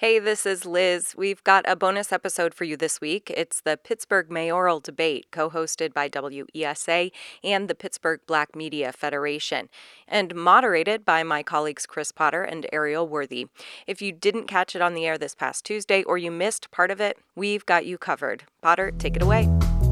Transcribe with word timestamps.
Hey, 0.00 0.20
this 0.20 0.46
is 0.46 0.64
Liz. 0.64 1.16
We've 1.18 1.42
got 1.42 1.64
a 1.66 1.74
bonus 1.74 2.12
episode 2.12 2.54
for 2.54 2.62
you 2.62 2.76
this 2.76 3.00
week. 3.00 3.32
It's 3.36 3.60
the 3.60 3.76
Pittsburgh 3.76 4.30
mayoral 4.30 4.78
debate, 4.78 5.26
co 5.32 5.50
hosted 5.50 5.92
by 5.92 6.08
WESA 6.08 7.10
and 7.42 7.66
the 7.66 7.74
Pittsburgh 7.74 8.20
Black 8.24 8.54
Media 8.54 8.92
Federation, 8.92 9.68
and 10.06 10.36
moderated 10.36 11.04
by 11.04 11.24
my 11.24 11.42
colleagues 11.42 11.84
Chris 11.84 12.12
Potter 12.12 12.44
and 12.44 12.64
Ariel 12.72 13.08
Worthy. 13.08 13.48
If 13.88 14.00
you 14.00 14.12
didn't 14.12 14.46
catch 14.46 14.76
it 14.76 14.82
on 14.82 14.94
the 14.94 15.04
air 15.04 15.18
this 15.18 15.34
past 15.34 15.64
Tuesday 15.64 16.04
or 16.04 16.16
you 16.16 16.30
missed 16.30 16.70
part 16.70 16.92
of 16.92 17.00
it, 17.00 17.18
we've 17.34 17.66
got 17.66 17.84
you 17.84 17.98
covered. 17.98 18.44
Potter, 18.62 18.92
take 19.00 19.16
it 19.16 19.22
away. 19.22 19.48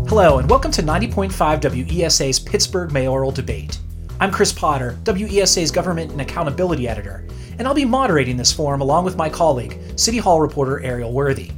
Hello, 0.06 0.38
and 0.38 0.48
welcome 0.48 0.70
to 0.70 0.84
90.5 0.84 1.32
WESA's 1.32 2.38
Pittsburgh 2.38 2.92
mayoral 2.92 3.32
debate. 3.32 3.80
I'm 4.20 4.30
Chris 4.30 4.52
Potter, 4.52 4.96
WESA's 5.02 5.72
Government 5.72 6.12
and 6.12 6.20
Accountability 6.20 6.86
Editor 6.86 7.26
and 7.58 7.66
I'll 7.66 7.74
be 7.74 7.84
moderating 7.84 8.36
this 8.36 8.52
forum 8.52 8.80
along 8.80 9.04
with 9.04 9.16
my 9.16 9.28
colleague, 9.28 9.78
City 9.96 10.18
Hall 10.18 10.40
reporter 10.40 10.82
Ariel 10.82 11.12
Worthy. 11.12 11.50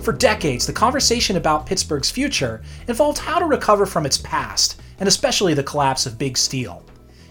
For 0.00 0.12
decades, 0.12 0.66
the 0.66 0.72
conversation 0.72 1.36
about 1.36 1.66
Pittsburgh's 1.66 2.10
future 2.10 2.62
involved 2.88 3.18
how 3.18 3.38
to 3.38 3.44
recover 3.44 3.86
from 3.86 4.06
its 4.06 4.18
past, 4.18 4.80
and 4.98 5.08
especially 5.08 5.54
the 5.54 5.62
collapse 5.62 6.06
of 6.06 6.18
Big 6.18 6.38
Steel. 6.38 6.84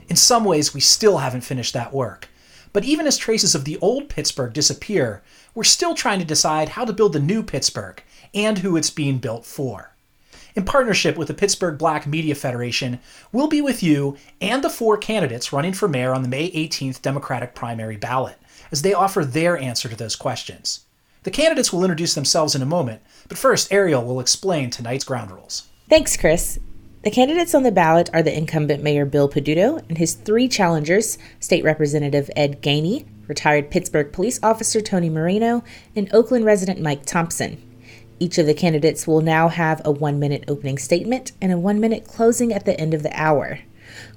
In 0.10 0.16
some 0.16 0.44
ways, 0.44 0.74
we 0.74 0.82
still 0.82 1.18
haven't 1.18 1.42
finished 1.42 1.74
that 1.74 1.94
work. 1.94 2.30
But 2.74 2.84
even 2.84 3.08
as 3.08 3.18
traces 3.18 3.56
of 3.56 3.64
the 3.64 3.78
old 3.78 4.10
Pittsburgh 4.10 4.54
disappear, 4.54 5.24
we're 5.54 5.64
still 5.64 5.96
trying 5.96 6.20
to 6.20 6.26
decide 6.26 6.70
how 6.70 6.84
to 6.86 6.94
build 6.94 7.14
the 7.14 7.20
new 7.20 7.42
Pittsburgh 7.42 8.04
and 8.34 8.58
who 8.58 8.76
it's 8.76 8.90
being 8.90 9.18
built 9.18 9.46
for 9.46 9.95
in 10.56 10.64
partnership 10.64 11.18
with 11.18 11.28
the 11.28 11.34
Pittsburgh 11.34 11.78
Black 11.78 12.08
Media 12.08 12.34
Federation, 12.34 13.00
we'll 13.32 13.48
be 13.48 13.62
with 13.62 13.84
you 13.84 14.18
and 14.40 14.64
the 14.64 14.70
four 14.70 14.98
candidates 14.98 15.52
running 15.52 15.74
for 15.74 15.88
mayor 15.88 16.14
on 16.14 16.22
the 16.24 16.30
May 16.30 16.50
18th 16.52 17.02
Democratic 17.02 17.54
primary 17.54 17.98
ballot 17.98 18.38
as 18.72 18.82
they 18.82 18.94
offer 18.94 19.26
their 19.26 19.58
answer 19.58 19.90
to 19.90 19.96
those 19.96 20.16
questions. 20.16 20.86
The 21.24 21.32
candidates 21.32 21.74
will 21.74 21.84
introduce 21.84 22.14
themselves 22.14 22.56
in 22.56 22.62
a 22.62 22.68
moment, 22.68 23.02
but 23.28 23.38
first, 23.38 23.72
Ariel 23.72 24.06
will 24.06 24.20
explain 24.20 24.70
tonight's 24.70 25.04
ground 25.04 25.32
rules. 25.32 25.68
Thanks, 25.90 26.16
Chris. 26.16 26.60
The 27.04 27.12
candidates 27.12 27.54
on 27.54 27.64
the 27.64 27.72
ballot 27.72 28.10
are 28.14 28.24
the 28.24 28.36
incumbent 28.36 28.82
Mayor 28.82 29.06
Bill 29.06 29.30
Peduto 29.30 29.84
and 29.90 29.98
his 29.98 30.14
three 30.14 30.48
challengers 30.48 31.18
State 31.40 31.64
Representative 31.64 32.32
Ed 32.36 32.62
Gainey, 32.62 33.06
retired 33.28 33.70
Pittsburgh 33.70 34.12
police 34.12 34.40
officer 34.42 34.82
Tony 34.82 35.10
Moreno, 35.10 35.64
and 35.96 36.12
Oakland 36.14 36.46
resident 36.46 36.80
Mike 36.80 37.06
Thompson. 37.06 37.62
Each 38.20 38.38
of 38.38 38.46
the 38.46 38.54
candidates 38.54 39.06
will 39.06 39.22
now 39.22 39.50
have 39.50 39.82
a 39.84 39.92
one 39.92 40.20
minute 40.20 40.46
opening 40.48 40.78
statement 40.78 41.34
and 41.42 41.52
a 41.52 41.58
one 41.58 41.80
minute 41.80 42.08
closing 42.08 42.54
at 42.54 42.66
the 42.66 42.80
end 42.80 42.94
of 42.94 43.04
the 43.04 43.12
hour. 43.20 43.60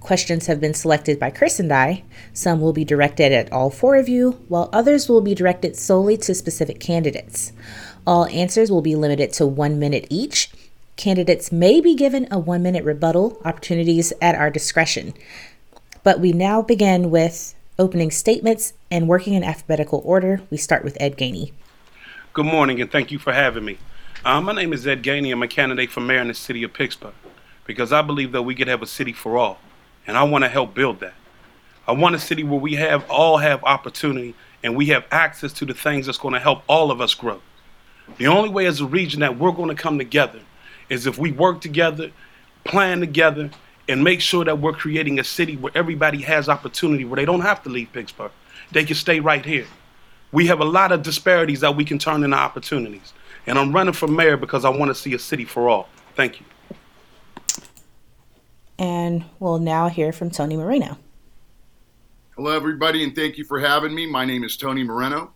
Questions 0.01 0.47
have 0.47 0.61
been 0.61 0.75
selected 0.75 1.19
by 1.19 1.31
Chris 1.31 1.59
and 1.59 1.73
I. 1.73 2.05
Some 2.33 2.61
will 2.61 2.73
be 2.73 2.85
directed 2.85 3.33
at 3.33 3.53
all 3.53 3.71
four 3.71 3.97
of 3.97 4.09
you, 4.09 4.33
while 4.49 4.71
others 4.73 5.09
will 5.09 5.21
be 5.21 5.35
directed 5.35 5.77
solely 5.77 6.17
to 6.19 6.35
specific 6.35 6.81
candidates. 6.81 7.53
All 8.07 8.27
answers 8.27 8.71
will 8.71 8.83
be 8.83 8.97
limited 8.97 9.33
to 9.35 9.47
one 9.47 9.79
minute 9.79 10.07
each. 10.11 10.51
Candidates 10.97 11.53
may 11.53 11.81
be 11.81 11.95
given 11.95 12.27
a 12.31 12.39
one 12.39 12.63
minute 12.63 12.85
rebuttal 12.85 13.41
opportunities 13.45 14.13
at 14.23 14.35
our 14.35 14.51
discretion. 14.51 15.15
But 16.03 16.21
we 16.21 16.33
now 16.33 16.63
begin 16.63 17.11
with 17.11 17.55
opening 17.79 18.11
statements 18.11 18.73
and 18.91 19.09
working 19.09 19.35
in 19.35 19.45
alphabetical 19.45 20.03
order. 20.05 20.41
We 20.51 20.57
start 20.57 20.85
with 20.85 20.97
Ed 21.01 21.17
Gainey. 21.17 21.53
Good 22.33 22.47
morning 22.47 22.81
and 22.81 22.91
thank 22.91 23.11
you 23.11 23.19
for 23.19 23.33
having 23.33 23.65
me. 23.65 23.79
Uh, 24.25 24.41
my 24.41 24.53
name 24.53 24.73
is 24.73 24.85
Ed 24.85 25.05
Gainey. 25.05 25.31
I'm 25.31 25.43
a 25.45 25.49
candidate 25.49 25.93
for 25.93 26.01
mayor 26.01 26.21
in 26.21 26.29
the 26.29 26.35
city 26.35 26.65
of 26.65 26.73
Pittsburgh 26.73 27.15
because 27.65 27.93
I 27.93 28.03
believe 28.03 28.33
that 28.33 28.43
we 28.43 28.55
could 28.57 28.67
have 28.67 28.83
a 28.83 28.87
city 28.87 29.13
for 29.13 29.39
all, 29.39 29.59
and 30.09 30.17
I 30.17 30.25
want 30.25 30.43
to 30.43 30.49
help 30.49 30.75
build 30.75 30.99
that. 31.01 31.15
I 31.87 31.93
want 31.93 32.17
a 32.17 32.19
city 32.19 32.43
where 32.43 32.59
we 32.59 32.75
have 32.75 33.09
all 33.09 33.39
have 33.39 33.63
opportunity 33.63 34.35
and 34.65 34.77
we 34.77 34.87
have 34.87 35.07
access 35.13 35.53
to 35.55 35.65
the 35.65 35.73
things 35.73 36.07
that's 36.07 36.19
going 36.19 36.35
to 36.35 36.41
help 36.41 36.65
all 36.67 36.91
of 36.91 37.01
us 37.01 37.15
grow. 37.15 37.41
The 38.17 38.27
only 38.27 38.49
way 38.49 38.67
as 38.67 38.81
a 38.81 38.87
region 38.87 39.21
that 39.21 39.39
we're 39.39 39.53
going 39.53 39.69
to 39.69 39.81
come 39.81 39.99
together 39.99 40.41
is 40.89 41.07
if 41.07 41.17
we 41.17 41.31
work 41.31 41.61
together, 41.61 42.11
plan 42.65 42.99
together, 42.99 43.51
and 43.89 44.03
make 44.03 44.21
sure 44.21 44.45
that 44.45 44.59
we're 44.59 44.73
creating 44.73 45.21
a 45.21 45.25
city 45.25 45.57
where 45.57 45.73
everybody 45.77 46.23
has 46.23 46.49
opportunity, 46.49 47.05
where 47.05 47.17
they 47.17 47.25
don't 47.25 47.43
have 47.43 47.63
to 47.63 47.69
leave 47.69 47.93
Pittsburgh. 47.93 48.33
They 48.73 48.85
can 48.85 48.97
stay 48.97 49.21
right 49.21 49.45
here 49.45 49.67
we 50.33 50.47
have 50.47 50.61
a 50.61 50.65
lot 50.65 50.93
of 50.93 51.03
disparities 51.03 51.61
that 51.61 51.75
we 51.75 51.85
can 51.85 51.99
turn 51.99 52.23
into 52.23 52.37
opportunities. 52.37 53.13
And 53.49 53.59
I'm 53.59 53.73
running 53.73 53.95
for 53.95 54.07
mayor 54.07 54.37
because 54.37 54.67
I 54.67 54.69
want 54.69 54.91
to 54.91 54.95
see 54.95 55.15
a 55.15 55.19
city 55.19 55.47
for 55.47 55.71
all. 55.71 55.89
Thank 56.15 56.39
you. 56.39 56.47
And 58.79 59.25
we'll 59.41 59.59
now 59.59 59.89
hear 59.89 60.13
from 60.13 60.31
Tony 60.31 60.55
Moreno. 60.55 60.99
Hello, 62.37 62.55
everybody, 62.55 63.03
and 63.03 63.15
thank 63.15 63.39
you 63.39 63.45
for 63.45 63.59
having 63.59 63.95
me. 63.95 64.07
My 64.07 64.27
name 64.27 64.45
is 64.45 64.59
Tony 64.59 64.85
Moreno. 64.85 65.33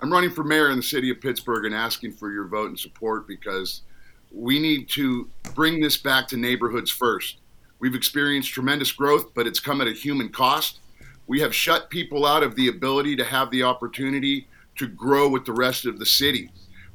I'm 0.00 0.12
running 0.12 0.30
for 0.30 0.44
mayor 0.44 0.70
in 0.70 0.76
the 0.76 0.82
city 0.82 1.10
of 1.10 1.20
Pittsburgh 1.20 1.64
and 1.64 1.74
asking 1.74 2.12
for 2.12 2.30
your 2.30 2.46
vote 2.46 2.68
and 2.68 2.78
support 2.78 3.26
because 3.26 3.82
we 4.30 4.60
need 4.60 4.88
to 4.90 5.28
bring 5.54 5.80
this 5.80 5.96
back 5.96 6.28
to 6.28 6.36
neighborhoods 6.36 6.90
first. 6.90 7.38
We've 7.80 7.96
experienced 7.96 8.52
tremendous 8.52 8.92
growth, 8.92 9.34
but 9.34 9.46
it's 9.46 9.60
come 9.60 9.80
at 9.80 9.88
a 9.88 9.92
human 9.92 10.28
cost. 10.28 10.78
We 11.26 11.40
have 11.40 11.52
shut 11.54 11.90
people 11.90 12.26
out 12.26 12.44
of 12.44 12.54
the 12.54 12.68
ability 12.68 13.16
to 13.16 13.24
have 13.24 13.50
the 13.50 13.64
opportunity 13.64 14.46
to 14.76 14.86
grow 14.86 15.28
with 15.28 15.44
the 15.44 15.52
rest 15.52 15.84
of 15.84 15.98
the 15.98 16.06
city. 16.06 16.50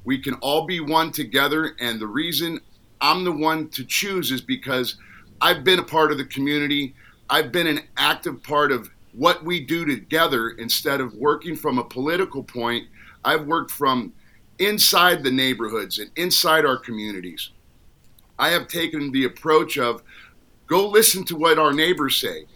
We 0.09 0.17
can 0.17 0.33
all 0.41 0.65
be 0.65 0.79
one 0.79 1.11
together, 1.11 1.75
and 1.79 1.99
the 1.99 2.07
reason 2.07 2.61
I'm 2.99 3.23
the 3.23 3.31
one 3.31 3.69
to 3.69 3.85
choose 3.85 4.31
is 4.31 4.41
because 4.41 4.95
I've 5.39 5.63
been 5.63 5.77
a 5.77 5.83
part 5.83 6.11
of 6.11 6.17
the 6.17 6.25
community. 6.25 6.95
I've 7.29 7.51
been 7.51 7.67
an 7.67 7.81
active 7.95 8.41
part 8.41 8.71
of 8.71 8.89
what 9.13 9.45
we 9.45 9.63
do 9.63 9.85
together 9.85 10.49
instead 10.49 10.99
of 10.99 11.13
working 11.13 11.55
from 11.55 11.77
a 11.77 11.83
political 11.83 12.41
point. 12.41 12.87
I've 13.23 13.45
worked 13.45 13.69
from 13.69 14.11
inside 14.57 15.21
the 15.21 15.29
neighborhoods 15.29 15.99
and 15.99 16.09
inside 16.15 16.65
our 16.65 16.77
communities. 16.77 17.51
I 18.39 18.49
have 18.49 18.67
taken 18.67 19.11
the 19.11 19.25
approach 19.25 19.77
of 19.77 20.01
go 20.65 20.89
listen 20.89 21.23
to 21.25 21.35
what 21.35 21.59
our 21.59 21.71
neighbors 21.71 22.17
say 22.17 22.47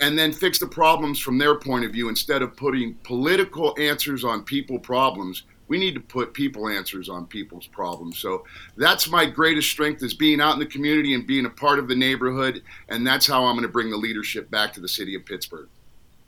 and 0.00 0.18
then 0.18 0.32
fix 0.32 0.58
the 0.58 0.66
problems 0.66 1.20
from 1.20 1.38
their 1.38 1.54
point 1.54 1.84
of 1.84 1.92
view 1.92 2.08
instead 2.08 2.42
of 2.42 2.56
putting 2.56 2.94
political 3.04 3.76
answers 3.78 4.24
on 4.24 4.42
people 4.42 4.80
problems 4.80 5.44
we 5.68 5.78
need 5.78 5.94
to 5.94 6.00
put 6.00 6.32
people 6.32 6.68
answers 6.68 7.08
on 7.08 7.26
people's 7.26 7.66
problems. 7.66 8.18
So 8.18 8.44
that's 8.76 9.08
my 9.08 9.26
greatest 9.26 9.68
strength 9.68 10.02
is 10.02 10.14
being 10.14 10.40
out 10.40 10.54
in 10.54 10.58
the 10.60 10.66
community 10.66 11.14
and 11.14 11.26
being 11.26 11.46
a 11.46 11.50
part 11.50 11.78
of 11.78 11.88
the 11.88 11.96
neighborhood. 11.96 12.62
And 12.88 13.06
that's 13.06 13.26
how 13.26 13.44
i'm 13.44 13.54
going 13.54 13.66
to 13.66 13.72
bring 13.72 13.90
the 13.90 13.96
leadership 13.96 14.50
back 14.50 14.72
to 14.74 14.80
the 14.80 14.88
city 14.88 15.14
of 15.14 15.24
pittsburgh. 15.24 15.68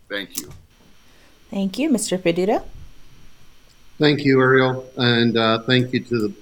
Thank 0.09 0.41
you. 0.41 0.50
Thank 1.50 1.78
you 1.78 1.91
mr 1.91 2.19
peduto 2.19 2.65
thank 3.98 4.25
you 4.25 4.41
ariel. 4.41 4.88
And 4.97 5.37
uh, 5.37 5.62
thank 5.62 5.93
you 5.93 6.00
to 6.00 6.28
the 6.28 6.34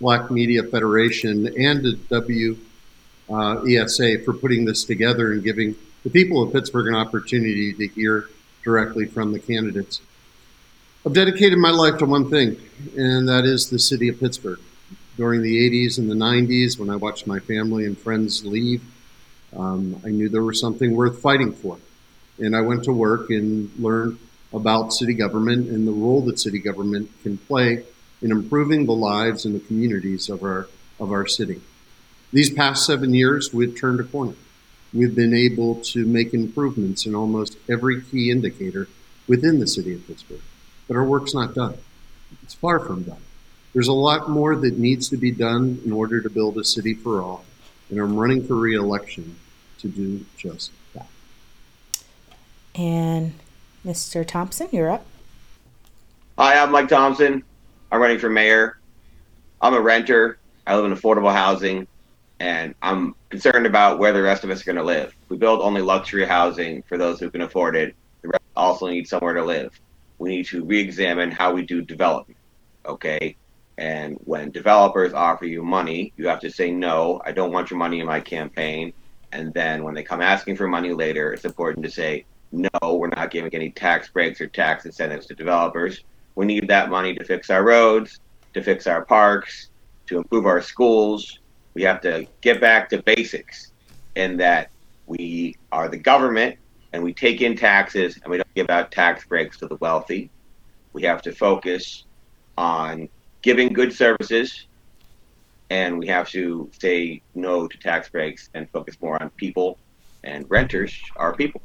black 0.00 0.30
media 0.30 0.62
federation 0.62 1.46
and 1.58 1.82
to 1.82 1.96
w 2.08 2.56
uh, 3.28 3.62
esa 3.62 4.18
for 4.24 4.32
putting 4.32 4.64
this 4.64 4.84
together 4.84 5.32
and 5.32 5.44
giving 5.44 5.76
the 6.02 6.10
people 6.10 6.42
of 6.42 6.52
Pittsburgh 6.52 6.88
an 6.88 6.94
opportunity 6.94 7.74
to 7.74 7.86
hear 7.88 8.28
directly 8.64 9.04
from 9.04 9.32
the 9.32 9.38
candidates. 9.38 10.00
I've 11.04 11.14
dedicated 11.14 11.58
my 11.58 11.70
life 11.70 11.98
to 11.98 12.06
one 12.06 12.28
thing, 12.28 12.56
and 12.96 13.28
that 13.28 13.44
is 13.44 13.70
the 13.70 13.78
city 13.78 14.08
of 14.08 14.20
Pittsburgh. 14.20 14.60
During 15.16 15.42
the 15.42 15.70
80s 15.70 15.98
and 15.98 16.10
the 16.10 16.14
90s, 16.14 16.78
when 16.78 16.90
I 16.90 16.96
watched 16.96 17.26
my 17.26 17.38
family 17.38 17.86
and 17.86 17.96
friends 17.96 18.44
leave, 18.44 18.82
um, 19.56 20.00
I 20.04 20.08
knew 20.08 20.28
there 20.28 20.42
was 20.42 20.60
something 20.60 20.94
worth 20.94 21.20
fighting 21.20 21.52
for. 21.52 21.78
And 22.38 22.54
I 22.54 22.60
went 22.60 22.84
to 22.84 22.92
work 22.92 23.30
and 23.30 23.70
learned 23.78 24.18
about 24.52 24.92
city 24.92 25.14
government 25.14 25.68
and 25.68 25.86
the 25.86 25.92
role 25.92 26.20
that 26.22 26.38
city 26.38 26.58
government 26.58 27.10
can 27.22 27.38
play 27.38 27.84
in 28.20 28.30
improving 28.30 28.86
the 28.86 28.92
lives 28.92 29.44
and 29.44 29.54
the 29.54 29.60
communities 29.60 30.28
of 30.28 30.42
our, 30.42 30.68
of 30.98 31.12
our 31.12 31.26
city. 31.26 31.60
These 32.32 32.52
past 32.52 32.86
seven 32.86 33.14
years, 33.14 33.52
we've 33.52 33.78
turned 33.78 34.00
a 34.00 34.04
corner 34.04 34.34
we've 34.92 35.14
been 35.14 35.34
able 35.34 35.76
to 35.76 36.04
make 36.04 36.34
improvements 36.34 37.06
in 37.06 37.14
almost 37.14 37.56
every 37.68 38.02
key 38.02 38.30
indicator 38.30 38.88
within 39.28 39.60
the 39.60 39.66
city 39.66 39.94
of 39.94 40.06
Pittsburgh. 40.06 40.40
But 40.90 40.96
our 40.96 41.04
work's 41.04 41.34
not 41.34 41.54
done. 41.54 41.78
It's 42.42 42.54
far 42.54 42.80
from 42.80 43.04
done. 43.04 43.22
There's 43.72 43.86
a 43.86 43.92
lot 43.92 44.28
more 44.28 44.56
that 44.56 44.76
needs 44.76 45.08
to 45.10 45.16
be 45.16 45.30
done 45.30 45.80
in 45.84 45.92
order 45.92 46.20
to 46.20 46.28
build 46.28 46.58
a 46.58 46.64
city 46.64 46.94
for 46.94 47.22
all, 47.22 47.44
and 47.90 48.00
I'm 48.00 48.16
running 48.16 48.44
for 48.44 48.56
reelection 48.56 49.36
to 49.78 49.88
do 49.88 50.26
just 50.36 50.72
that. 50.94 51.06
And 52.74 53.34
Mr. 53.86 54.26
Thompson, 54.26 54.66
you're 54.72 54.90
up. 54.90 55.06
Hi, 56.36 56.60
I'm 56.60 56.72
Mike 56.72 56.88
Thompson. 56.88 57.44
I'm 57.92 58.00
running 58.00 58.18
for 58.18 58.28
mayor. 58.28 58.76
I'm 59.60 59.74
a 59.74 59.80
renter. 59.80 60.38
I 60.66 60.74
live 60.74 60.86
in 60.86 60.98
affordable 60.98 61.32
housing 61.32 61.86
and 62.40 62.74
I'm 62.82 63.14
concerned 63.28 63.66
about 63.66 64.00
where 64.00 64.12
the 64.12 64.22
rest 64.22 64.42
of 64.42 64.50
us 64.50 64.62
are 64.62 64.64
going 64.64 64.74
to 64.74 64.82
live. 64.82 65.14
We 65.28 65.36
build 65.36 65.60
only 65.60 65.82
luxury 65.82 66.26
housing 66.26 66.82
for 66.82 66.98
those 66.98 67.20
who 67.20 67.30
can 67.30 67.42
afford 67.42 67.76
it. 67.76 67.94
The 68.22 68.28
rest 68.30 68.42
also 68.56 68.88
need 68.88 69.06
somewhere 69.06 69.34
to 69.34 69.44
live. 69.44 69.78
We 70.20 70.28
need 70.28 70.46
to 70.48 70.62
re-examine 70.62 71.30
how 71.30 71.52
we 71.54 71.62
do 71.62 71.80
development. 71.80 72.36
Okay, 72.84 73.36
and 73.78 74.18
when 74.24 74.50
developers 74.50 75.14
offer 75.14 75.46
you 75.46 75.64
money, 75.64 76.12
you 76.18 76.28
have 76.28 76.40
to 76.40 76.50
say 76.50 76.70
no. 76.70 77.22
I 77.24 77.32
don't 77.32 77.52
want 77.52 77.70
your 77.70 77.78
money 77.78 78.00
in 78.00 78.06
my 78.06 78.20
campaign. 78.20 78.92
And 79.32 79.54
then 79.54 79.82
when 79.82 79.94
they 79.94 80.02
come 80.02 80.20
asking 80.20 80.56
for 80.56 80.68
money 80.68 80.92
later, 80.92 81.32
it's 81.32 81.46
important 81.46 81.84
to 81.86 81.90
say 81.90 82.26
no. 82.52 82.68
We're 82.82 83.08
not 83.08 83.30
giving 83.30 83.54
any 83.54 83.70
tax 83.70 84.08
breaks 84.08 84.40
or 84.42 84.48
tax 84.48 84.84
incentives 84.84 85.24
to 85.26 85.34
developers. 85.34 86.04
We 86.34 86.44
need 86.44 86.68
that 86.68 86.90
money 86.90 87.14
to 87.14 87.24
fix 87.24 87.48
our 87.48 87.64
roads, 87.64 88.20
to 88.52 88.62
fix 88.62 88.86
our 88.86 89.04
parks, 89.06 89.70
to 90.08 90.18
improve 90.18 90.44
our 90.44 90.60
schools. 90.60 91.38
We 91.72 91.82
have 91.84 92.02
to 92.02 92.26
get 92.42 92.60
back 92.60 92.90
to 92.90 93.02
basics 93.02 93.72
in 94.16 94.36
that 94.36 94.70
we 95.06 95.56
are 95.72 95.88
the 95.88 95.96
government 95.96 96.58
and 96.92 97.02
we 97.02 97.12
take 97.12 97.40
in 97.40 97.56
taxes 97.56 98.18
and 98.22 98.30
we 98.30 98.36
don't 98.36 98.54
give 98.54 98.70
out 98.70 98.90
tax 98.90 99.24
breaks 99.24 99.58
to 99.58 99.66
the 99.66 99.76
wealthy. 99.76 100.30
We 100.92 101.02
have 101.02 101.22
to 101.22 101.32
focus 101.32 102.04
on 102.58 103.08
giving 103.42 103.72
good 103.72 103.92
services 103.92 104.66
and 105.70 105.98
we 105.98 106.06
have 106.08 106.28
to 106.30 106.68
say 106.80 107.22
no 107.34 107.68
to 107.68 107.78
tax 107.78 108.08
breaks 108.08 108.50
and 108.54 108.68
focus 108.70 108.96
more 109.00 109.22
on 109.22 109.30
people 109.30 109.78
and 110.24 110.50
renters 110.50 110.92
are 111.16 111.34
people. 111.34 111.62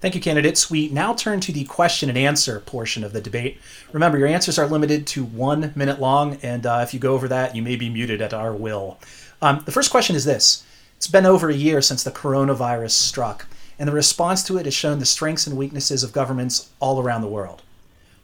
Thank 0.00 0.14
you, 0.14 0.20
candidates. 0.20 0.70
We 0.70 0.88
now 0.88 1.12
turn 1.12 1.40
to 1.40 1.52
the 1.52 1.64
question 1.64 2.08
and 2.08 2.16
answer 2.16 2.60
portion 2.60 3.04
of 3.04 3.12
the 3.12 3.20
debate. 3.20 3.58
Remember, 3.92 4.16
your 4.16 4.28
answers 4.28 4.58
are 4.58 4.66
limited 4.66 5.06
to 5.08 5.24
one 5.24 5.74
minute 5.76 6.00
long, 6.00 6.38
and 6.42 6.64
uh, 6.64 6.80
if 6.82 6.94
you 6.94 7.00
go 7.00 7.12
over 7.12 7.28
that, 7.28 7.54
you 7.54 7.60
may 7.60 7.76
be 7.76 7.90
muted 7.90 8.22
at 8.22 8.32
our 8.32 8.54
will. 8.54 8.98
Um, 9.42 9.62
the 9.66 9.72
first 9.72 9.90
question 9.90 10.16
is 10.16 10.24
this 10.24 10.64
It's 10.96 11.06
been 11.06 11.26
over 11.26 11.50
a 11.50 11.54
year 11.54 11.82
since 11.82 12.02
the 12.02 12.10
coronavirus 12.10 12.92
struck, 12.92 13.46
and 13.80 13.88
the 13.88 13.92
response 13.92 14.42
to 14.44 14.58
it 14.58 14.66
has 14.66 14.74
shown 14.74 14.98
the 14.98 15.06
strengths 15.06 15.46
and 15.46 15.56
weaknesses 15.56 16.04
of 16.04 16.12
governments 16.12 16.68
all 16.80 17.00
around 17.00 17.22
the 17.22 17.28
world. 17.28 17.62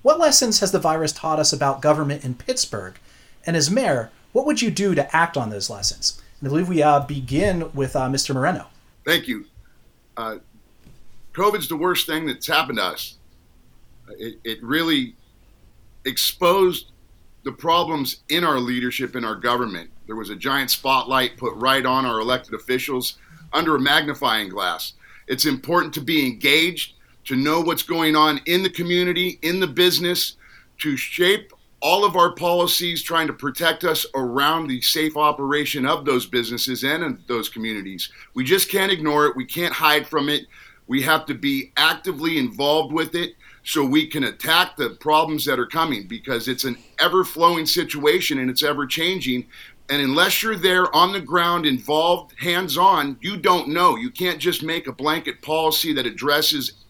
What 0.03 0.19
lessons 0.19 0.61
has 0.61 0.71
the 0.71 0.79
virus 0.79 1.13
taught 1.13 1.39
us 1.39 1.51
about 1.51 1.81
government 1.81 2.27
in 2.27 2.35
Pittsburgh? 2.35 2.99
And 3.47 3.57
as 3.57 3.71
mayor, 3.71 4.11
what 4.33 4.45
would 4.45 4.61
you 4.61 4.71
do 4.71 4.95
to 4.95 5.17
act 5.17 5.35
on 5.35 5.49
those 5.49 5.71
lessons? 5.71 6.21
And 6.39 6.49
I 6.49 6.51
believe 6.51 6.69
we 6.69 6.83
uh, 6.83 7.01
begin 7.01 7.73
with 7.73 7.97
uh, 7.97 8.07
Mr. 8.11 8.35
Moreno. 8.35 8.67
Thank 9.07 9.29
you. 9.29 9.47
Uh, 10.19 10.37
COVID's 11.33 11.69
the 11.69 11.77
worst 11.77 12.07
thing 12.07 12.27
that's 12.27 12.47
happened 12.47 12.77
to 12.77 12.85
us. 12.85 13.17
It, 14.11 14.39
it 14.45 14.63
really 14.63 15.17
exposed 16.05 16.93
the 17.45 17.53
problems 17.53 18.19
in 18.29 18.45
our 18.45 18.61
leadership 18.61 19.17
in 19.17 19.25
our 19.25 19.35
government. 19.35 19.89
There 20.07 20.17
was 20.17 20.29
a 20.29 20.37
giant 20.37 20.71
spotlight 20.71 21.39
put 21.39 21.55
right 21.55 21.87
on 21.87 22.05
our 22.05 22.21
elected 22.21 22.53
officials 22.53 23.17
under 23.55 23.75
a 23.75 23.81
magnifying 23.81 24.51
glass. 24.51 24.93
It's 25.27 25.47
important 25.47 25.95
to 25.95 26.01
be 26.01 26.27
engaged, 26.27 26.95
to 27.25 27.37
know 27.37 27.61
what's 27.61 27.83
going 27.83 28.17
on 28.17 28.41
in 28.47 28.63
the 28.63 28.71
community, 28.71 29.39
in 29.43 29.61
the 29.61 29.67
business, 29.67 30.37
to 30.79 30.97
shape 30.97 31.53
all 31.81 32.05
of 32.05 32.17
our 32.17 32.33
policies 32.33 33.03
trying 33.03 33.27
to 33.27 33.33
protect 33.33 33.85
us 33.85 34.07
around 34.15 34.67
the 34.67 34.81
safe 34.81 35.17
operation 35.17 35.85
of 35.85 36.05
those 36.05 36.27
businesses 36.27 36.85
and 36.85 37.23
those 37.29 37.49
communities. 37.49 38.11
We 38.35 38.45
just 38.45 38.71
can't 38.71 38.93
ignore 38.93 39.27
it. 39.27 39.37
We 39.37 39.45
can't 39.45 39.75
hide 39.75 40.07
from 40.07 40.29
it. 40.29 40.47
We 40.87 41.03
have 41.03 41.27
to 41.27 41.35
be 41.35 41.73
actively 41.77 42.39
involved 42.39 42.93
with 42.93 43.15
it 43.15 43.35
so 43.65 43.85
we 43.85 44.07
can 44.07 44.25
attack 44.25 44.77
the 44.77 44.91
problems 44.91 45.45
that 45.45 45.59
are 45.59 45.67
coming 45.67 46.07
because 46.07 46.47
it's 46.47 46.65
an 46.65 46.79
ever 47.01 47.25
flowing 47.25 47.67
situation 47.67 48.39
and 48.39 48.49
it's 48.49 48.63
ever 48.63 48.87
changing. 48.87 49.47
And 49.89 50.03
unless 50.03 50.43
you're 50.43 50.57
there 50.57 50.95
on 50.95 51.13
the 51.13 51.21
ground, 51.21 51.65
involved, 51.65 52.35
hands 52.39 52.77
on, 52.77 53.17
you 53.21 53.37
don't 53.37 53.69
know. 53.69 53.97
You 53.97 54.11
can't 54.11 54.41
just 54.41 54.63
make 54.63 54.89
a 54.89 54.93
blanket 54.93 55.41
policy 55.43 55.93
that 55.93 56.07
addresses 56.07 56.85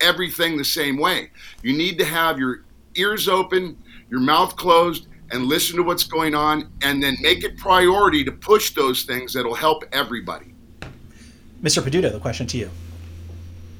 everything 0.00 0.56
the 0.56 0.64
same 0.64 0.96
way. 0.96 1.30
You 1.62 1.76
need 1.76 1.98
to 1.98 2.04
have 2.04 2.38
your 2.38 2.64
ears 2.94 3.28
open, 3.28 3.76
your 4.08 4.20
mouth 4.20 4.54
closed, 4.56 5.08
and 5.32 5.46
listen 5.46 5.76
to 5.76 5.82
what's 5.82 6.04
going 6.04 6.34
on, 6.34 6.70
and 6.82 7.02
then 7.02 7.16
make 7.20 7.44
it 7.44 7.56
priority 7.56 8.24
to 8.24 8.32
push 8.32 8.74
those 8.74 9.04
things 9.04 9.32
that'll 9.32 9.54
help 9.54 9.84
everybody. 9.92 10.54
Mr. 11.62 11.82
Peduto, 11.82 12.10
the 12.10 12.20
question 12.20 12.46
to 12.48 12.58
you. 12.58 12.70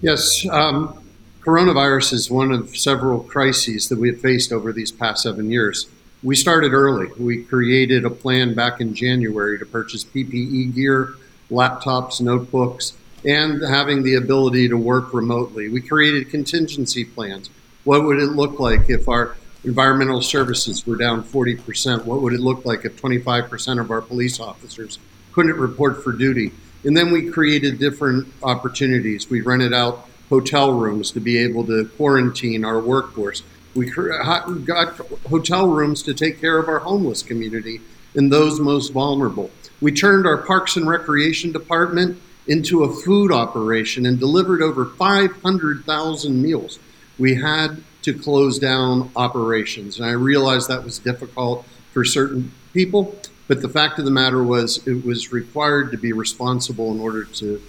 Yes, 0.03 0.47
um, 0.49 1.03
coronavirus 1.41 2.13
is 2.13 2.31
one 2.31 2.53
of 2.53 2.77
several 2.77 3.21
crises 3.21 3.89
that 3.89 3.99
we 3.99 4.09
have 4.09 4.21
faced 4.21 4.53
over 4.53 4.73
these 4.73 4.93
past 4.93 5.23
seven 5.23 5.51
years. 5.51 5.87
We 6.23 6.37
started 6.37 6.75
early. 6.75 7.07
We 7.19 7.45
created 7.45 8.05
a 8.05 8.11
plan 8.11 8.53
back 8.53 8.83
in 8.83 8.95
January 8.95 9.59
to 9.59 9.65
purchase 9.65 10.05
PPE 10.05 10.75
gear, 10.75 11.15
laptops, 11.51 12.21
notebooks, 12.21 12.93
and 13.25 13.63
having 13.63 14.03
the 14.03 14.17
ability 14.17 14.69
to 14.69 14.77
work 14.77 15.15
remotely. 15.15 15.71
We 15.71 15.81
created 15.81 16.29
contingency 16.29 17.07
plans. 17.07 17.49
What 17.85 18.05
would 18.05 18.19
it 18.19 18.33
look 18.33 18.61
like 18.61 18.91
if 18.91 19.09
our 19.09 19.35
environmental 19.65 20.21
services 20.21 20.87
were 20.87 20.97
down 20.97 21.25
40%? 21.25 22.05
What 22.05 22.21
would 22.21 22.35
it 22.35 22.41
look 22.41 22.67
like 22.67 22.85
if 22.85 23.01
25% 23.01 23.81
of 23.81 23.91
our 23.91 24.03
police 24.03 24.41
officers 24.41 24.99
couldn't 25.33 25.57
report 25.57 26.05
for 26.05 26.13
duty? 26.13 26.53
And 26.85 26.95
then 26.95 27.13
we 27.13 27.31
created 27.31 27.79
different 27.79 28.29
opportunities. 28.43 29.31
We 29.31 29.41
rented 29.41 29.73
out 29.73 30.07
hotel 30.29 30.75
rooms 30.75 31.13
to 31.13 31.21
be 31.21 31.39
able 31.39 31.65
to 31.67 31.87
quarantine 31.97 32.63
our 32.67 32.79
workforce. 32.79 33.43
We 33.75 33.91
got 33.91 34.97
hotel 35.29 35.69
rooms 35.69 36.03
to 36.05 36.15
take 36.15 36.41
care 36.41 36.59
of 36.59 36.69
our 36.69 36.81
homeless 36.81 37.23
community 37.23 37.81
and 38.15 38.33
those 38.33 38.59
most 38.59 38.93
vulnerable. 38.93 39.51
We 39.81 39.93
turned 39.93 40.27
our 40.27 40.39
Parks 40.39 40.77
and 40.77 40.89
Recreation 40.89 41.53
Department 41.53 42.21
into 42.47 42.83
a 42.83 42.93
food 42.93 43.33
operation 43.33 44.07
and 44.07 44.19
delivered 44.19 44.61
over 44.61 44.85
500,000 44.85 46.43
meals. 46.43 46.79
We 47.19 47.37
had 47.37 47.83
to 48.03 48.15
close 48.15 48.59
down 48.59 49.11
operations, 49.15 49.99
and 49.99 50.09
I 50.09 50.13
realized 50.13 50.69
that 50.69 50.85
was 50.85 50.99
difficult 50.99 51.67
for 51.93 52.05
certain 52.05 52.53
people, 52.73 53.15
but 53.47 53.63
the 53.63 53.69
fact 53.69 53.99
of 53.99 54.05
the 54.05 54.11
matter 54.11 54.43
was, 54.43 54.87
it 54.87 55.05
was 55.05 55.33
required 55.33 55.91
to 55.93 55.99
be 55.99 56.13
responsible 56.13 56.93
in 56.93 57.01
order 57.01 57.25
to 57.25 57.61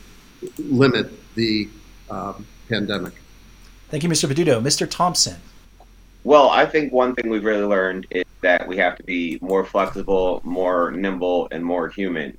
limit 0.57 1.11
the 1.35 1.69
um, 2.09 2.47
pandemic. 2.69 3.13
Thank 3.89 4.03
you, 4.03 4.09
Mr. 4.09 4.31
Peduto. 4.31 4.61
Mr. 4.61 4.89
Thompson. 4.89 5.37
Well, 6.23 6.49
I 6.49 6.65
think 6.67 6.93
one 6.93 7.15
thing 7.15 7.29
we've 7.29 7.43
really 7.43 7.65
learned 7.65 8.05
is 8.11 8.25
that 8.41 8.67
we 8.67 8.77
have 8.77 8.95
to 8.97 9.03
be 9.03 9.39
more 9.41 9.65
flexible, 9.65 10.39
more 10.43 10.91
nimble, 10.91 11.47
and 11.51 11.65
more 11.65 11.89
human. 11.89 12.37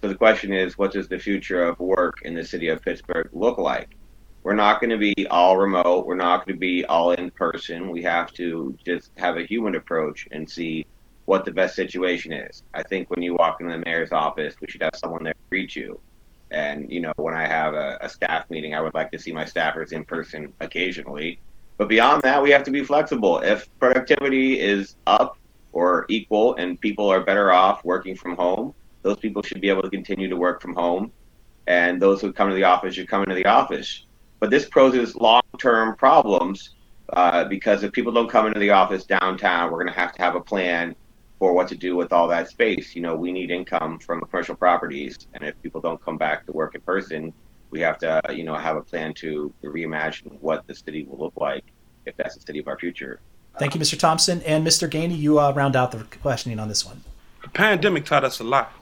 So 0.00 0.08
the 0.08 0.14
question 0.14 0.52
is, 0.52 0.78
what 0.78 0.92
does 0.92 1.08
the 1.08 1.18
future 1.18 1.64
of 1.64 1.78
work 1.80 2.22
in 2.22 2.34
the 2.34 2.44
city 2.44 2.68
of 2.68 2.82
Pittsburgh 2.82 3.28
look 3.32 3.58
like? 3.58 3.96
We're 4.44 4.54
not 4.54 4.80
going 4.80 4.90
to 4.90 4.96
be 4.96 5.26
all 5.28 5.56
remote. 5.56 6.06
We're 6.06 6.14
not 6.14 6.46
going 6.46 6.54
to 6.54 6.60
be 6.60 6.84
all 6.84 7.10
in 7.12 7.32
person. 7.32 7.90
We 7.90 8.00
have 8.04 8.32
to 8.34 8.78
just 8.84 9.10
have 9.16 9.36
a 9.36 9.44
human 9.44 9.74
approach 9.74 10.28
and 10.30 10.48
see 10.48 10.86
what 11.24 11.44
the 11.44 11.50
best 11.50 11.74
situation 11.74 12.32
is. 12.32 12.62
I 12.72 12.84
think 12.84 13.10
when 13.10 13.22
you 13.22 13.34
walk 13.34 13.60
into 13.60 13.72
the 13.72 13.84
mayor's 13.84 14.12
office, 14.12 14.54
we 14.60 14.68
should 14.68 14.82
have 14.82 14.94
someone 14.94 15.24
there 15.24 15.32
to 15.32 15.38
greet 15.50 15.74
you. 15.74 15.98
And, 16.52 16.92
you 16.92 17.00
know, 17.00 17.12
when 17.16 17.34
I 17.34 17.48
have 17.48 17.74
a, 17.74 17.98
a 18.00 18.08
staff 18.08 18.48
meeting, 18.50 18.72
I 18.72 18.80
would 18.80 18.94
like 18.94 19.10
to 19.10 19.18
see 19.18 19.32
my 19.32 19.44
staffers 19.44 19.92
in 19.92 20.04
person 20.04 20.52
occasionally. 20.60 21.40
But 21.78 21.88
beyond 21.88 22.22
that, 22.22 22.42
we 22.42 22.50
have 22.50 22.62
to 22.64 22.70
be 22.70 22.82
flexible. 22.82 23.38
If 23.38 23.68
productivity 23.78 24.58
is 24.60 24.96
up 25.06 25.38
or 25.72 26.06
equal 26.08 26.54
and 26.56 26.80
people 26.80 27.08
are 27.08 27.20
better 27.20 27.52
off 27.52 27.84
working 27.84 28.16
from 28.16 28.36
home, 28.36 28.74
those 29.02 29.18
people 29.18 29.42
should 29.42 29.60
be 29.60 29.68
able 29.68 29.82
to 29.82 29.90
continue 29.90 30.28
to 30.28 30.36
work 30.36 30.62
from 30.62 30.74
home. 30.74 31.12
And 31.66 32.00
those 32.00 32.20
who 32.20 32.32
come 32.32 32.48
to 32.48 32.54
the 32.54 32.64
office 32.64 32.94
should 32.94 33.08
come 33.08 33.22
into 33.22 33.34
the 33.34 33.46
office. 33.46 34.06
But 34.40 34.50
this 34.50 34.68
poses 34.68 35.16
long 35.16 35.42
term 35.58 35.96
problems 35.96 36.70
uh, 37.12 37.44
because 37.44 37.82
if 37.82 37.92
people 37.92 38.12
don't 38.12 38.30
come 38.30 38.46
into 38.46 38.60
the 38.60 38.70
office 38.70 39.04
downtown, 39.04 39.70
we're 39.70 39.82
going 39.82 39.92
to 39.92 40.00
have 40.00 40.12
to 40.14 40.22
have 40.22 40.34
a 40.34 40.40
plan 40.40 40.94
for 41.38 41.52
what 41.52 41.68
to 41.68 41.76
do 41.76 41.96
with 41.96 42.12
all 42.12 42.28
that 42.28 42.48
space. 42.48 42.94
You 42.94 43.02
know, 43.02 43.14
we 43.14 43.32
need 43.32 43.50
income 43.50 43.98
from 43.98 44.20
commercial 44.22 44.56
properties, 44.56 45.16
and 45.34 45.44
if 45.44 45.60
people 45.62 45.80
don't 45.80 46.02
come 46.02 46.16
back 46.16 46.46
to 46.46 46.52
work 46.52 46.74
in 46.74 46.80
person, 46.80 47.32
we 47.70 47.80
have 47.80 47.98
to, 47.98 48.20
you 48.30 48.44
know, 48.44 48.54
have 48.54 48.76
a 48.76 48.82
plan 48.82 49.14
to 49.14 49.52
reimagine 49.62 50.40
what 50.40 50.66
the 50.66 50.74
city 50.74 51.04
will 51.04 51.18
look 51.18 51.34
like 51.36 51.64
if 52.04 52.16
that's 52.16 52.34
the 52.34 52.40
city 52.40 52.58
of 52.58 52.68
our 52.68 52.78
future. 52.78 53.20
Thank 53.58 53.74
you, 53.74 53.80
Mr. 53.80 53.98
Thompson 53.98 54.42
and 54.42 54.66
Mr. 54.66 54.88
Gainey. 54.88 55.18
You 55.18 55.38
uh, 55.40 55.52
round 55.52 55.76
out 55.76 55.92
the 55.92 56.04
questioning 56.20 56.58
on 56.58 56.68
this 56.68 56.84
one. 56.84 57.02
The 57.42 57.48
pandemic 57.48 58.04
taught 58.04 58.24
us 58.24 58.40
a 58.40 58.44
lot. 58.44 58.72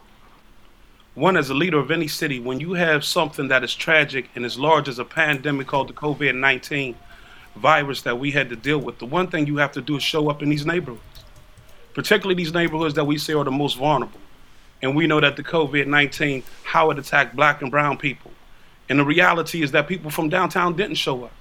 One, 1.15 1.37
as 1.37 1.49
a 1.49 1.55
leader 1.55 1.79
of 1.79 1.93
any 1.93 2.09
city, 2.09 2.41
when 2.41 2.59
you 2.59 2.73
have 2.73 3.05
something 3.05 3.47
that 3.49 3.63
is 3.63 3.73
tragic 3.75 4.29
and 4.35 4.45
as 4.45 4.59
large 4.59 4.89
as 4.89 4.99
a 4.99 5.05
pandemic 5.05 5.69
called 5.69 5.89
the 5.89 5.93
COVID 5.93 6.35
19 6.35 6.97
virus 7.55 8.03
that 8.03 8.19
we 8.19 8.33
had 8.33 8.49
to 8.49 8.57
deal 8.57 8.79
with, 8.79 8.99
the 8.99 9.07
one 9.07 9.29
thing 9.29 9.47
you 9.47 9.59
have 9.59 9.71
to 9.73 9.81
do 9.81 9.97
is 9.97 10.03
show 10.03 10.29
up 10.29 10.43
in 10.43 10.49
these 10.49 10.67
neighborhoods 10.67 11.01
particularly 11.95 12.35
these 12.35 12.53
neighborhoods 12.53 12.95
that 12.95 13.05
we 13.05 13.17
say 13.17 13.33
are 13.33 13.45
the 13.45 13.51
most 13.51 13.79
vulnerable. 13.79 14.21
And 14.83 14.95
we 14.95 15.07
know 15.07 15.21
that 15.21 15.37
the 15.37 15.45
COVID 15.45 15.87
19, 15.87 16.43
how 16.65 16.91
it 16.91 16.99
attacked 16.99 17.35
black 17.35 17.63
and 17.63 17.71
brown 17.71 17.97
people. 17.97 18.31
And 18.89 18.99
the 18.99 19.05
reality 19.05 19.63
is 19.63 19.73
that 19.73 19.89
people 19.89 20.11
from 20.11 20.29
downtown 20.29 20.77
didn't 20.77 20.97
show 20.97 21.25
up. 21.25 21.33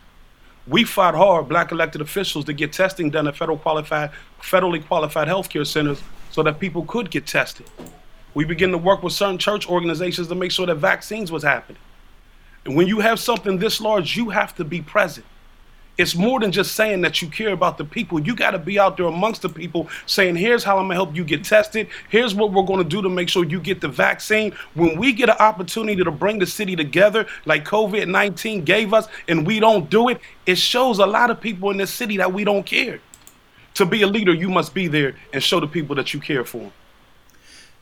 We 0.65 0.85
fought 0.85 1.13
hard, 1.13 1.49
black 1.49 1.71
elected 1.71 1.99
officials, 1.99 2.45
to 2.45 2.53
get 2.53 2.71
testing 2.71 3.09
done 3.09 3.27
at 3.27 3.35
federal 3.35 3.57
qualified, 3.57 4.11
federally 4.41 4.85
qualified 4.85 5.27
healthcare 5.27 5.67
centers 5.67 6.01
so 6.31 6.41
that 6.43 6.59
people 6.59 6.85
could 6.85 7.11
get 7.11 7.27
tested. 7.27 7.69
We 8.33 8.45
began 8.45 8.71
to 8.71 8.77
work 8.77 9.03
with 9.03 9.13
certain 9.13 9.37
church 9.37 9.67
organizations 9.67 10.29
to 10.29 10.35
make 10.35 10.51
sure 10.51 10.65
that 10.65 10.75
vaccines 10.75 11.31
was 11.31 11.43
happening. 11.43 11.81
And 12.65 12.77
when 12.77 12.87
you 12.87 13.01
have 13.01 13.19
something 13.19 13.57
this 13.57 13.81
large, 13.81 14.15
you 14.15 14.29
have 14.29 14.55
to 14.55 14.63
be 14.63 14.81
present 14.81 15.25
it's 15.97 16.15
more 16.15 16.39
than 16.39 16.51
just 16.51 16.73
saying 16.73 17.01
that 17.01 17.21
you 17.21 17.27
care 17.27 17.51
about 17.51 17.77
the 17.77 17.85
people. 17.85 18.19
You 18.19 18.35
got 18.35 18.51
to 18.51 18.59
be 18.59 18.79
out 18.79 18.97
there 18.97 19.05
amongst 19.05 19.43
the 19.43 19.49
people 19.49 19.89
saying, 20.07 20.35
here's 20.35 20.63
how 20.63 20.77
I'm 20.77 20.87
going 20.87 20.89
to 20.89 20.95
help 20.95 21.15
you 21.15 21.23
get 21.23 21.43
tested. 21.43 21.87
Here's 22.09 22.33
what 22.33 22.51
we're 22.51 22.63
going 22.63 22.83
to 22.83 22.89
do 22.89 23.01
to 23.03 23.09
make 23.09 23.29
sure 23.29 23.45
you 23.45 23.59
get 23.59 23.79
the 23.79 23.87
vaccine. 23.87 24.53
When 24.73 24.97
we 24.97 25.13
get 25.13 25.29
an 25.29 25.37
opportunity 25.39 26.03
to 26.03 26.11
bring 26.11 26.39
the 26.39 26.47
city 26.47 26.75
together, 26.75 27.27
like 27.45 27.63
COVID 27.63 28.07
19 28.07 28.63
gave 28.63 28.93
us, 28.93 29.07
and 29.27 29.45
we 29.45 29.59
don't 29.59 29.89
do 29.89 30.09
it, 30.09 30.19
it 30.45 30.57
shows 30.57 30.99
a 30.99 31.05
lot 31.05 31.29
of 31.29 31.39
people 31.39 31.69
in 31.69 31.77
this 31.77 31.93
city 31.93 32.17
that 32.17 32.33
we 32.33 32.43
don't 32.43 32.65
care. 32.65 32.99
To 33.75 33.85
be 33.85 34.01
a 34.01 34.07
leader, 34.07 34.33
you 34.33 34.49
must 34.49 34.73
be 34.73 34.87
there 34.87 35.15
and 35.31 35.43
show 35.43 35.59
the 35.59 35.67
people 35.67 35.95
that 35.95 36.13
you 36.13 36.19
care 36.19 36.43
for 36.43 36.59
them. 36.59 36.71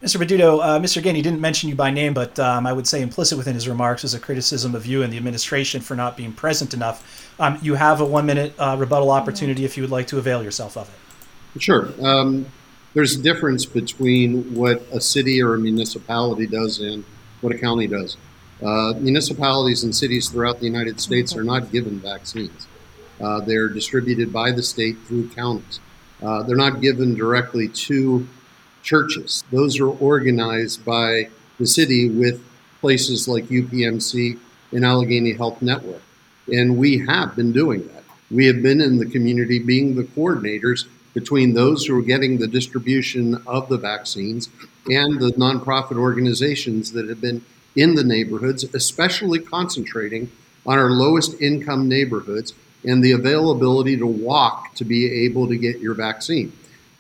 Mr. 0.01 0.19
Peduto, 0.19 0.59
uh, 0.63 0.79
Mr. 0.79 0.99
Gainey 0.99 1.21
didn't 1.21 1.39
mention 1.39 1.69
you 1.69 1.75
by 1.75 1.91
name, 1.91 2.15
but 2.15 2.39
um, 2.39 2.65
I 2.65 2.73
would 2.73 2.87
say 2.87 3.03
implicit 3.03 3.37
within 3.37 3.53
his 3.53 3.67
remarks 3.67 4.03
is 4.03 4.15
a 4.15 4.19
criticism 4.19 4.73
of 4.73 4.87
you 4.87 5.03
and 5.03 5.13
the 5.13 5.17
administration 5.17 5.79
for 5.79 5.95
not 5.95 6.17
being 6.17 6.33
present 6.33 6.73
enough. 6.73 7.31
Um, 7.39 7.59
you 7.61 7.75
have 7.75 8.01
a 8.01 8.05
one 8.05 8.25
minute 8.25 8.55
uh, 8.57 8.75
rebuttal 8.79 9.11
opportunity 9.11 9.63
if 9.63 9.77
you 9.77 9.83
would 9.83 9.91
like 9.91 10.07
to 10.07 10.17
avail 10.17 10.41
yourself 10.41 10.75
of 10.75 10.89
it. 10.89 11.61
Sure. 11.61 11.89
Um, 12.01 12.47
there's 12.95 13.15
a 13.15 13.21
difference 13.21 13.65
between 13.65 14.55
what 14.55 14.81
a 14.91 14.99
city 14.99 15.41
or 15.41 15.53
a 15.53 15.59
municipality 15.59 16.47
does 16.47 16.79
and 16.79 17.05
what 17.41 17.53
a 17.53 17.57
county 17.59 17.85
does. 17.85 18.17
Uh, 18.63 18.93
municipalities 18.97 19.83
and 19.83 19.95
cities 19.95 20.29
throughout 20.29 20.59
the 20.59 20.65
United 20.65 20.99
States 20.99 21.35
are 21.35 21.43
not 21.43 21.71
given 21.71 21.99
vaccines. 21.99 22.67
Uh, 23.21 23.39
they're 23.41 23.69
distributed 23.69 24.33
by 24.33 24.51
the 24.51 24.63
state 24.63 24.97
through 25.05 25.29
counties. 25.29 25.79
Uh, 26.23 26.41
they're 26.41 26.55
not 26.57 26.81
given 26.81 27.13
directly 27.13 27.67
to 27.67 28.27
churches. 28.83 29.43
Those 29.51 29.79
are 29.79 29.89
organized 29.89 30.85
by 30.85 31.29
the 31.57 31.65
city 31.65 32.09
with 32.09 32.43
places 32.79 33.27
like 33.27 33.45
UPMC 33.45 34.39
and 34.71 34.85
Allegheny 34.85 35.33
Health 35.33 35.61
Network. 35.61 36.01
And 36.47 36.77
we 36.77 36.99
have 36.99 37.35
been 37.35 37.51
doing 37.51 37.87
that. 37.87 38.03
We 38.29 38.45
have 38.47 38.63
been 38.63 38.81
in 38.81 38.97
the 38.97 39.05
community 39.05 39.59
being 39.59 39.95
the 39.95 40.03
coordinators 40.03 40.87
between 41.13 41.53
those 41.53 41.85
who 41.85 41.97
are 41.99 42.03
getting 42.03 42.37
the 42.37 42.47
distribution 42.47 43.35
of 43.45 43.67
the 43.69 43.77
vaccines 43.77 44.49
and 44.87 45.19
the 45.19 45.31
nonprofit 45.33 45.97
organizations 45.97 46.93
that 46.93 47.09
have 47.09 47.21
been 47.21 47.43
in 47.75 47.95
the 47.95 48.03
neighborhoods, 48.03 48.63
especially 48.73 49.39
concentrating 49.39 50.31
on 50.65 50.77
our 50.77 50.91
lowest 50.91 51.39
income 51.41 51.87
neighborhoods 51.87 52.53
and 52.85 53.03
the 53.03 53.11
availability 53.11 53.97
to 53.97 54.07
walk 54.07 54.73
to 54.75 54.85
be 54.85 55.25
able 55.25 55.47
to 55.47 55.57
get 55.57 55.79
your 55.79 55.93
vaccine. 55.93 56.51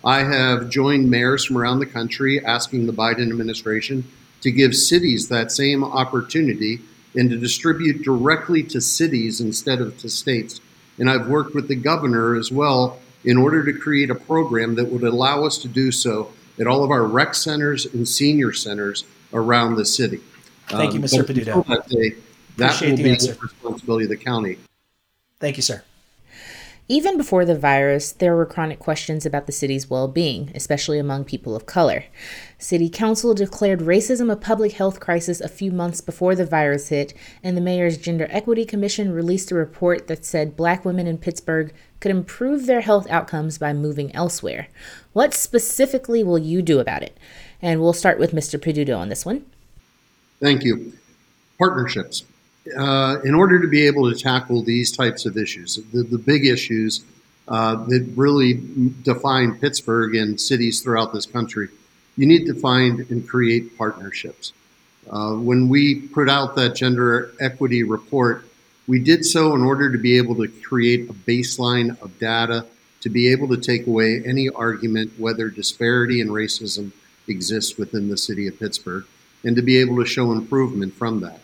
I 0.03 0.23
have 0.23 0.69
joined 0.69 1.09
mayors 1.09 1.45
from 1.45 1.57
around 1.57 1.79
the 1.79 1.85
country 1.85 2.43
asking 2.43 2.87
the 2.87 2.93
Biden 2.93 3.29
administration 3.29 4.09
to 4.41 4.51
give 4.51 4.75
cities 4.75 5.29
that 5.29 5.51
same 5.51 5.83
opportunity 5.83 6.79
and 7.15 7.29
to 7.29 7.37
distribute 7.37 8.03
directly 8.03 8.63
to 8.63 8.81
cities 8.81 9.41
instead 9.41 9.79
of 9.79 9.97
to 9.99 10.09
states. 10.09 10.59
And 10.97 11.09
I've 11.09 11.27
worked 11.27 11.53
with 11.53 11.67
the 11.67 11.75
governor 11.75 12.35
as 12.35 12.51
well 12.51 12.99
in 13.23 13.37
order 13.37 13.63
to 13.63 13.77
create 13.77 14.09
a 14.09 14.15
program 14.15 14.75
that 14.75 14.85
would 14.85 15.03
allow 15.03 15.45
us 15.45 15.57
to 15.59 15.67
do 15.67 15.91
so 15.91 16.31
at 16.59 16.67
all 16.67 16.83
of 16.83 16.91
our 16.91 17.05
rec 17.05 17.35
centers 17.35 17.85
and 17.85 18.07
senior 18.07 18.53
centers 18.53 19.03
around 19.33 19.75
the 19.75 19.85
city. 19.85 20.19
Thank 20.67 20.93
you, 20.93 20.99
Mr. 20.99 21.19
Um, 21.19 21.25
Peduto. 21.25 21.67
That, 21.67 21.87
day, 21.89 22.15
that 22.57 22.81
will 22.81 22.97
be 22.97 23.15
the 23.15 23.37
responsibility 23.41 24.05
of 24.05 24.09
the 24.09 24.17
county. 24.17 24.57
Thank 25.39 25.57
you, 25.57 25.63
sir. 25.63 25.83
Even 26.87 27.15
before 27.15 27.45
the 27.45 27.57
virus, 27.57 28.11
there 28.11 28.35
were 28.35 28.45
chronic 28.45 28.77
questions 28.77 29.25
about 29.25 29.45
the 29.45 29.51
city's 29.51 29.89
well 29.89 30.07
being, 30.07 30.51
especially 30.53 30.99
among 30.99 31.23
people 31.23 31.55
of 31.55 31.65
color. 31.65 32.05
City 32.57 32.89
Council 32.89 33.33
declared 33.33 33.79
racism 33.79 34.31
a 34.31 34.35
public 34.35 34.73
health 34.73 34.99
crisis 34.99 35.39
a 35.39 35.47
few 35.47 35.71
months 35.71 36.01
before 36.01 36.35
the 36.35 36.45
virus 36.45 36.89
hit, 36.89 37.13
and 37.41 37.55
the 37.55 37.61
Mayor's 37.61 37.97
Gender 37.97 38.27
Equity 38.29 38.65
Commission 38.65 39.13
released 39.13 39.51
a 39.51 39.55
report 39.55 40.07
that 40.07 40.25
said 40.25 40.57
black 40.57 40.83
women 40.83 41.07
in 41.07 41.17
Pittsburgh 41.17 41.73
could 42.01 42.11
improve 42.11 42.65
their 42.65 42.81
health 42.81 43.09
outcomes 43.09 43.57
by 43.57 43.71
moving 43.71 44.13
elsewhere. 44.13 44.67
What 45.13 45.33
specifically 45.33 46.23
will 46.23 46.39
you 46.39 46.61
do 46.61 46.79
about 46.79 47.03
it? 47.03 47.17
And 47.61 47.79
we'll 47.79 47.93
start 47.93 48.19
with 48.19 48.33
Mr. 48.33 48.59
Peduto 48.59 48.97
on 48.97 49.07
this 49.09 49.25
one. 49.25 49.45
Thank 50.41 50.63
you. 50.63 50.93
Partnerships 51.57 52.23
uh, 52.77 53.17
in 53.23 53.33
order 53.33 53.59
to 53.59 53.67
be 53.67 53.85
able 53.85 54.11
to 54.11 54.17
tackle 54.17 54.63
these 54.63 54.91
types 54.91 55.25
of 55.25 55.37
issues, 55.37 55.75
the, 55.91 56.03
the 56.03 56.17
big 56.17 56.45
issues 56.45 57.03
uh, 57.47 57.75
that 57.85 58.07
really 58.15 58.61
define 59.01 59.57
Pittsburgh 59.59 60.15
and 60.15 60.39
cities 60.39 60.81
throughout 60.81 61.13
this 61.13 61.25
country, 61.25 61.69
you 62.17 62.25
need 62.25 62.45
to 62.45 62.53
find 62.53 62.99
and 63.09 63.27
create 63.27 63.77
partnerships. 63.77 64.53
Uh, 65.09 65.33
when 65.33 65.67
we 65.67 65.95
put 66.07 66.29
out 66.29 66.55
that 66.55 66.75
gender 66.75 67.33
equity 67.39 67.83
report, 67.83 68.45
we 68.87 68.99
did 68.99 69.25
so 69.25 69.55
in 69.55 69.61
order 69.61 69.91
to 69.91 69.97
be 69.97 70.17
able 70.17 70.35
to 70.35 70.47
create 70.47 71.09
a 71.09 71.13
baseline 71.13 71.99
of 72.01 72.17
data 72.19 72.65
to 73.01 73.09
be 73.09 73.31
able 73.31 73.47
to 73.47 73.57
take 73.57 73.87
away 73.87 74.21
any 74.25 74.47
argument 74.49 75.11
whether 75.17 75.49
disparity 75.49 76.21
and 76.21 76.29
racism 76.29 76.91
exists 77.27 77.77
within 77.77 78.09
the 78.09 78.17
city 78.17 78.47
of 78.47 78.59
Pittsburgh 78.59 79.05
and 79.43 79.55
to 79.55 79.61
be 79.61 79.77
able 79.77 79.97
to 79.97 80.05
show 80.05 80.31
improvement 80.31 80.93
from 80.93 81.19
that. 81.21 81.39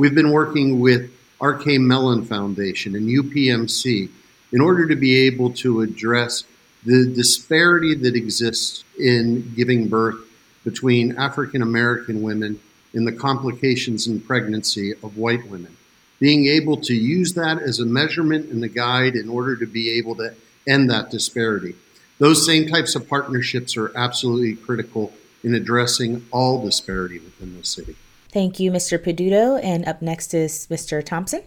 We've 0.00 0.14
been 0.14 0.32
working 0.32 0.80
with 0.80 1.12
R.K. 1.42 1.76
Mellon 1.76 2.24
Foundation 2.24 2.96
and 2.96 3.06
UPMC 3.06 4.08
in 4.50 4.60
order 4.62 4.88
to 4.88 4.96
be 4.96 5.26
able 5.26 5.52
to 5.56 5.82
address 5.82 6.44
the 6.86 7.04
disparity 7.04 7.94
that 7.96 8.16
exists 8.16 8.82
in 8.98 9.52
giving 9.54 9.88
birth 9.88 10.16
between 10.64 11.18
African 11.18 11.60
American 11.60 12.22
women 12.22 12.60
and 12.94 13.06
the 13.06 13.12
complications 13.12 14.06
in 14.06 14.22
pregnancy 14.22 14.92
of 15.02 15.18
white 15.18 15.46
women. 15.50 15.76
Being 16.18 16.46
able 16.46 16.78
to 16.78 16.94
use 16.94 17.34
that 17.34 17.60
as 17.60 17.78
a 17.78 17.84
measurement 17.84 18.50
and 18.50 18.64
a 18.64 18.68
guide 18.68 19.16
in 19.16 19.28
order 19.28 19.54
to 19.54 19.66
be 19.66 19.98
able 19.98 20.14
to 20.14 20.34
end 20.66 20.88
that 20.88 21.10
disparity. 21.10 21.74
Those 22.16 22.46
same 22.46 22.68
types 22.68 22.94
of 22.94 23.06
partnerships 23.06 23.76
are 23.76 23.94
absolutely 23.94 24.54
critical 24.54 25.12
in 25.44 25.54
addressing 25.54 26.24
all 26.30 26.64
disparity 26.64 27.18
within 27.18 27.54
the 27.54 27.64
city. 27.64 27.96
Thank 28.32 28.60
you, 28.60 28.70
Mr. 28.70 28.98
Peduto. 28.98 29.62
And 29.62 29.86
up 29.86 30.02
next 30.02 30.34
is 30.34 30.66
Mr. 30.70 31.04
Thompson. 31.04 31.42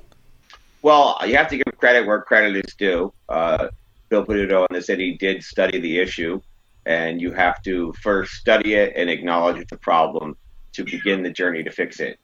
Well, 0.82 1.18
you 1.26 1.38
have 1.38 1.48
to 1.50 1.58
give 1.58 1.78
credit 1.78 2.06
where 2.06 2.22
credit 2.22 2.66
is 2.66 2.74
due. 2.76 3.14
Uh, 3.30 3.70
Bill 4.10 4.26
Peduto 4.26 4.68
and 4.70 4.78
the 4.78 4.82
city 4.82 5.18
did 5.18 5.44
study 5.44 5.80
the 5.80 5.98
issue, 5.98 6.42
and 6.86 7.22
you 7.22 7.32
have 7.32 7.62
to 7.64 7.94
first 7.94 8.34
study 8.34 8.74
it 8.74 8.94
and 8.98 9.10
acknowledge 9.10 9.66
the 9.70 9.78
problem 9.78 10.36
to 10.74 10.84
begin 10.84 11.24
the 11.24 11.30
journey 11.30 11.64
to 11.64 11.72
fix 11.72 12.02
it. 12.02 12.20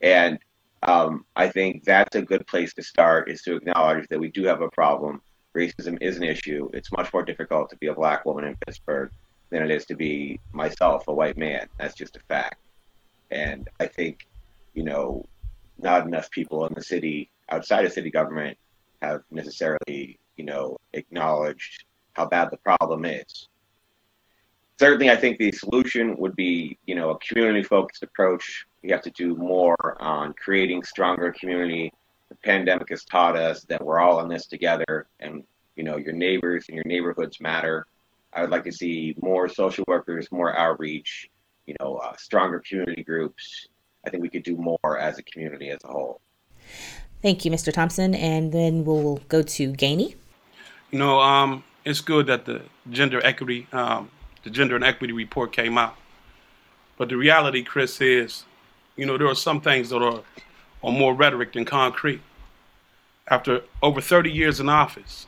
And 0.00 0.38
um, 0.84 1.24
I 1.34 1.48
think 1.48 1.84
that's 1.84 2.14
a 2.14 2.22
good 2.22 2.46
place 2.46 2.72
to 2.74 2.82
start 2.82 3.28
is 3.28 3.42
to 3.42 3.56
acknowledge 3.56 4.08
that 4.08 4.20
we 4.20 4.28
do 4.30 4.44
have 4.44 4.60
a 4.60 4.70
problem. 4.70 5.20
Racism 5.54 5.98
is 6.00 6.16
an 6.16 6.22
issue. 6.22 6.70
It's 6.72 6.92
much 6.92 7.12
more 7.12 7.24
difficult 7.24 7.70
to 7.70 7.76
be 7.76 7.88
a 7.88 7.94
black 7.94 8.24
woman 8.24 8.44
in 8.44 8.56
Pittsburgh 8.64 9.10
than 9.50 9.64
it 9.64 9.70
is 9.72 9.84
to 9.86 9.96
be 9.96 10.38
myself, 10.52 11.08
a 11.08 11.12
white 11.12 11.36
man. 11.36 11.68
That's 11.76 11.94
just 11.94 12.16
a 12.16 12.20
fact. 12.20 12.59
And 13.30 13.68
I 13.78 13.86
think, 13.86 14.26
you 14.74 14.82
know, 14.82 15.26
not 15.78 16.06
enough 16.06 16.30
people 16.30 16.66
in 16.66 16.74
the 16.74 16.82
city 16.82 17.30
outside 17.50 17.84
of 17.84 17.92
city 17.92 18.10
government 18.10 18.58
have 19.02 19.22
necessarily, 19.30 20.18
you 20.36 20.44
know, 20.44 20.78
acknowledged 20.92 21.84
how 22.12 22.26
bad 22.26 22.50
the 22.50 22.56
problem 22.58 23.04
is. 23.04 23.48
Certainly, 24.78 25.10
I 25.10 25.16
think 25.16 25.38
the 25.38 25.52
solution 25.52 26.16
would 26.16 26.34
be, 26.36 26.78
you 26.86 26.94
know, 26.94 27.10
a 27.10 27.18
community-focused 27.18 28.02
approach. 28.02 28.66
We 28.82 28.90
have 28.90 29.02
to 29.02 29.10
do 29.10 29.36
more 29.36 29.96
on 30.00 30.32
creating 30.34 30.84
stronger 30.84 31.32
community. 31.38 31.92
The 32.28 32.34
pandemic 32.36 32.88
has 32.90 33.04
taught 33.04 33.36
us 33.36 33.64
that 33.64 33.84
we're 33.84 34.00
all 34.00 34.20
in 34.20 34.28
this 34.28 34.46
together, 34.46 35.06
and 35.20 35.44
you 35.76 35.84
know, 35.84 35.96
your 35.96 36.12
neighbors 36.12 36.66
and 36.68 36.76
your 36.76 36.84
neighborhoods 36.84 37.40
matter. 37.40 37.86
I 38.32 38.42
would 38.42 38.50
like 38.50 38.64
to 38.64 38.72
see 38.72 39.14
more 39.20 39.48
social 39.48 39.84
workers, 39.88 40.30
more 40.30 40.56
outreach, 40.56 41.29
you 41.70 41.76
know, 41.78 41.96
uh, 41.98 42.16
stronger 42.16 42.58
community 42.58 43.04
groups. 43.04 43.68
I 44.04 44.10
think 44.10 44.22
we 44.22 44.28
could 44.28 44.42
do 44.42 44.56
more 44.56 44.98
as 44.98 45.18
a 45.18 45.22
community 45.22 45.70
as 45.70 45.78
a 45.84 45.86
whole. 45.86 46.20
Thank 47.22 47.44
you, 47.44 47.50
Mr. 47.50 47.72
Thompson. 47.72 48.14
And 48.14 48.50
then 48.50 48.84
we'll 48.84 49.20
go 49.28 49.42
to 49.42 49.72
Gainey. 49.72 50.16
You 50.90 50.98
know, 50.98 51.20
um, 51.20 51.62
it's 51.84 52.00
good 52.00 52.26
that 52.26 52.44
the 52.44 52.62
gender 52.90 53.20
equity, 53.24 53.68
um, 53.72 54.10
the 54.42 54.50
gender 54.50 54.74
and 54.74 54.84
equity 54.84 55.12
report 55.12 55.52
came 55.52 55.78
out. 55.78 55.96
But 56.98 57.08
the 57.08 57.16
reality, 57.16 57.62
Chris, 57.62 58.00
is, 58.00 58.44
you 58.96 59.06
know, 59.06 59.16
there 59.16 59.28
are 59.28 59.36
some 59.36 59.60
things 59.60 59.90
that 59.90 60.02
are, 60.02 60.22
are 60.82 60.92
more 60.92 61.14
rhetoric 61.14 61.52
than 61.52 61.64
concrete. 61.64 62.20
After 63.28 63.62
over 63.80 64.00
30 64.00 64.32
years 64.32 64.58
in 64.58 64.68
office, 64.68 65.26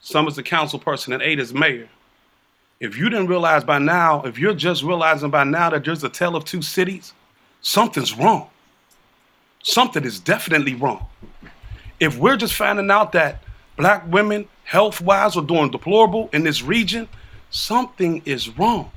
some 0.00 0.26
as 0.26 0.38
a 0.38 0.42
council 0.42 0.78
person 0.78 1.12
and 1.12 1.22
eight 1.22 1.38
as 1.38 1.52
mayor, 1.52 1.90
if 2.82 2.98
you 2.98 3.08
didn't 3.08 3.28
realize 3.28 3.62
by 3.62 3.78
now, 3.78 4.22
if 4.22 4.40
you're 4.40 4.54
just 4.54 4.82
realizing 4.82 5.30
by 5.30 5.44
now 5.44 5.70
that 5.70 5.84
there's 5.84 6.02
a 6.02 6.08
tale 6.08 6.34
of 6.34 6.44
two 6.44 6.60
cities, 6.60 7.12
something's 7.60 8.18
wrong. 8.18 8.50
Something 9.62 10.02
is 10.04 10.18
definitely 10.18 10.74
wrong. 10.74 11.06
If 12.00 12.18
we're 12.18 12.36
just 12.36 12.54
finding 12.54 12.90
out 12.90 13.12
that 13.12 13.40
black 13.76 14.10
women, 14.10 14.48
health 14.64 15.00
wise, 15.00 15.36
are 15.36 15.44
doing 15.44 15.70
deplorable 15.70 16.28
in 16.32 16.42
this 16.42 16.60
region, 16.60 17.08
something 17.50 18.20
is 18.24 18.58
wrong. 18.58 18.90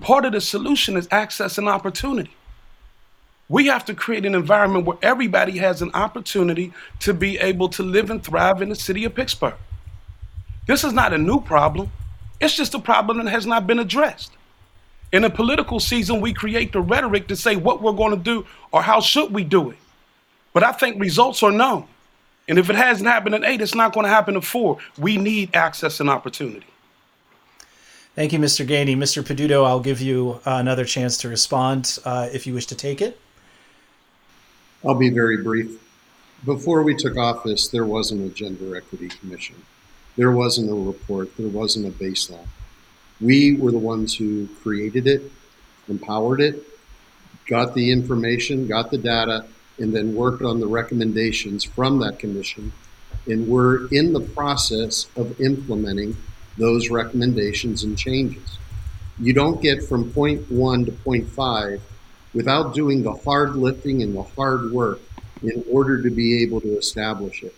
Part 0.00 0.24
of 0.24 0.30
the 0.30 0.40
solution 0.40 0.96
is 0.96 1.08
access 1.10 1.58
and 1.58 1.68
opportunity. 1.68 2.36
We 3.48 3.66
have 3.66 3.84
to 3.86 3.94
create 3.94 4.24
an 4.24 4.36
environment 4.36 4.86
where 4.86 4.98
everybody 5.02 5.58
has 5.58 5.82
an 5.82 5.90
opportunity 5.92 6.72
to 7.00 7.12
be 7.12 7.36
able 7.38 7.68
to 7.70 7.82
live 7.82 8.10
and 8.10 8.22
thrive 8.22 8.62
in 8.62 8.68
the 8.68 8.76
city 8.76 9.04
of 9.04 9.16
Pittsburgh. 9.16 9.54
This 10.68 10.84
is 10.84 10.92
not 10.92 11.12
a 11.12 11.18
new 11.18 11.40
problem. 11.40 11.90
It's 12.40 12.56
just 12.56 12.74
a 12.74 12.78
problem 12.78 13.18
that 13.18 13.30
has 13.30 13.46
not 13.46 13.66
been 13.66 13.78
addressed. 13.78 14.32
In 15.12 15.24
a 15.24 15.30
political 15.30 15.80
season, 15.80 16.20
we 16.20 16.32
create 16.32 16.72
the 16.72 16.80
rhetoric 16.80 17.28
to 17.28 17.36
say 17.36 17.56
what 17.56 17.82
we're 17.82 17.92
going 17.92 18.10
to 18.10 18.22
do 18.22 18.46
or 18.72 18.82
how 18.82 19.00
should 19.00 19.32
we 19.32 19.44
do 19.44 19.70
it. 19.70 19.78
But 20.52 20.62
I 20.62 20.72
think 20.72 21.00
results 21.00 21.42
are 21.42 21.52
known. 21.52 21.86
And 22.48 22.58
if 22.58 22.70
it 22.70 22.76
hasn't 22.76 23.08
happened 23.08 23.34
at 23.34 23.44
eight, 23.44 23.60
it's 23.60 23.74
not 23.74 23.92
going 23.92 24.04
to 24.04 24.10
happen 24.10 24.36
at 24.36 24.44
four. 24.44 24.78
We 24.98 25.16
need 25.16 25.54
access 25.54 26.00
and 26.00 26.08
opportunity. 26.08 26.66
Thank 28.14 28.32
you, 28.32 28.38
Mr. 28.38 28.66
Gainey. 28.66 28.96
Mr. 28.96 29.22
Peduto, 29.22 29.66
I'll 29.66 29.80
give 29.80 30.00
you 30.00 30.40
uh, 30.46 30.52
another 30.52 30.84
chance 30.84 31.18
to 31.18 31.28
respond 31.28 31.98
uh, 32.04 32.28
if 32.32 32.46
you 32.46 32.54
wish 32.54 32.66
to 32.66 32.74
take 32.74 33.02
it. 33.02 33.20
I'll 34.86 34.94
be 34.94 35.10
very 35.10 35.42
brief. 35.42 35.78
Before 36.44 36.82
we 36.82 36.94
took 36.94 37.16
office, 37.16 37.68
there 37.68 37.84
wasn't 37.84 38.24
a 38.24 38.34
gender 38.34 38.76
equity 38.76 39.08
commission. 39.08 39.56
There 40.16 40.32
wasn't 40.32 40.70
a 40.70 40.74
report. 40.74 41.36
There 41.36 41.48
wasn't 41.48 41.86
a 41.86 41.90
baseline. 41.90 42.48
We 43.20 43.56
were 43.56 43.70
the 43.70 43.78
ones 43.78 44.14
who 44.14 44.48
created 44.62 45.06
it, 45.06 45.30
empowered 45.88 46.40
it, 46.40 46.62
got 47.46 47.74
the 47.74 47.90
information, 47.90 48.66
got 48.66 48.90
the 48.90 48.98
data, 48.98 49.46
and 49.78 49.94
then 49.94 50.14
worked 50.14 50.42
on 50.42 50.60
the 50.60 50.66
recommendations 50.66 51.64
from 51.64 51.98
that 52.00 52.18
commission. 52.18 52.72
And 53.26 53.48
we're 53.48 53.88
in 53.88 54.12
the 54.12 54.20
process 54.20 55.06
of 55.16 55.40
implementing 55.40 56.16
those 56.56 56.90
recommendations 56.90 57.84
and 57.84 57.96
changes. 57.98 58.58
You 59.18 59.32
don't 59.32 59.60
get 59.62 59.82
from 59.82 60.12
point 60.12 60.50
one 60.50 60.84
to 60.86 60.92
point 60.92 61.28
five 61.28 61.82
without 62.34 62.74
doing 62.74 63.02
the 63.02 63.14
hard 63.14 63.56
lifting 63.56 64.02
and 64.02 64.14
the 64.14 64.22
hard 64.22 64.70
work 64.72 65.00
in 65.42 65.64
order 65.70 66.02
to 66.02 66.10
be 66.10 66.42
able 66.42 66.60
to 66.60 66.76
establish 66.76 67.42
it. 67.42 67.54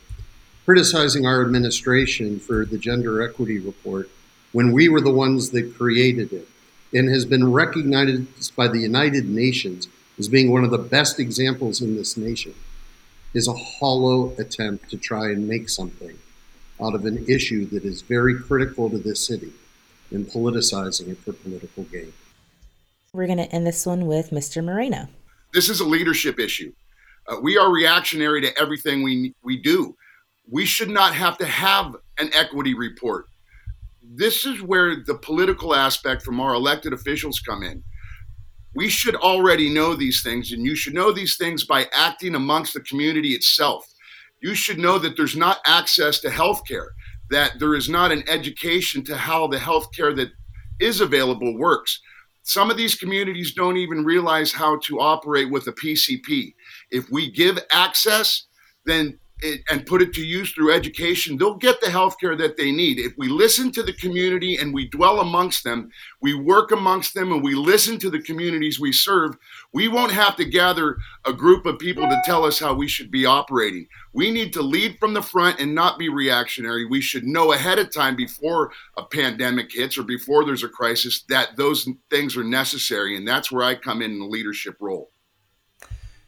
Criticizing 0.68 1.24
our 1.24 1.40
administration 1.40 2.38
for 2.38 2.66
the 2.66 2.76
gender 2.76 3.22
equity 3.22 3.58
report 3.58 4.10
when 4.52 4.70
we 4.70 4.86
were 4.90 5.00
the 5.00 5.10
ones 5.10 5.48
that 5.52 5.74
created 5.78 6.30
it 6.30 6.46
and 6.92 7.08
has 7.08 7.24
been 7.24 7.50
recognized 7.50 8.54
by 8.54 8.68
the 8.68 8.80
United 8.80 9.26
Nations 9.30 9.88
as 10.18 10.28
being 10.28 10.52
one 10.52 10.64
of 10.64 10.70
the 10.70 10.76
best 10.76 11.18
examples 11.18 11.80
in 11.80 11.96
this 11.96 12.18
nation 12.18 12.52
is 13.32 13.48
a 13.48 13.54
hollow 13.54 14.34
attempt 14.36 14.90
to 14.90 14.98
try 14.98 15.28
and 15.28 15.48
make 15.48 15.70
something 15.70 16.18
out 16.82 16.94
of 16.94 17.06
an 17.06 17.24
issue 17.26 17.64
that 17.68 17.86
is 17.86 18.02
very 18.02 18.38
critical 18.38 18.90
to 18.90 18.98
this 18.98 19.26
city 19.26 19.54
and 20.10 20.26
politicizing 20.26 21.08
it 21.08 21.16
for 21.16 21.32
political 21.32 21.84
gain. 21.84 22.12
We're 23.14 23.24
going 23.24 23.38
to 23.38 23.50
end 23.54 23.66
this 23.66 23.86
one 23.86 24.06
with 24.06 24.32
Mr. 24.32 24.62
Moreno. 24.62 25.08
This 25.54 25.70
is 25.70 25.80
a 25.80 25.86
leadership 25.86 26.38
issue. 26.38 26.74
Uh, 27.26 27.36
we 27.40 27.56
are 27.56 27.72
reactionary 27.72 28.42
to 28.42 28.58
everything 28.60 29.02
we 29.02 29.32
we 29.42 29.56
do. 29.56 29.96
We 30.50 30.64
should 30.64 30.88
not 30.90 31.14
have 31.14 31.38
to 31.38 31.46
have 31.46 31.96
an 32.18 32.30
equity 32.32 32.74
report. 32.74 33.26
This 34.02 34.46
is 34.46 34.62
where 34.62 34.96
the 34.96 35.14
political 35.14 35.74
aspect 35.74 36.22
from 36.22 36.40
our 36.40 36.54
elected 36.54 36.92
officials 36.92 37.40
come 37.40 37.62
in. 37.62 37.82
We 38.74 38.88
should 38.88 39.16
already 39.16 39.68
know 39.68 39.94
these 39.94 40.22
things, 40.22 40.52
and 40.52 40.64
you 40.64 40.74
should 40.74 40.94
know 40.94 41.12
these 41.12 41.36
things 41.36 41.64
by 41.64 41.86
acting 41.92 42.34
amongst 42.34 42.74
the 42.74 42.80
community 42.80 43.32
itself. 43.32 43.86
You 44.40 44.54
should 44.54 44.78
know 44.78 44.98
that 44.98 45.16
there's 45.16 45.36
not 45.36 45.58
access 45.66 46.20
to 46.20 46.30
health 46.30 46.62
care, 46.66 46.92
that 47.30 47.58
there 47.58 47.74
is 47.74 47.88
not 47.88 48.12
an 48.12 48.24
education 48.28 49.04
to 49.04 49.16
how 49.16 49.46
the 49.48 49.58
health 49.58 49.92
care 49.94 50.14
that 50.14 50.30
is 50.80 51.00
available 51.00 51.58
works. 51.58 52.00
Some 52.42 52.70
of 52.70 52.76
these 52.76 52.94
communities 52.94 53.52
don't 53.52 53.76
even 53.76 54.04
realize 54.04 54.52
how 54.52 54.78
to 54.84 55.00
operate 55.00 55.50
with 55.50 55.66
a 55.66 55.72
PCP. 55.72 56.54
If 56.90 57.10
we 57.10 57.30
give 57.30 57.58
access, 57.70 58.44
then 58.86 59.18
it, 59.42 59.62
and 59.70 59.86
put 59.86 60.02
it 60.02 60.12
to 60.14 60.24
use 60.24 60.52
through 60.52 60.72
education, 60.72 61.36
they'll 61.36 61.54
get 61.54 61.80
the 61.80 61.90
health 61.90 62.18
care 62.20 62.36
that 62.36 62.56
they 62.56 62.72
need. 62.72 62.98
If 62.98 63.12
we 63.16 63.28
listen 63.28 63.70
to 63.72 63.82
the 63.82 63.92
community 63.92 64.56
and 64.56 64.74
we 64.74 64.88
dwell 64.88 65.20
amongst 65.20 65.64
them, 65.64 65.90
we 66.20 66.34
work 66.34 66.72
amongst 66.72 67.14
them 67.14 67.32
and 67.32 67.42
we 67.42 67.54
listen 67.54 67.98
to 68.00 68.10
the 68.10 68.20
communities 68.20 68.80
we 68.80 68.92
serve, 68.92 69.36
we 69.72 69.88
won't 69.88 70.12
have 70.12 70.36
to 70.36 70.44
gather 70.44 70.96
a 71.24 71.32
group 71.32 71.66
of 71.66 71.78
people 71.78 72.08
to 72.08 72.22
tell 72.24 72.44
us 72.44 72.58
how 72.58 72.74
we 72.74 72.88
should 72.88 73.10
be 73.10 73.26
operating. 73.26 73.86
We 74.12 74.30
need 74.30 74.52
to 74.54 74.62
lead 74.62 74.98
from 74.98 75.14
the 75.14 75.22
front 75.22 75.60
and 75.60 75.74
not 75.74 75.98
be 75.98 76.08
reactionary. 76.08 76.86
We 76.86 77.00
should 77.00 77.24
know 77.24 77.52
ahead 77.52 77.78
of 77.78 77.92
time 77.92 78.16
before 78.16 78.72
a 78.96 79.04
pandemic 79.04 79.72
hits 79.72 79.98
or 79.98 80.02
before 80.02 80.44
there's 80.44 80.64
a 80.64 80.68
crisis 80.68 81.24
that 81.28 81.56
those 81.56 81.88
things 82.10 82.36
are 82.36 82.44
necessary. 82.44 83.16
And 83.16 83.26
that's 83.26 83.52
where 83.52 83.64
I 83.64 83.74
come 83.74 84.02
in 84.02 84.12
in 84.12 84.18
the 84.18 84.26
leadership 84.26 84.76
role. 84.80 85.10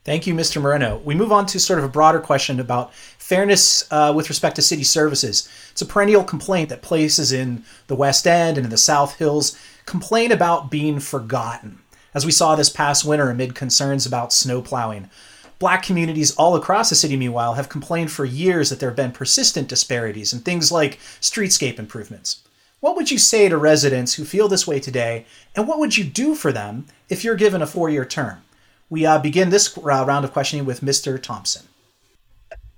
Thank 0.03 0.27
you, 0.27 0.33
Mr. 0.33 0.63
Moreno. 0.63 0.99
We 1.05 1.15
move 1.15 1.31
on 1.31 1.45
to 1.47 1.61
sort 1.61 1.79
of 1.79 1.85
a 1.85 1.89
broader 1.89 2.21
question 2.21 2.59
about 2.59 2.95
fairness 2.95 3.87
uh, 3.93 4.15
with 4.17 4.31
respect 4.31 4.57
to 4.57 4.63
city 4.63 4.83
services. 4.83 5.47
It's 5.73 5.83
a 5.83 5.87
perennial 5.87 6.25
complaint 6.25 6.71
that 6.71 6.81
places 6.81 7.33
in 7.33 7.65
the 7.87 7.95
West 7.95 8.27
End 8.27 8.57
and 8.57 8.65
in 8.65 8.71
the 8.71 8.79
South 8.79 9.17
Hills 9.17 9.59
complain 9.85 10.33
about 10.33 10.71
being 10.71 11.01
forgotten, 11.01 11.81
as 12.15 12.25
we 12.25 12.33
saw 12.33 12.57
this 12.57 12.71
past 12.71 13.05
winter 13.05 13.29
amid 13.29 13.55
concerns 13.55 14.07
about 14.07 14.33
snow 14.33 14.63
plowing. 14.63 15.11
Black 15.59 15.83
communities 15.83 16.35
all 16.37 16.57
across 16.57 16.89
the 16.89 16.97
city, 16.97 17.17
meanwhile, 17.17 17.55
have 17.55 17.69
complained 17.69 18.11
for 18.11 18.25
years 18.25 18.71
that 18.71 18.81
there 18.81 18.89
have 18.89 18.97
been 18.97 19.13
persistent 19.13 19.69
disparities 19.69 20.33
in 20.33 20.41
things 20.41 20.73
like 20.73 20.99
streetscape 21.21 21.79
improvements. 21.79 22.43
What 22.81 22.97
would 22.97 23.11
you 23.11 23.19
say 23.19 23.51
to 23.51 23.59
residents 23.59 24.15
who 24.15 24.25
feel 24.25 24.49
this 24.49 24.67
way 24.67 24.81
today, 24.81 25.27
and 25.55 25.69
what 25.69 25.79
would 25.79 25.99
you 25.99 26.05
do 26.05 26.35
for 26.35 26.51
them 26.53 26.87
if 27.11 27.23
you're 27.23 27.35
given 27.35 27.61
a 27.61 27.67
four 27.67 27.91
year 27.91 28.07
term? 28.07 28.43
We 28.91 29.07
uh, 29.07 29.21
begin 29.21 29.51
this 29.51 29.79
uh, 29.79 29.83
round 29.83 30.25
of 30.25 30.33
questioning 30.33 30.67
with 30.67 30.81
Mr. 30.81 31.23
Thompson. 31.23 31.67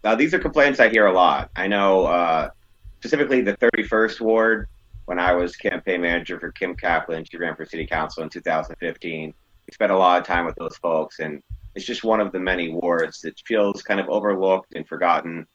Uh, 0.05 0.15
these 0.15 0.35
are 0.35 0.39
complaints 0.39 0.79
I 0.79 0.91
hear 0.91 1.07
a 1.07 1.13
lot. 1.13 1.51
I 1.57 1.67
know 1.67 2.05
uh, 2.05 2.51
specifically 2.99 3.41
the 3.41 3.57
31st 3.57 4.21
Ward, 4.21 4.69
when 5.07 5.19
I 5.19 5.33
was 5.33 5.57
campaign 5.57 6.03
manager 6.03 6.39
for 6.39 6.53
Kim 6.53 6.77
Kaplan, 6.77 7.25
she 7.25 7.39
ran 7.39 7.57
for 7.57 7.65
city 7.65 7.87
council 7.87 8.23
in 8.23 8.29
2015. 8.29 9.33
We 9.67 9.73
spent 9.73 9.91
a 9.91 9.97
lot 9.97 10.21
of 10.21 10.27
time 10.27 10.45
with 10.45 10.55
those 10.57 10.77
folks, 10.77 11.19
and 11.19 11.43
it's 11.75 11.87
just 11.87 12.05
one 12.05 12.21
of 12.21 12.31
the 12.31 12.39
many 12.39 12.69
wards 12.69 13.23
that 13.23 13.41
feels 13.47 13.83
kind 13.83 13.99
of 13.99 14.09
overlooked 14.11 14.75
and 14.75 14.87
forgotten. 14.87 15.47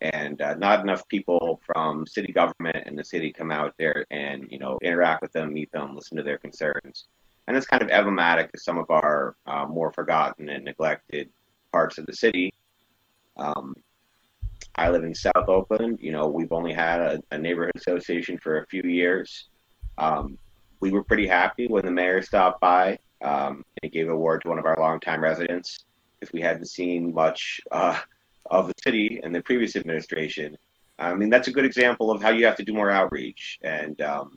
And 0.00 0.40
uh, 0.40 0.54
not 0.54 0.80
enough 0.80 1.08
people 1.08 1.60
from 1.66 2.06
city 2.06 2.32
government 2.32 2.84
and 2.86 2.96
the 2.96 3.04
city 3.04 3.32
come 3.32 3.50
out 3.50 3.74
there 3.78 4.04
and 4.10 4.46
you 4.50 4.58
know 4.58 4.78
interact 4.82 5.22
with 5.22 5.32
them, 5.32 5.52
meet 5.52 5.72
them, 5.72 5.96
listen 5.96 6.16
to 6.18 6.22
their 6.22 6.38
concerns 6.38 7.06
and 7.46 7.56
it's 7.56 7.66
kind 7.66 7.82
of 7.82 7.90
emblematic 7.90 8.50
of 8.54 8.60
some 8.60 8.78
of 8.78 8.90
our 8.90 9.36
uh, 9.46 9.66
more 9.66 9.92
forgotten 9.92 10.48
and 10.48 10.64
neglected 10.64 11.28
parts 11.72 11.98
of 11.98 12.06
the 12.06 12.12
city. 12.12 12.52
Um, 13.36 13.74
I 14.76 14.90
live 14.90 15.04
in 15.04 15.14
South 15.14 15.48
Oakland. 15.48 15.98
You 16.00 16.12
know, 16.12 16.26
we've 16.26 16.52
only 16.52 16.72
had 16.72 17.00
a, 17.00 17.22
a 17.30 17.38
neighborhood 17.38 17.76
association 17.76 18.38
for 18.38 18.58
a 18.58 18.66
few 18.66 18.82
years. 18.82 19.48
Um, 19.98 20.38
we 20.80 20.90
were 20.90 21.04
pretty 21.04 21.26
happy 21.26 21.66
when 21.66 21.84
the 21.84 21.90
mayor 21.90 22.22
stopped 22.22 22.60
by 22.60 22.98
um, 23.22 23.64
and 23.82 23.92
gave 23.92 24.08
a 24.08 24.12
award 24.12 24.42
to 24.42 24.48
one 24.48 24.58
of 24.58 24.66
our 24.66 24.76
longtime 24.78 25.22
residents 25.22 25.84
because 26.18 26.32
we 26.32 26.40
hadn't 26.40 26.66
seen 26.66 27.14
much 27.14 27.60
uh, 27.70 27.98
of 28.50 28.68
the 28.68 28.74
city 28.82 29.20
in 29.22 29.32
the 29.32 29.42
previous 29.42 29.76
administration. 29.76 30.56
I 30.98 31.14
mean, 31.14 31.30
that's 31.30 31.48
a 31.48 31.52
good 31.52 31.64
example 31.64 32.10
of 32.10 32.22
how 32.22 32.30
you 32.30 32.44
have 32.46 32.56
to 32.56 32.64
do 32.64 32.72
more 32.72 32.90
outreach. 32.90 33.58
And 33.62 34.00
um, 34.00 34.36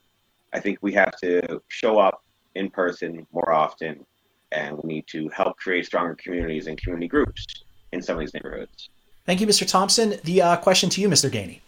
I 0.54 0.60
think 0.60 0.80
we 0.82 0.94
have 0.94 1.16
to 1.18 1.62
show 1.68 2.00
up 2.00 2.24
in 2.58 2.70
person 2.70 3.26
more 3.32 3.52
often, 3.52 4.06
and 4.52 4.78
we 4.78 4.94
need 4.96 5.08
to 5.08 5.30
help 5.30 5.58
create 5.58 5.86
stronger 5.86 6.16
communities 6.16 6.68
and 6.68 6.78
community 6.82 7.08
groups 7.08 7.46
in 7.92 8.02
some 8.02 8.16
of 8.16 8.20
these 8.22 8.34
neighborhoods. 8.34 8.90
Thank 9.26 9.42
you, 9.42 9.48
Mr. 9.48 9.70
Thompson. 9.70 10.16
The 10.24 10.42
uh, 10.42 10.58
question 10.58 10.90
to 10.92 11.02
you, 11.02 11.10
Mr. 11.10 11.30
Gainey. 11.30 11.60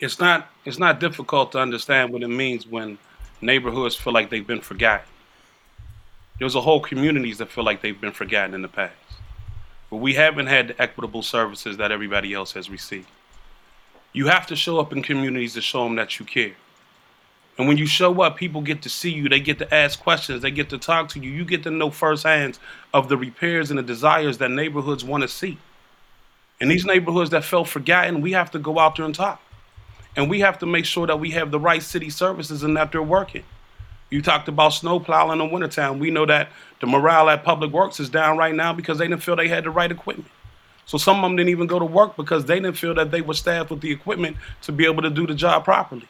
It's 0.00 0.18
not 0.18 0.48
it's 0.64 0.78
not 0.78 0.98
difficult 0.98 1.52
to 1.52 1.58
understand 1.58 2.12
what 2.12 2.22
it 2.22 2.28
means 2.28 2.66
when 2.66 2.98
neighborhoods 3.40 3.94
feel 3.94 4.12
like 4.12 4.30
they've 4.30 4.46
been 4.46 4.60
forgotten. 4.60 5.06
There's 6.38 6.54
a 6.54 6.60
whole 6.60 6.80
communities 6.80 7.38
that 7.38 7.50
feel 7.50 7.64
like 7.64 7.82
they've 7.82 8.00
been 8.00 8.12
forgotten 8.12 8.54
in 8.54 8.62
the 8.62 8.68
past. 8.68 8.94
But 9.90 9.98
we 9.98 10.14
haven't 10.14 10.46
had 10.46 10.68
the 10.68 10.82
equitable 10.82 11.22
services 11.22 11.76
that 11.76 11.92
everybody 11.92 12.32
else 12.32 12.52
has 12.52 12.70
received. 12.70 13.08
You 14.12 14.26
have 14.26 14.46
to 14.48 14.56
show 14.56 14.80
up 14.80 14.92
in 14.92 15.02
communities 15.02 15.54
to 15.54 15.60
show 15.60 15.84
them 15.84 15.96
that 15.96 16.18
you 16.18 16.24
care. 16.24 16.54
And 17.58 17.68
when 17.68 17.76
you 17.76 17.86
show 17.86 18.22
up, 18.22 18.36
people 18.36 18.62
get 18.62 18.82
to 18.82 18.88
see 18.88 19.10
you. 19.10 19.28
They 19.28 19.40
get 19.40 19.58
to 19.58 19.74
ask 19.74 20.00
questions. 20.00 20.42
They 20.42 20.50
get 20.50 20.70
to 20.70 20.78
talk 20.78 21.10
to 21.10 21.20
you. 21.20 21.30
You 21.30 21.44
get 21.44 21.62
to 21.64 21.70
know 21.70 21.90
firsthand 21.90 22.58
of 22.94 23.08
the 23.08 23.16
repairs 23.16 23.70
and 23.70 23.78
the 23.78 23.82
desires 23.82 24.38
that 24.38 24.50
neighborhoods 24.50 25.04
want 25.04 25.22
to 25.22 25.28
see. 25.28 25.58
In 26.60 26.68
these 26.68 26.86
neighborhoods 26.86 27.30
that 27.30 27.44
felt 27.44 27.68
forgotten, 27.68 28.20
we 28.20 28.32
have 28.32 28.50
to 28.52 28.58
go 28.58 28.78
out 28.78 28.96
there 28.96 29.04
and 29.04 29.14
talk. 29.14 29.42
And 30.16 30.30
we 30.30 30.40
have 30.40 30.58
to 30.60 30.66
make 30.66 30.84
sure 30.84 31.06
that 31.06 31.20
we 31.20 31.30
have 31.30 31.50
the 31.50 31.60
right 31.60 31.82
city 31.82 32.10
services 32.10 32.62
and 32.62 32.76
that 32.76 32.92
they're 32.92 33.02
working. 33.02 33.44
You 34.10 34.20
talked 34.20 34.48
about 34.48 34.70
snow 34.70 35.00
plowing 35.00 35.40
in 35.40 35.50
wintertime. 35.50 35.98
We 35.98 36.10
know 36.10 36.26
that 36.26 36.50
the 36.80 36.86
morale 36.86 37.30
at 37.30 37.44
Public 37.44 37.72
Works 37.72 37.98
is 37.98 38.10
down 38.10 38.36
right 38.36 38.54
now 38.54 38.72
because 38.72 38.98
they 38.98 39.08
didn't 39.08 39.22
feel 39.22 39.36
they 39.36 39.48
had 39.48 39.64
the 39.64 39.70
right 39.70 39.90
equipment. 39.90 40.30
So 40.84 40.98
some 40.98 41.16
of 41.16 41.22
them 41.22 41.36
didn't 41.36 41.50
even 41.50 41.66
go 41.66 41.78
to 41.78 41.84
work 41.84 42.16
because 42.16 42.44
they 42.44 42.56
didn't 42.56 42.76
feel 42.76 42.94
that 42.94 43.10
they 43.10 43.22
were 43.22 43.34
staffed 43.34 43.70
with 43.70 43.80
the 43.80 43.90
equipment 43.90 44.36
to 44.62 44.72
be 44.72 44.84
able 44.84 45.02
to 45.02 45.10
do 45.10 45.26
the 45.26 45.34
job 45.34 45.64
properly. 45.64 46.06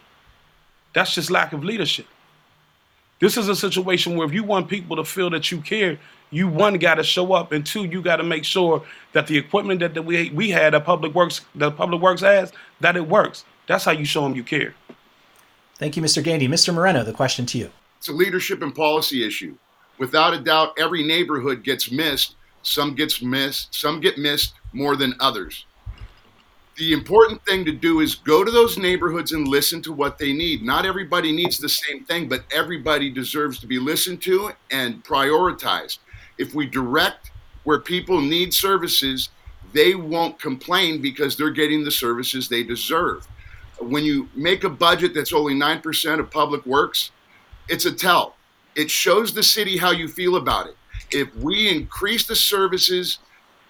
That's 0.95 1.15
just 1.15 1.31
lack 1.31 1.53
of 1.53 1.65
leadership. 1.65 2.07
This 3.21 3.37
is 3.37 3.49
a 3.49 3.55
situation 3.55 4.17
where 4.17 4.27
if 4.27 4.35
you 4.35 4.43
want 4.43 4.69
people 4.69 4.97
to 4.97 5.05
feel 5.05 5.31
that 5.31 5.51
you 5.53 5.61
care, 5.61 5.99
you 6.31 6.49
one 6.49 6.75
got 6.75 6.97
to 6.97 7.05
show 7.05 7.33
up, 7.35 7.53
and 7.53 7.65
two, 7.65 7.85
you 7.85 8.03
got 8.03 8.17
to 8.17 8.25
make 8.25 8.45
sure 8.45 8.85
that 9.13 9.27
the 9.27 9.39
equipment 9.39 9.81
that, 9.81 9.95
that 9.95 10.03
we 10.03 10.31
we 10.31 10.51
had 10.51 10.75
at 10.75 10.85
Public 10.85 11.15
Works, 11.15 11.43
that 11.55 11.77
Public 11.77 12.03
Works 12.03 12.23
has, 12.23 12.53
that 12.81 12.97
it 12.97 13.07
works. 13.07 13.45
That's 13.69 13.85
how 13.85 13.93
you 13.93 14.05
show 14.05 14.23
them 14.23 14.35
you 14.35 14.43
care. 14.43 14.75
Thank 15.77 15.97
you, 15.97 16.03
Mr. 16.03 16.23
Gainey. 16.23 16.49
Mr. 16.49 16.75
Moreno, 16.75 17.05
the 17.05 17.13
question 17.13 17.47
to 17.47 17.59
you. 17.59 17.71
It's 17.99 18.09
a 18.09 18.13
leadership 18.13 18.63
and 18.63 18.75
policy 18.75 19.25
issue. 19.25 19.57
Without 19.99 20.35
a 20.35 20.41
doubt, 20.41 20.75
every 20.79 21.05
neighborhood 21.05 21.63
gets 21.63 21.91
missed. 21.91 22.35
Some 22.63 22.95
gets 22.95 23.23
missed. 23.23 23.75
Some 23.75 24.01
get 24.01 24.19
missed 24.19 24.55
more 24.73 24.97
than 24.97 25.15
others. 25.21 25.67
The 26.77 26.93
important 26.93 27.45
thing 27.45 27.65
to 27.65 27.73
do 27.73 28.01
is 28.01 28.15
go 28.15 28.45
to 28.45 28.51
those 28.51 28.79
neighborhoods 28.79 29.33
and 29.33 29.47
listen 29.47 29.83
to 29.83 29.93
what 29.93 30.19
they 30.19 30.33
need. 30.33 30.63
Not 30.63 30.87
everybody 30.87 31.31
needs 31.33 31.59
the 31.59 31.69
same 31.69 32.05
thing, 32.05 32.29
but 32.29 32.45
everybody 32.53 33.11
deserves 33.11 33.59
to 33.61 33.67
be 33.67 33.79
listened 33.79 34.23
to 34.23 34.53
and 34.71 35.05
prioritized. 35.05 35.99
If 36.39 36.55
we 36.55 36.67
direct 36.67 37.31
where 37.65 37.79
people 37.79 38.21
need 38.21 38.55
services, 38.55 39.29
they 39.73 39.95
won't 39.95 40.41
complain 40.41 41.03
because 41.03 41.37
they're 41.37 41.51
getting 41.51 41.85
the 41.85 41.91
services 41.91 42.49
they 42.49 42.63
deserve. 42.63 43.27
When 43.79 44.05
you 44.05 44.29
make 44.35 44.65
a 44.65 44.71
budget 44.71 45.15
that's 45.15 45.33
only 45.33 45.55
9% 45.55 46.21
of 46.21 46.31
public 46.31 46.65
works, 46.65 47.11
it's 47.69 47.85
a 47.85 47.93
tell. 47.93 48.37
It 48.75 48.91
shows 48.91 49.35
the 49.35 49.43
city 49.43 49.77
how 49.77 49.91
you 49.91 50.09
feel 50.09 50.37
about 50.37 50.69
it. 50.69 50.77
If 51.11 51.35
we 51.37 51.69
increase 51.69 52.27
the 52.27 52.37
services 52.37 53.19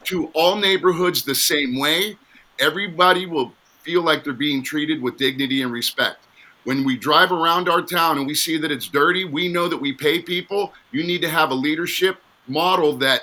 to 0.05 0.27
all 0.29 0.57
neighborhoods 0.57 1.25
the 1.25 1.35
same 1.35 1.79
way, 1.79 2.17
everybody 2.59 3.27
will 3.27 3.53
feel 3.83 4.03
like 4.03 4.25
they're 4.25 4.33
being 4.33 4.63
treated 4.63 5.03
with 5.03 5.17
dignity 5.17 5.63
and 5.63 5.73
respect. 5.73 6.25
When 6.65 6.85
we 6.85 6.97
drive 6.97 7.33
around 7.33 7.69
our 7.69 7.83
town 7.83 8.19
and 8.19 8.27
we 8.27 8.35
see 8.35 8.57
that 8.59 8.71
it's 8.71 8.87
dirty, 8.87 9.25
we 9.25 9.49
know 9.49 9.69
that 9.69 9.77
we 9.77 9.93
pay 9.93 10.21
people. 10.21 10.73
You 10.93 11.03
need 11.03 11.21
to 11.23 11.29
have 11.29 11.51
a 11.51 11.55
leadership 11.55 12.19
model 12.47 12.97
that 12.99 13.23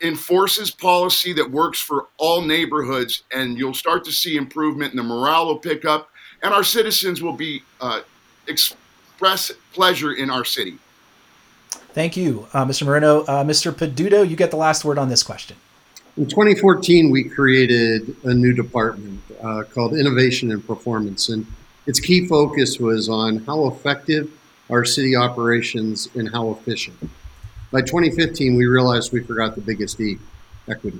enforces 0.00 0.70
policy 0.70 1.34
that 1.34 1.50
works 1.50 1.78
for 1.78 2.06
all 2.16 2.40
neighborhoods, 2.40 3.24
and 3.32 3.58
you'll 3.58 3.74
start 3.74 4.04
to 4.04 4.12
see 4.12 4.36
improvement, 4.36 4.92
and 4.92 4.98
the 4.98 5.02
morale 5.02 5.46
will 5.46 5.58
pick 5.58 5.84
up, 5.84 6.10
and 6.42 6.54
our 6.54 6.64
citizens 6.64 7.20
will 7.20 7.34
be 7.34 7.62
uh, 7.82 8.00
express 8.46 9.52
pleasure 9.74 10.12
in 10.12 10.30
our 10.30 10.44
city. 10.44 10.78
Thank 11.92 12.16
you, 12.16 12.46
uh, 12.54 12.64
Mr. 12.64 12.86
Moreno. 12.86 13.22
Uh, 13.24 13.44
Mr. 13.44 13.72
Peduto, 13.72 14.28
you 14.28 14.36
get 14.36 14.50
the 14.50 14.56
last 14.56 14.84
word 14.84 14.96
on 14.96 15.08
this 15.08 15.22
question. 15.22 15.56
In 16.16 16.26
2014, 16.26 17.08
we 17.10 17.22
created 17.22 18.16
a 18.24 18.34
new 18.34 18.52
department 18.52 19.20
uh, 19.40 19.62
called 19.62 19.94
Innovation 19.94 20.50
and 20.50 20.66
Performance, 20.66 21.28
and 21.28 21.46
its 21.86 22.00
key 22.00 22.26
focus 22.26 22.80
was 22.80 23.08
on 23.08 23.38
how 23.44 23.68
effective 23.68 24.28
our 24.68 24.84
city 24.84 25.14
operations 25.14 26.08
and 26.14 26.28
how 26.28 26.50
efficient. 26.50 26.98
By 27.70 27.82
2015, 27.82 28.56
we 28.56 28.66
realized 28.66 29.12
we 29.12 29.22
forgot 29.22 29.54
the 29.54 29.60
biggest 29.60 30.00
E, 30.00 30.18
equity. 30.68 30.98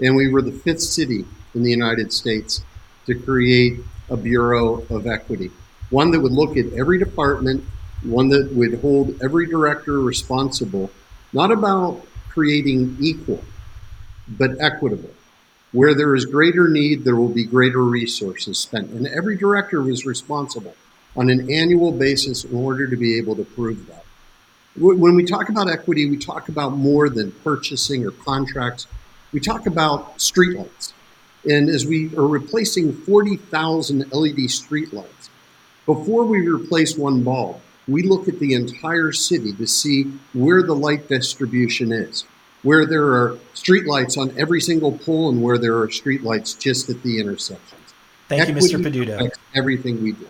And 0.00 0.16
we 0.16 0.28
were 0.28 0.40
the 0.40 0.50
fifth 0.50 0.80
city 0.80 1.26
in 1.54 1.62
the 1.62 1.70
United 1.70 2.10
States 2.10 2.62
to 3.04 3.14
create 3.14 3.80
a 4.08 4.16
Bureau 4.16 4.82
of 4.88 5.06
Equity, 5.06 5.50
one 5.90 6.10
that 6.10 6.20
would 6.20 6.32
look 6.32 6.56
at 6.56 6.72
every 6.72 6.98
department, 6.98 7.62
one 8.02 8.30
that 8.30 8.50
would 8.54 8.80
hold 8.80 9.22
every 9.22 9.46
director 9.46 10.00
responsible, 10.00 10.90
not 11.34 11.52
about 11.52 12.02
creating 12.30 12.96
equal, 12.98 13.44
but 14.28 14.60
equitable. 14.60 15.10
Where 15.72 15.94
there 15.94 16.14
is 16.14 16.26
greater 16.26 16.68
need, 16.68 17.04
there 17.04 17.16
will 17.16 17.28
be 17.28 17.44
greater 17.44 17.82
resources 17.82 18.58
spent. 18.58 18.90
And 18.90 19.06
every 19.06 19.36
director 19.36 19.80
was 19.82 20.04
responsible 20.04 20.74
on 21.16 21.30
an 21.30 21.50
annual 21.50 21.92
basis 21.92 22.44
in 22.44 22.54
order 22.54 22.86
to 22.86 22.96
be 22.96 23.16
able 23.16 23.36
to 23.36 23.44
prove 23.44 23.86
that. 23.86 24.04
When 24.76 25.14
we 25.14 25.24
talk 25.24 25.48
about 25.48 25.70
equity, 25.70 26.08
we 26.08 26.16
talk 26.16 26.48
about 26.48 26.72
more 26.72 27.08
than 27.10 27.32
purchasing 27.44 28.06
or 28.06 28.10
contracts. 28.10 28.86
We 29.32 29.40
talk 29.40 29.66
about 29.66 30.18
streetlights. 30.18 30.92
And 31.44 31.68
as 31.68 31.84
we 31.86 32.14
are 32.16 32.26
replacing 32.26 32.92
40,000 32.92 34.12
LED 34.12 34.48
streetlights, 34.48 35.28
before 35.84 36.24
we 36.24 36.46
replace 36.46 36.96
one 36.96 37.22
bulb, 37.22 37.60
we 37.88 38.02
look 38.02 38.28
at 38.28 38.38
the 38.38 38.54
entire 38.54 39.12
city 39.12 39.52
to 39.54 39.66
see 39.66 40.04
where 40.32 40.62
the 40.62 40.74
light 40.74 41.08
distribution 41.08 41.92
is 41.92 42.24
where 42.62 42.86
there 42.86 43.06
are 43.06 43.38
streetlights 43.54 44.16
on 44.16 44.32
every 44.38 44.60
single 44.60 44.92
pole 44.98 45.30
and 45.30 45.42
where 45.42 45.58
there 45.58 45.78
are 45.78 45.88
streetlights 45.88 46.58
just 46.58 46.88
at 46.88 47.02
the 47.02 47.20
intersections. 47.20 47.94
Thank 48.28 48.42
Equity 48.42 48.68
you, 48.68 48.78
Mr. 48.78 48.82
Peduto. 48.82 49.30
Everything 49.54 50.02
we 50.02 50.12
do. 50.12 50.28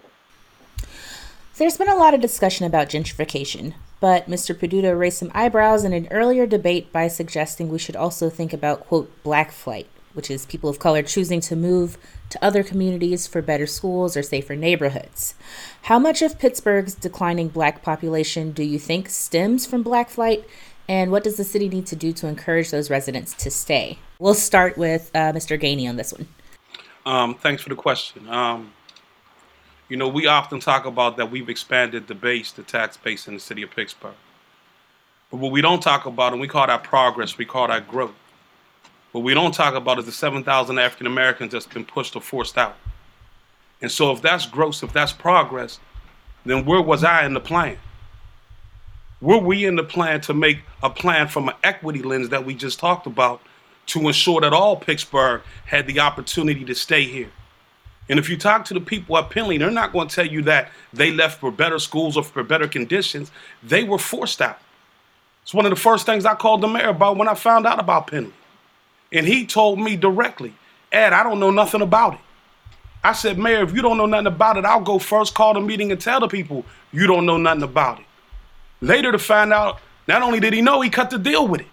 There's 1.56 1.76
been 1.76 1.88
a 1.88 1.94
lot 1.94 2.14
of 2.14 2.20
discussion 2.20 2.66
about 2.66 2.88
gentrification, 2.88 3.74
but 4.00 4.28
Mr. 4.28 4.54
Peduto 4.54 4.98
raised 4.98 5.18
some 5.18 5.30
eyebrows 5.34 5.84
in 5.84 5.92
an 5.92 6.08
earlier 6.10 6.46
debate 6.46 6.92
by 6.92 7.08
suggesting 7.08 7.68
we 7.68 7.78
should 7.78 7.94
also 7.94 8.30
think 8.30 8.52
about, 8.52 8.80
quote, 8.80 9.22
black 9.22 9.52
flight, 9.52 9.86
which 10.14 10.30
is 10.30 10.46
people 10.46 10.70
of 10.70 10.78
color 10.78 11.02
choosing 11.02 11.40
to 11.42 11.54
move 11.54 11.98
to 12.30 12.42
other 12.42 12.62
communities 12.62 13.26
for 13.26 13.42
better 13.42 13.66
schools 13.66 14.16
or 14.16 14.22
safer 14.22 14.56
neighborhoods. 14.56 15.34
How 15.82 15.98
much 15.98 16.22
of 16.22 16.38
Pittsburgh's 16.38 16.94
declining 16.94 17.48
black 17.48 17.82
population 17.82 18.52
do 18.52 18.64
you 18.64 18.78
think 18.78 19.10
stems 19.10 19.66
from 19.66 19.82
black 19.82 20.08
flight? 20.08 20.44
And 20.92 21.10
what 21.10 21.24
does 21.24 21.38
the 21.38 21.44
city 21.44 21.70
need 21.70 21.86
to 21.86 21.96
do 21.96 22.12
to 22.12 22.26
encourage 22.26 22.70
those 22.70 22.90
residents 22.90 23.32
to 23.44 23.50
stay? 23.50 23.98
We'll 24.18 24.34
start 24.34 24.76
with 24.76 25.10
uh, 25.14 25.32
Mr. 25.32 25.58
Gainey 25.58 25.88
on 25.88 25.96
this 25.96 26.12
one. 26.12 26.28
Um, 27.06 27.34
thanks 27.34 27.62
for 27.62 27.70
the 27.70 27.74
question. 27.74 28.28
Um, 28.28 28.74
you 29.88 29.96
know, 29.96 30.06
we 30.06 30.26
often 30.26 30.60
talk 30.60 30.84
about 30.84 31.16
that 31.16 31.30
we've 31.30 31.48
expanded 31.48 32.08
the 32.08 32.14
base, 32.14 32.52
the 32.52 32.62
tax 32.62 32.98
base 32.98 33.26
in 33.26 33.32
the 33.32 33.40
city 33.40 33.62
of 33.62 33.70
Pittsburgh. 33.70 34.12
But 35.30 35.38
what 35.38 35.50
we 35.50 35.62
don't 35.62 35.82
talk 35.82 36.04
about, 36.04 36.32
and 36.32 36.42
we 36.42 36.46
call 36.46 36.66
that 36.66 36.84
progress, 36.84 37.38
we 37.38 37.46
call 37.46 37.68
that 37.68 37.88
growth. 37.88 38.12
What 39.12 39.24
we 39.24 39.32
don't 39.32 39.54
talk 39.54 39.72
about 39.72 39.98
is 39.98 40.04
the 40.04 40.12
7,000 40.12 40.78
African 40.78 41.06
Americans 41.06 41.52
that's 41.52 41.64
been 41.64 41.86
pushed 41.86 42.16
or 42.16 42.20
forced 42.20 42.58
out. 42.58 42.76
And 43.80 43.90
so, 43.90 44.12
if 44.12 44.20
that's 44.20 44.44
growth, 44.44 44.82
if 44.82 44.92
that's 44.92 45.12
progress, 45.12 45.80
then 46.44 46.66
where 46.66 46.82
was 46.82 47.02
I 47.02 47.24
in 47.24 47.32
the 47.32 47.40
plan? 47.40 47.78
Were 49.22 49.38
we 49.38 49.64
in 49.64 49.76
the 49.76 49.84
plan 49.84 50.20
to 50.22 50.34
make 50.34 50.58
a 50.82 50.90
plan 50.90 51.28
from 51.28 51.48
an 51.48 51.54
equity 51.62 52.02
lens 52.02 52.30
that 52.30 52.44
we 52.44 52.56
just 52.56 52.80
talked 52.80 53.06
about 53.06 53.40
to 53.86 54.00
ensure 54.00 54.40
that 54.40 54.52
all 54.52 54.74
Pittsburgh 54.76 55.42
had 55.64 55.86
the 55.86 56.00
opportunity 56.00 56.64
to 56.64 56.74
stay 56.74 57.04
here? 57.04 57.30
And 58.08 58.18
if 58.18 58.28
you 58.28 58.36
talk 58.36 58.64
to 58.64 58.74
the 58.74 58.80
people 58.80 59.16
at 59.16 59.30
Penley, 59.30 59.58
they're 59.58 59.70
not 59.70 59.92
going 59.92 60.08
to 60.08 60.14
tell 60.14 60.26
you 60.26 60.42
that 60.42 60.72
they 60.92 61.12
left 61.12 61.38
for 61.38 61.52
better 61.52 61.78
schools 61.78 62.16
or 62.16 62.24
for 62.24 62.42
better 62.42 62.66
conditions. 62.66 63.30
They 63.62 63.84
were 63.84 63.96
forced 63.96 64.42
out. 64.42 64.58
It's 65.44 65.54
one 65.54 65.66
of 65.66 65.70
the 65.70 65.76
first 65.76 66.04
things 66.04 66.24
I 66.24 66.34
called 66.34 66.60
the 66.60 66.66
mayor 66.66 66.88
about 66.88 67.16
when 67.16 67.28
I 67.28 67.34
found 67.34 67.64
out 67.64 67.78
about 67.78 68.08
Penley. 68.08 68.34
And 69.12 69.24
he 69.24 69.46
told 69.46 69.78
me 69.78 69.96
directly, 69.96 70.52
Ed, 70.90 71.12
I 71.12 71.22
don't 71.22 71.38
know 71.38 71.52
nothing 71.52 71.80
about 71.80 72.14
it. 72.14 72.20
I 73.04 73.12
said, 73.12 73.38
Mayor, 73.38 73.62
if 73.62 73.72
you 73.72 73.82
don't 73.82 73.98
know 73.98 74.06
nothing 74.06 74.26
about 74.26 74.56
it, 74.56 74.64
I'll 74.64 74.80
go 74.80 74.98
first, 74.98 75.34
call 75.34 75.54
the 75.54 75.60
meeting, 75.60 75.92
and 75.92 76.00
tell 76.00 76.18
the 76.18 76.28
people 76.28 76.64
you 76.92 77.06
don't 77.06 77.24
know 77.24 77.36
nothing 77.36 77.62
about 77.62 78.00
it. 78.00 78.06
Later 78.82 79.12
to 79.12 79.18
find 79.18 79.52
out, 79.52 79.80
not 80.08 80.22
only 80.22 80.40
did 80.40 80.52
he 80.52 80.60
know, 80.60 80.80
he 80.80 80.90
cut 80.90 81.08
the 81.08 81.18
deal 81.18 81.46
with 81.46 81.62
it. 81.62 81.68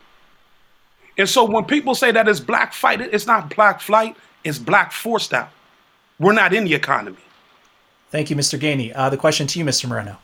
And 1.18 1.28
so 1.28 1.44
when 1.44 1.66
people 1.66 1.96
say 1.96 2.12
that 2.12 2.28
it's 2.30 2.40
black 2.40 2.72
fight, 2.72 3.02
it's 3.02 3.26
not 3.26 3.54
black 3.54 3.82
flight, 3.82 4.16
it's 4.44 4.60
black 4.60 4.92
forced 4.94 5.34
out. 5.34 5.50
We're 6.20 6.34
not 6.34 6.54
in 6.54 6.66
the 6.66 6.76
economy. 6.76 7.18
Thank 8.12 8.30
you, 8.30 8.36
Mr. 8.36 8.60
Gainey. 8.60 8.94
Uh, 8.96 9.10
the 9.10 9.18
question 9.18 9.48
to 9.48 9.60
you, 9.60 9.66
Mr. 9.66 9.90
Moreno. 9.90 10.18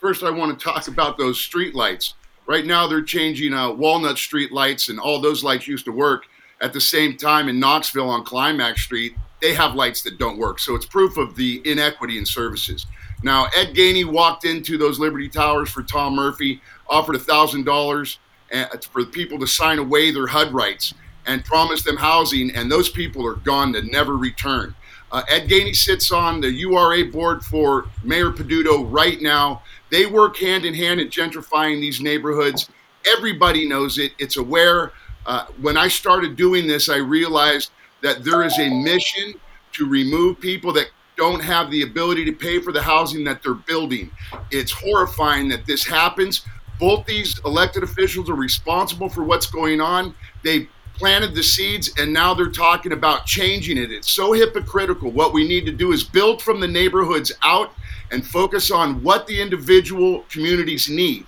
First, 0.00 0.22
I 0.22 0.30
want 0.30 0.58
to 0.58 0.64
talk 0.64 0.86
about 0.86 1.18
those 1.18 1.40
street 1.40 1.74
lights. 1.74 2.14
Right 2.46 2.66
now, 2.66 2.86
they're 2.86 3.02
changing 3.02 3.52
uh, 3.52 3.72
Walnut 3.72 4.18
Street 4.18 4.52
lights, 4.52 4.88
and 4.88 5.00
all 5.00 5.20
those 5.20 5.42
lights 5.42 5.66
used 5.66 5.84
to 5.86 5.92
work. 5.92 6.26
At 6.60 6.72
the 6.72 6.80
same 6.80 7.16
time, 7.16 7.48
in 7.48 7.58
Knoxville 7.58 8.08
on 8.08 8.24
Climax 8.24 8.82
Street, 8.82 9.14
they 9.40 9.54
have 9.54 9.74
lights 9.74 10.02
that 10.02 10.18
don't 10.18 10.38
work. 10.38 10.58
So 10.58 10.74
it's 10.74 10.86
proof 10.86 11.16
of 11.16 11.36
the 11.36 11.62
inequity 11.64 12.18
in 12.18 12.26
services. 12.26 12.86
Now, 13.22 13.46
Ed 13.54 13.74
Gainey 13.74 14.04
walked 14.04 14.44
into 14.44 14.78
those 14.78 14.98
Liberty 14.98 15.28
Towers 15.28 15.68
for 15.70 15.82
Tom 15.82 16.14
Murphy, 16.14 16.60
offered 16.88 17.16
$1,000 17.16 18.16
uh, 18.52 18.66
for 18.90 19.04
people 19.04 19.38
to 19.38 19.46
sign 19.46 19.78
away 19.78 20.10
their 20.10 20.26
HUD 20.26 20.52
rights 20.52 20.94
and 21.26 21.44
promised 21.44 21.84
them 21.84 21.96
housing, 21.96 22.50
and 22.56 22.70
those 22.70 22.88
people 22.88 23.26
are 23.26 23.34
gone 23.34 23.72
to 23.74 23.82
never 23.82 24.16
return. 24.16 24.74
Uh, 25.12 25.22
Ed 25.28 25.48
Gainey 25.48 25.74
sits 25.74 26.12
on 26.12 26.40
the 26.40 26.50
URA 26.50 27.04
board 27.04 27.44
for 27.44 27.86
Mayor 28.04 28.30
Peduto 28.30 28.86
right 28.90 29.20
now. 29.20 29.62
They 29.90 30.06
work 30.06 30.36
hand 30.36 30.64
in 30.64 30.72
hand 30.72 31.00
at 31.00 31.10
gentrifying 31.10 31.80
these 31.80 32.00
neighborhoods. 32.00 32.70
Everybody 33.06 33.68
knows 33.68 33.98
it, 33.98 34.12
it's 34.18 34.36
aware. 34.36 34.92
Uh, 35.26 35.46
when 35.60 35.76
I 35.76 35.88
started 35.88 36.36
doing 36.36 36.66
this, 36.66 36.88
I 36.88 36.96
realized 36.96 37.70
that 38.02 38.24
there 38.24 38.42
is 38.42 38.58
a 38.58 38.68
mission 38.68 39.34
to 39.72 39.86
remove 39.86 40.40
people 40.40 40.72
that 40.74 40.90
don't 41.20 41.44
have 41.44 41.70
the 41.70 41.82
ability 41.82 42.24
to 42.24 42.32
pay 42.32 42.58
for 42.60 42.72
the 42.72 42.80
housing 42.80 43.24
that 43.24 43.42
they're 43.42 43.52
building. 43.52 44.10
It's 44.50 44.72
horrifying 44.72 45.50
that 45.50 45.66
this 45.66 45.84
happens. 45.84 46.46
Both 46.78 47.04
these 47.04 47.38
elected 47.44 47.82
officials 47.82 48.30
are 48.30 48.34
responsible 48.34 49.10
for 49.10 49.22
what's 49.22 49.44
going 49.44 49.82
on. 49.82 50.14
They 50.42 50.66
planted 50.94 51.34
the 51.34 51.42
seeds 51.42 51.92
and 51.98 52.10
now 52.10 52.32
they're 52.32 52.48
talking 52.48 52.92
about 52.92 53.26
changing 53.26 53.76
it. 53.76 53.92
It's 53.92 54.10
so 54.10 54.32
hypocritical. 54.32 55.10
What 55.10 55.34
we 55.34 55.46
need 55.46 55.66
to 55.66 55.72
do 55.72 55.92
is 55.92 56.02
build 56.02 56.40
from 56.40 56.58
the 56.58 56.68
neighborhoods 56.68 57.30
out 57.42 57.74
and 58.10 58.26
focus 58.26 58.70
on 58.70 59.02
what 59.02 59.26
the 59.26 59.42
individual 59.42 60.24
communities 60.30 60.88
need. 60.88 61.26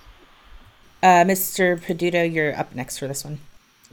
Uh, 1.03 1.23
Mr. 1.23 1.79
Peduto, 1.79 2.33
you're 2.33 2.57
up 2.57 2.73
next 2.73 2.97
for 2.97 3.07
this 3.07 3.23
one. 3.23 3.37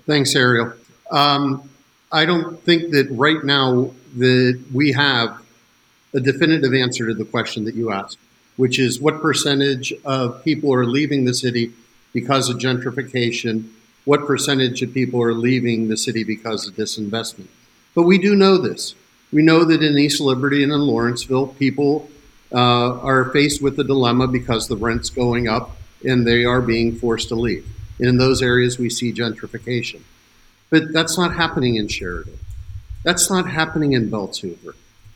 Thanks, 0.07 0.35
Ariel. 0.35 0.73
Um, 1.11 1.69
I 2.11 2.25
don't 2.25 2.59
think 2.65 2.91
that 2.93 3.07
right 3.11 3.45
now 3.45 3.93
that 4.17 4.59
we 4.73 4.93
have 4.93 5.43
a 6.15 6.21
definitive 6.21 6.75
answer 6.75 7.07
to 7.07 7.15
the 7.15 7.25
question 7.25 7.65
that 7.65 7.75
you 7.75 7.93
asked, 7.93 8.19
which 8.57 8.79
is 8.79 9.01
what 9.01 9.21
percentage 9.21 9.93
of 10.05 10.43
people 10.45 10.73
are 10.73 10.87
leaving 10.87 11.25
the 11.25 11.35
city 11.35 11.73
because 12.13 12.49
of 12.49 12.59
gentrification? 12.59 13.71
What 14.05 14.27
percentage 14.27 14.83
of 14.83 14.95
people 14.95 15.23
are 15.23 15.35
leaving 15.35 15.89
the 15.89 15.97
city 15.97 16.25
because 16.25 16.67
of 16.67 16.75
disinvestment? 16.75 17.49
But 17.95 18.03
we 18.05 18.19
do 18.19 18.35
know 18.35 18.57
this. 18.57 18.95
We 19.33 19.43
know 19.43 19.65
that 19.65 19.83
in 19.83 19.97
East 19.99 20.21
Liberty 20.21 20.63
and 20.63 20.73
in 20.73 20.81
Lawrenceville, 20.81 21.49
people 21.49 22.11
uh, 22.53 22.99
are 23.01 23.31
faced 23.31 23.63
with 23.63 23.79
a 23.79 23.85
dilemma 23.85 24.27
because 24.27 24.67
the 24.67 24.77
rent's 24.77 25.11
going 25.11 25.49
up 25.49 25.77
and 26.05 26.27
they 26.27 26.45
are 26.45 26.61
being 26.61 26.97
forced 26.97 27.29
to 27.29 27.35
leave. 27.35 27.67
And 27.99 28.09
in 28.09 28.19
those 28.19 28.43
areas, 28.43 28.79
we 28.79 28.91
see 28.91 29.13
gentrification. 29.13 30.01
But 30.71 30.93
that's 30.93 31.19
not 31.19 31.35
happening 31.35 31.77
in 31.77 31.89
Sheridan. 31.89 32.39
That's 33.05 33.31
not 33.31 33.49
happening 33.51 33.93
in 33.93 34.11
Belts. 34.11 34.43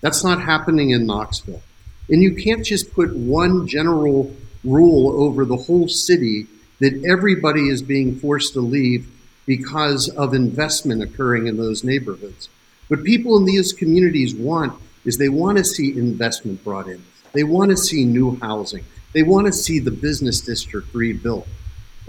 That's 0.05 0.23
not 0.23 0.43
happening 0.43 0.91
in 0.91 1.07
Knoxville. 1.07 1.63
And 2.11 2.23
you 2.23 2.35
can't 2.35 2.63
just 2.63 2.93
put 2.93 3.17
one 3.17 3.67
general 3.67 4.37
rule 4.63 5.19
over 5.23 5.47
the 5.47 5.57
whole 5.57 5.89
city 5.89 6.47
that 6.81 7.03
everybody 7.09 7.71
is 7.71 7.81
being 7.81 8.17
forced 8.17 8.53
to 8.53 8.61
leave 8.61 9.11
because 9.47 10.11
of 10.11 10.35
investment 10.35 11.03
occurring 11.03 11.47
in 11.47 11.57
those 11.57 11.85
neighborhoods. 11.85 12.51
What 12.89 13.03
people 13.03 13.39
in 13.39 13.47
these 13.47 13.73
communities 13.73 14.35
want 14.35 14.79
is 15.07 15.17
they 15.17 15.31
want 15.31 15.57
to 15.57 15.65
see 15.65 15.97
investment 15.97 16.63
brought 16.63 16.87
in. 16.87 17.03
They 17.33 17.45
want 17.45 17.71
to 17.71 17.77
see 17.79 18.05
new 18.05 18.37
housing. 18.43 18.85
They 19.15 19.23
want 19.23 19.47
to 19.47 19.55
see 19.55 19.79
the 19.79 19.91
business 19.91 20.43
district 20.43 20.95
rebuilt. 20.95 21.49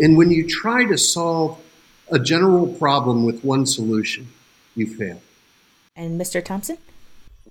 And 0.02 0.18
when 0.18 0.32
you 0.32 0.46
try 0.46 0.84
to 0.84 0.98
solve 0.98 1.62
a 2.12 2.20
general 2.20 2.68
problem 2.68 3.24
with 3.24 3.46
one 3.46 3.66
solution, 3.66 4.28
you 4.76 4.86
fail. 4.86 5.22
And 5.96 6.20
Mr. 6.20 6.44
Thompson? 6.44 6.78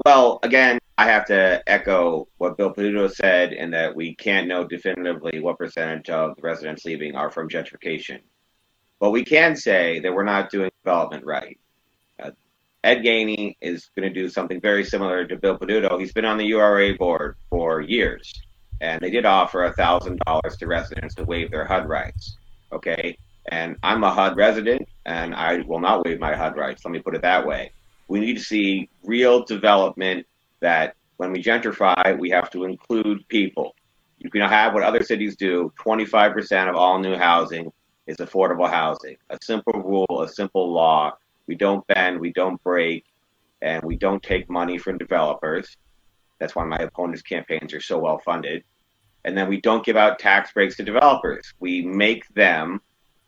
Well, 0.05 0.41
again, 0.43 0.79
I 0.99 1.07
have 1.07 1.25
to 1.27 1.63
echo 1.67 2.29
what 2.39 2.57
Bill 2.57 2.73
Peduto 2.73 3.13
said, 3.13 3.53
in 3.53 3.71
that 3.73 3.95
we 3.95 4.15
can't 4.15 4.49
know 4.49 4.65
definitively 4.65 5.41
what 5.41 5.59
percentage 5.59 6.11
of 6.11 6.37
the 6.37 6.43
residents 6.43 6.85
leaving 6.85 7.15
are 7.15 7.31
from 7.31 7.49
gentrification. 7.49 8.21
But 8.99 9.11
we 9.11 9.25
can 9.25 9.57
say 9.57 10.01
that 10.01 10.13
we're 10.13 10.25
not 10.25 10.51
doing 10.51 10.71
development 10.85 11.25
right. 11.25 11.59
Uh, 12.23 12.31
Ed 12.83 13.03
Gainey 13.03 13.57
is 13.61 13.91
going 13.97 14.13
to 14.13 14.21
do 14.21 14.29
something 14.29 14.61
very 14.61 14.85
similar 14.85 15.27
to 15.27 15.37
Bill 15.37 15.59
Peduto. 15.59 15.99
He's 15.99 16.13
been 16.13 16.25
on 16.25 16.39
the 16.39 16.47
URA 16.47 16.95
board 16.95 17.37
for 17.51 17.81
years, 17.81 18.33
and 18.81 19.01
they 19.01 19.11
did 19.11 19.27
offer 19.27 19.73
$1,000 19.77 20.59
to 20.59 20.67
residents 20.67 21.15
to 21.17 21.25
waive 21.25 21.51
their 21.51 21.67
HUD 21.67 21.89
rights. 21.89 22.37
Okay. 22.73 23.17
And 23.49 23.77
I'm 23.83 24.05
a 24.05 24.11
HUD 24.11 24.37
resident, 24.37 24.89
and 25.07 25.35
I 25.35 25.59
will 25.67 25.81
not 25.81 26.05
waive 26.05 26.19
my 26.19 26.35
HUD 26.35 26.57
rights. 26.57 26.85
Let 26.85 26.93
me 26.93 27.01
put 27.01 27.15
it 27.15 27.23
that 27.23 27.47
way. 27.47 27.73
We 28.09 28.21
need 28.21 28.37
to 28.37 28.43
see 28.43 28.89
real 29.03 29.45
development 29.45 30.27
that 30.61 30.95
when 31.17 31.33
we 31.33 31.43
gentrify, 31.43 32.19
we 32.19 32.31
have 32.31 32.51
to 32.51 32.65
include 32.65 33.27
people. 33.29 33.75
You 34.19 34.31
can 34.31 34.43
have 34.43 34.75
what 34.75 34.83
other 34.83 35.03
cities 35.03 35.37
do 35.37 35.73
25% 35.79 36.69
of 36.69 36.77
all 36.77 36.99
new 36.99 37.17
housing 37.17 37.73
is 38.07 38.17
affordable 38.19 38.69
housing. 38.69 39.17
A 39.31 39.39
simple 39.43 39.83
rule, 39.83 40.23
a 40.23 40.29
simple 40.29 40.73
law. 40.73 41.13
We 41.47 41.55
don't 41.55 41.87
bend, 41.87 42.21
we 42.21 42.33
don't 42.33 42.63
break, 42.63 43.05
and 43.63 43.83
we 43.83 43.97
don't 43.97 44.23
take 44.23 44.49
money 44.49 44.79
from 44.79 44.99
developers. 44.99 45.77
That's 46.39 46.55
why 46.55 46.65
my 46.65 46.77
opponents' 46.77 47.23
campaigns 47.23 47.73
are 47.75 47.81
so 47.81 47.99
well 47.99 48.19
funded. 48.19 48.65
And 49.25 49.37
then 49.37 49.49
we 49.49 49.61
don't 49.61 49.85
give 49.85 49.97
out 49.97 50.19
tax 50.19 50.53
breaks 50.53 50.77
to 50.77 50.83
developers. 50.83 51.53
We 51.61 51.83
make 51.83 52.27
them 52.35 52.81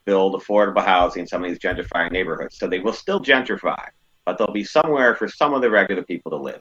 build 0.05 0.41
affordable 0.41 0.85
housing 0.85 1.23
in 1.23 1.27
some 1.27 1.43
of 1.43 1.51
these 1.51 1.59
gentrifying 1.59 2.13
neighborhoods. 2.13 2.59
So 2.59 2.69
they 2.69 2.81
will 2.81 2.93
still 2.93 3.21
gentrify, 3.21 3.83
but 4.27 4.37
there'll 4.37 4.53
be 4.53 4.65
somewhere 4.65 5.15
for 5.15 5.29
some 5.29 5.55
of 5.55 5.63
the 5.63 5.71
regular 5.71 6.03
people 6.03 6.31
to 6.33 6.37
live. 6.37 6.61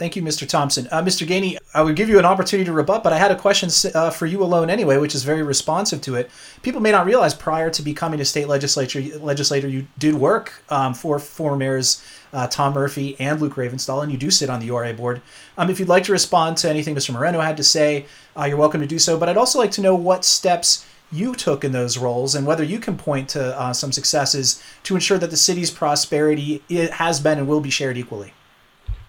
Thank 0.00 0.16
you, 0.16 0.22
Mr. 0.22 0.48
Thompson. 0.48 0.88
Uh, 0.90 1.02
Mr. 1.02 1.26
Gainey, 1.26 1.58
I 1.74 1.82
would 1.82 1.94
give 1.94 2.08
you 2.08 2.18
an 2.18 2.24
opportunity 2.24 2.64
to 2.64 2.72
rebut, 2.72 3.04
but 3.04 3.12
I 3.12 3.18
had 3.18 3.30
a 3.30 3.36
question 3.36 3.68
uh, 3.94 4.08
for 4.08 4.24
you 4.24 4.42
alone 4.42 4.70
anyway, 4.70 4.96
which 4.96 5.14
is 5.14 5.24
very 5.24 5.42
responsive 5.42 6.00
to 6.02 6.14
it. 6.14 6.30
People 6.62 6.80
may 6.80 6.90
not 6.90 7.04
realize 7.04 7.34
prior 7.34 7.68
to 7.68 7.82
becoming 7.82 8.18
a 8.18 8.24
state 8.24 8.48
legislature 8.48 9.02
legislator, 9.18 9.68
you 9.68 9.88
did 9.98 10.14
work 10.14 10.62
um, 10.70 10.94
for 10.94 11.18
former 11.18 11.58
mayors 11.58 12.02
uh, 12.32 12.46
Tom 12.46 12.72
Murphy 12.72 13.14
and 13.20 13.42
Luke 13.42 13.56
Ravenstahl, 13.56 14.02
and 14.02 14.10
you 14.10 14.16
do 14.16 14.30
sit 14.30 14.48
on 14.48 14.60
the 14.60 14.66
URA 14.66 14.94
board. 14.94 15.20
Um, 15.58 15.68
if 15.68 15.78
you'd 15.78 15.88
like 15.90 16.04
to 16.04 16.12
respond 16.12 16.56
to 16.58 16.70
anything 16.70 16.94
Mr. 16.94 17.12
Moreno 17.12 17.40
had 17.40 17.58
to 17.58 17.64
say, 17.64 18.06
uh, 18.38 18.44
you're 18.44 18.56
welcome 18.56 18.80
to 18.80 18.86
do 18.86 18.98
so. 18.98 19.18
But 19.18 19.28
I'd 19.28 19.36
also 19.36 19.58
like 19.58 19.72
to 19.72 19.82
know 19.82 19.94
what 19.94 20.24
steps 20.24 20.86
you 21.12 21.34
took 21.34 21.64
in 21.64 21.72
those 21.72 21.98
roles 21.98 22.34
and 22.34 22.46
whether 22.46 22.62
you 22.62 22.78
can 22.78 22.96
point 22.96 23.28
to 23.30 23.58
uh, 23.58 23.72
some 23.72 23.92
successes 23.92 24.62
to 24.84 24.94
ensure 24.94 25.18
that 25.18 25.30
the 25.30 25.36
city's 25.36 25.70
prosperity 25.70 26.62
has 26.92 27.20
been 27.20 27.38
and 27.38 27.48
will 27.48 27.60
be 27.60 27.70
shared 27.70 27.96
equally. 27.96 28.32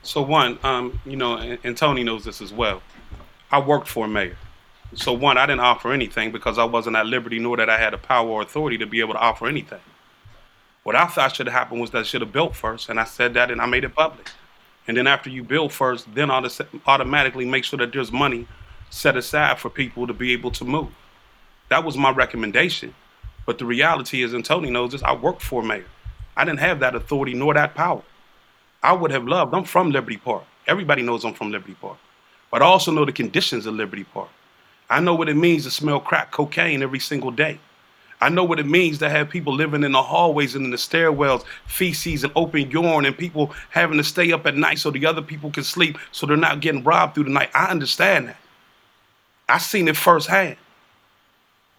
So 0.04 0.22
one, 0.22 0.58
um, 0.64 1.00
you 1.06 1.16
know, 1.16 1.38
and, 1.38 1.60
and 1.64 1.78
Tony 1.78 2.04
knows 2.04 2.26
this 2.26 2.42
as 2.42 2.52
well. 2.52 2.82
I 3.52 3.60
worked 3.60 3.88
for 3.88 4.06
a 4.06 4.08
mayor. 4.08 4.38
So 4.94 5.14
one, 5.14 5.38
I 5.38 5.46
didn't 5.46 5.62
offer 5.62 5.92
anything 5.92 6.32
because 6.32 6.58
I 6.58 6.66
wasn't 6.66 6.96
at 6.96 7.06
liberty 7.06 7.40
nor 7.40 7.56
that 7.58 7.70
I 7.70 7.78
had 7.78 7.94
the 7.94 7.98
power 7.98 8.28
or 8.28 8.42
authority 8.42 8.78
to 8.80 8.86
be 8.86 9.00
able 9.00 9.14
to 9.14 9.20
offer 9.20 9.48
anything. 9.48 9.80
What 10.84 10.96
I 10.96 11.06
thought 11.06 11.36
should 11.36 11.48
have 11.48 11.54
happened 11.54 11.80
was 11.80 11.92
that 11.92 12.00
I 12.00 12.04
should 12.04 12.22
have 12.22 12.32
built 12.32 12.56
first, 12.56 12.90
and 12.90 13.00
I 13.00 13.04
said 13.04 13.36
that 13.36 13.52
and 13.52 13.62
I 13.62 13.68
made 13.68 13.84
it 13.84 13.96
public. 13.96 14.32
And 14.88 14.98
then 14.98 15.06
after 15.06 15.30
you 15.30 15.44
build 15.44 15.72
first, 15.72 16.14
then 16.16 16.32
automatically 16.32 17.46
make 17.46 17.64
sure 17.64 17.78
that 17.78 17.94
there's 17.94 18.12
money 18.12 18.48
set 18.90 19.16
aside 19.16 19.60
for 19.60 19.70
people 19.70 20.08
to 20.08 20.14
be 20.14 20.34
able 20.34 20.52
to 20.52 20.66
move. 20.66 20.90
That 21.72 21.86
was 21.86 21.98
my 21.98 22.12
recommendation. 22.12 22.94
But 23.46 23.58
the 23.58 23.66
reality 23.66 24.24
is, 24.24 24.34
and 24.34 24.44
Tony 24.44 24.70
knows 24.70 24.92
this, 24.92 25.02
I 25.04 25.16
worked 25.16 25.42
for 25.42 25.62
a 25.62 25.66
mayor. 25.66 25.86
I 26.36 26.44
didn't 26.44 26.60
have 26.60 26.82
that 26.82 26.96
authority 26.96 27.34
nor 27.34 27.54
that 27.54 27.76
power. 27.76 28.04
I 28.84 28.92
would 28.92 29.10
have 29.12 29.26
loved. 29.26 29.54
I'm 29.54 29.64
from 29.64 29.90
Liberty 29.90 30.18
Park. 30.18 30.44
Everybody 30.68 31.02
knows 31.02 31.24
I'm 31.24 31.34
from 31.34 31.50
Liberty 31.50 31.76
Park. 31.80 31.98
But 32.52 32.62
I 32.62 32.66
also 32.66 32.92
know 32.92 33.06
the 33.06 33.14
conditions 33.14 33.66
of 33.68 33.76
Liberty 33.76 34.04
Park. 34.04 34.28
I 34.90 35.00
know 35.00 35.16
what 35.16 35.30
it 35.30 35.38
means 35.38 35.64
to 35.64 35.72
smell 35.72 36.02
crack 36.02 36.32
cocaine 36.32 36.84
every 36.84 37.00
single 37.00 37.32
day. 37.32 37.58
I 38.20 38.28
know 38.28 38.44
what 38.44 38.60
it 38.60 38.68
means 38.68 39.00
to 39.00 39.10
have 39.10 39.30
people 39.30 39.54
living 39.54 39.86
in 39.86 39.94
the 39.94 40.04
hallways 40.04 40.56
and 40.56 40.66
in 40.66 40.72
the 40.72 40.78
stairwells, 40.78 41.46
feces 41.68 42.26
and 42.26 42.34
open 42.36 42.70
urine, 42.70 43.06
and 43.06 43.18
people 43.18 43.54
having 43.70 43.98
to 43.98 44.04
stay 44.04 44.34
up 44.34 44.46
at 44.46 44.58
night 44.58 44.80
so 44.80 44.92
the 44.92 45.06
other 45.06 45.22
people 45.22 45.50
can 45.50 45.64
sleep 45.64 45.98
so 46.12 46.28
they're 46.28 46.36
not 46.36 46.60
getting 46.60 46.84
robbed 46.84 47.16
through 47.16 47.24
the 47.24 47.30
night. 47.30 47.50
I 47.56 47.68
understand 47.68 48.28
that. 48.28 48.38
I 49.48 49.58
seen 49.58 49.88
it 49.88 49.96
firsthand. 49.96 50.58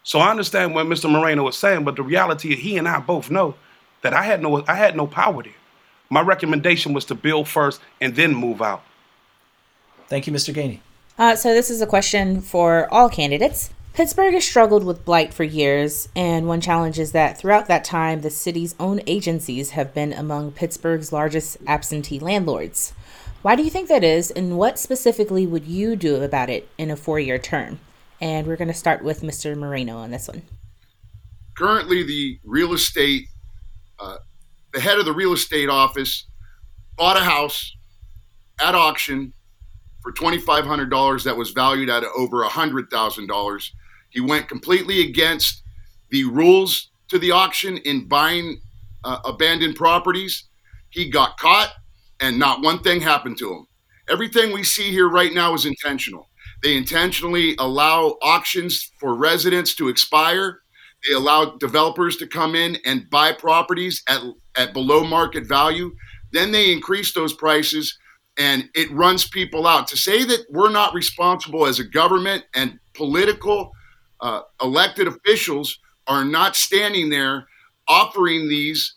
So 0.05 0.19
I 0.19 0.31
understand 0.31 0.75
what 0.75 0.87
Mr. 0.87 1.11
Moreno 1.11 1.45
was 1.45 1.57
saying, 1.57 1.85
but 1.85 1.97
the 1.97 2.03
reality 2.03 2.53
is 2.53 2.61
he 2.61 2.77
and 2.77 2.89
I 2.89 2.99
both 2.99 3.31
know 3.31 3.55
that 4.03 4.13
I 4.13 4.23
had 4.25 4.43
no 4.43 4.65
I 4.67 4.75
had 4.75 4.97
no 4.97 5.07
power 5.07 5.43
there. 5.43 5.53
My 6.11 6.21
recommendation 6.21 6.93
was 6.93 7.05
to 7.07 7.15
build 7.15 7.49
first 7.49 7.81
and 8.01 8.15
then 8.15 8.35
move 8.35 8.61
out. 8.61 8.83
Thank 10.09 10.27
you, 10.27 10.33
Mr. 10.33 10.53
Gainey. 10.53 10.81
Uh, 11.19 11.37
so, 11.37 11.55
this 11.55 11.71
is 11.71 11.81
a 11.81 11.87
question 11.87 12.41
for 12.41 12.93
all 12.93 13.09
candidates. 13.09 13.71
Pittsburgh 13.95 14.33
has 14.35 14.45
struggled 14.45 14.85
with 14.85 15.05
blight 15.05 15.35
for 15.35 15.45
years, 15.45 16.09
and 16.17 16.49
one 16.49 16.63
challenge 16.63 16.99
is 16.99 17.13
that 17.13 17.39
throughout 17.39 17.67
that 17.69 17.85
time, 17.85 18.23
the 18.23 18.31
city's 18.31 18.75
own 18.81 19.03
agencies 19.07 19.71
have 19.71 19.93
been 19.93 20.15
among 20.15 20.53
Pittsburgh's 20.53 21.13
largest 21.13 21.59
absentee 21.67 22.19
landlords. 22.19 22.95
Why 23.43 23.55
do 23.55 23.63
you 23.63 23.71
think 23.71 23.89
that 23.89 24.03
is, 24.03 24.31
and 24.31 24.57
what 24.57 24.79
specifically 24.79 25.47
would 25.47 25.67
you 25.67 25.95
do 25.95 26.23
about 26.23 26.49
it 26.49 26.69
in 26.79 26.91
a 26.91 26.97
four 26.97 27.21
year 27.21 27.39
term? 27.39 27.81
And 28.23 28.47
we're 28.47 28.57
going 28.57 28.69
to 28.69 28.75
start 28.75 29.05
with 29.05 29.21
Mr. 29.21 29.55
Moreno 29.57 29.99
on 29.99 30.11
this 30.11 30.29
one. 30.29 30.43
Currently, 31.59 32.05
the 32.05 32.39
real 32.45 32.73
estate 32.73 33.27
uh, 33.99 34.17
the 34.73 34.81
head 34.81 34.99
of 34.99 35.05
the 35.05 35.13
real 35.13 35.33
estate 35.33 35.69
office 35.69 36.27
bought 36.97 37.17
a 37.17 37.25
house 37.25 37.77
at 38.61 38.75
auction 38.75 39.33
for 40.03 40.13
$2,500 40.13 41.25
that 41.25 41.37
was 41.37 41.51
valued 41.51 41.89
at 41.89 42.05
over 42.17 42.43
$100,000. 42.45 43.71
He 44.11 44.21
went 44.21 44.49
completely 44.49 45.03
against 45.03 45.63
the 46.11 46.25
rules 46.25 46.91
to 47.09 47.19
the 47.19 47.31
auction 47.31 47.79
in 47.79 48.09
buying 48.09 48.61
uh, 49.05 49.19
abandoned 49.25 49.77
properties. 49.77 50.49
He 50.91 51.09
got 51.09 51.39
caught, 51.39 51.73
and 52.21 52.39
not 52.39 52.63
one 52.63 52.83
thing 52.83 53.01
happened 53.01 53.39
to 53.39 53.53
him. 53.53 53.67
Everything 54.09 54.53
we 54.53 54.65
see 54.65 54.91
here 54.91 55.09
right 55.09 55.33
now 55.33 55.55
is 55.55 55.65
intentional. 55.65 56.29
They 56.63 56.77
intentionally 56.77 57.57
allow 57.59 58.17
auctions 58.23 58.93
for 58.99 59.15
residents 59.15 59.75
to 59.77 59.89
expire 59.89 60.63
they 61.07 61.15
allow 61.15 61.57
developers 61.57 62.17
to 62.19 62.27
come 62.27 62.55
in 62.55 62.79
and 62.85 63.11
buy 63.11 63.33
properties 63.33 64.03
at, 64.09 64.23
at 64.57 64.73
below 64.73 65.05
market 65.05 65.47
value. 65.47 65.95
Then 66.33 66.53
they 66.53 66.73
increase 66.73 67.13
those 67.13 67.33
prices 67.33 67.99
and 68.39 68.69
it 68.75 68.91
runs 68.93 69.29
people 69.29 69.67
out. 69.67 69.89
To 69.89 69.97
say 69.97 70.25
that 70.25 70.47
we're 70.51 70.71
not 70.71 70.95
responsible 70.95 71.67
as 71.67 71.79
a 71.79 71.85
government 71.85 72.45
and 72.55 72.79
political 72.95 73.73
uh, 74.21 74.43
elected 74.63 75.09
officials 75.09 75.79
are 76.07 76.25
not 76.25 76.57
standing 76.57 77.11
there 77.11 77.47
offering 77.89 78.49
these 78.49 78.95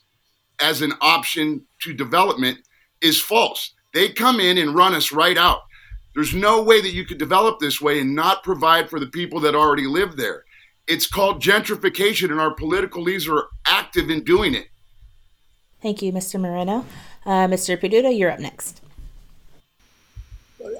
as 0.60 0.80
an 0.80 0.92
option 1.00 1.62
to 1.82 1.92
development 1.92 2.58
is 3.00 3.20
false. 3.20 3.74
They 3.92 4.08
come 4.10 4.40
in 4.40 4.58
and 4.58 4.74
run 4.74 4.94
us 4.94 5.12
right 5.12 5.36
out. 5.36 5.62
There's 6.16 6.34
no 6.34 6.62
way 6.62 6.80
that 6.80 6.94
you 6.94 7.04
could 7.04 7.18
develop 7.18 7.60
this 7.60 7.78
way 7.78 8.00
and 8.00 8.14
not 8.14 8.42
provide 8.42 8.88
for 8.88 8.98
the 8.98 9.06
people 9.06 9.38
that 9.40 9.54
already 9.54 9.86
live 9.86 10.16
there. 10.16 10.44
It's 10.86 11.06
called 11.06 11.42
gentrification, 11.42 12.30
and 12.30 12.40
our 12.40 12.54
political 12.54 13.02
leaders 13.02 13.28
are 13.28 13.48
active 13.66 14.08
in 14.08 14.24
doing 14.24 14.54
it. 14.54 14.68
Thank 15.82 16.00
you, 16.00 16.14
Mr. 16.14 16.40
Moreno. 16.40 16.86
Uh, 17.26 17.46
Mr. 17.48 17.78
Peduto, 17.78 18.16
you're 18.16 18.30
up 18.30 18.40
next. 18.40 18.80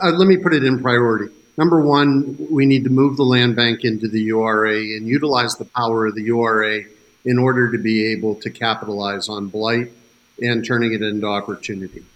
Uh, 0.03 0.11
let 0.13 0.27
me 0.27 0.39
put 0.39 0.55
it 0.55 0.65
in 0.65 0.81
priority. 0.81 1.31
Number 1.59 1.83
one, 1.83 2.39
we 2.51 2.65
need 2.65 2.85
to 2.85 2.91
move 2.91 3.19
the 3.19 3.25
land 3.25 3.57
bank 3.57 3.85
into 3.85 4.09
the 4.09 4.23
URA 4.23 4.79
and 4.79 5.07
utilize 5.07 5.57
the 5.57 5.67
power 5.67 6.07
of 6.07 6.15
the 6.15 6.23
URA 6.23 6.85
in 7.27 7.39
order 7.39 7.71
to 7.71 7.77
be 7.77 8.11
able 8.11 8.37
to 8.37 8.49
capitalize 8.49 9.29
on 9.29 9.49
blight 9.49 9.93
and 10.41 10.65
turning 10.65 10.95
it 10.95 11.03
into 11.03 11.27
opportunity. 11.27 12.07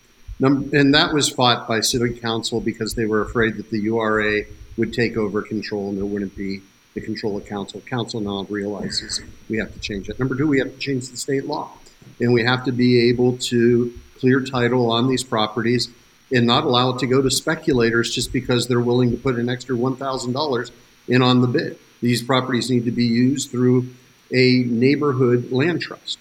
And 0.40 0.94
that 0.94 1.12
was 1.12 1.28
fought 1.28 1.68
by 1.68 1.80
city 1.80 2.18
council 2.18 2.60
because 2.60 2.94
they 2.94 3.04
were 3.04 3.20
afraid 3.20 3.56
that 3.56 3.70
the 3.70 3.80
URA 3.80 4.42
would 4.76 4.94
take 4.94 5.16
over 5.16 5.42
control 5.42 5.90
and 5.90 5.98
there 5.98 6.06
wouldn't 6.06 6.36
be 6.36 6.62
the 6.94 7.00
control 7.00 7.36
of 7.36 7.46
council. 7.46 7.80
Council 7.82 8.20
now 8.20 8.46
realizes 8.48 9.20
we 9.48 9.58
have 9.58 9.72
to 9.72 9.78
change 9.80 10.06
that. 10.06 10.18
Number 10.18 10.34
two, 10.34 10.46
we 10.46 10.58
have 10.58 10.72
to 10.72 10.78
change 10.78 11.08
the 11.10 11.16
state 11.16 11.44
law. 11.46 11.72
And 12.20 12.32
we 12.32 12.44
have 12.44 12.64
to 12.64 12.72
be 12.72 13.08
able 13.08 13.36
to 13.38 13.92
clear 14.18 14.40
title 14.40 14.90
on 14.90 15.08
these 15.08 15.22
properties 15.22 15.88
and 16.32 16.46
not 16.46 16.64
allow 16.64 16.90
it 16.94 16.98
to 17.00 17.06
go 17.06 17.20
to 17.20 17.30
speculators 17.30 18.14
just 18.14 18.32
because 18.32 18.66
they're 18.66 18.80
willing 18.80 19.10
to 19.10 19.16
put 19.16 19.36
an 19.36 19.48
extra 19.48 19.76
$1,000 19.76 20.70
in 21.08 21.22
on 21.22 21.40
the 21.40 21.46
bid. 21.48 21.78
These 22.00 22.22
properties 22.22 22.70
need 22.70 22.84
to 22.86 22.90
be 22.90 23.04
used 23.04 23.50
through 23.50 23.88
a 24.32 24.60
neighborhood 24.60 25.52
land 25.52 25.82
trust. 25.82 26.18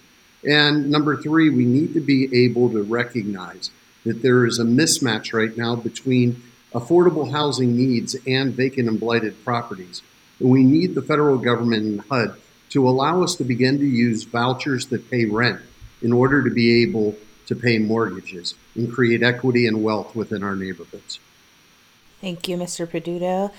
And 0.47 0.89
number 0.89 1.15
three, 1.15 1.49
we 1.49 1.65
need 1.65 1.93
to 1.93 2.01
be 2.01 2.45
able 2.45 2.69
to 2.71 2.81
recognize 2.81 3.71
that 4.09 4.21
there 4.21 4.45
is 4.45 4.59
a 4.59 4.63
mismatch 4.63 5.33
right 5.33 5.55
now 5.55 5.75
between 5.75 6.41
affordable 6.73 7.31
housing 7.31 7.75
needs 7.75 8.15
and 8.27 8.53
vacant 8.53 8.89
and 8.89 8.99
blighted 8.99 9.43
properties. 9.45 10.01
And 10.39 10.49
we 10.49 10.63
need 10.63 10.95
the 10.95 11.01
federal 11.01 11.37
government 11.37 11.83
and 11.83 12.01
HUD 12.01 12.35
to 12.69 12.87
allow 12.87 13.23
us 13.23 13.35
to 13.35 13.43
begin 13.43 13.77
to 13.79 13.85
use 13.85 14.23
vouchers 14.23 14.87
that 14.87 15.09
pay 15.09 15.25
rent 15.25 15.61
in 16.01 16.11
order 16.11 16.43
to 16.43 16.49
be 16.49 16.81
able 16.83 17.15
to 17.45 17.55
pay 17.55 17.77
mortgages 17.77 18.55
and 18.75 18.91
create 18.91 19.23
equity 19.23 19.67
and 19.67 19.83
wealth 19.83 20.15
within 20.15 20.43
our 20.43 20.55
neighborhoods. 20.55 21.19
Thank 22.21 22.47
you, 22.47 22.57
Mr. 22.57 22.87
Peduto. 22.87 23.51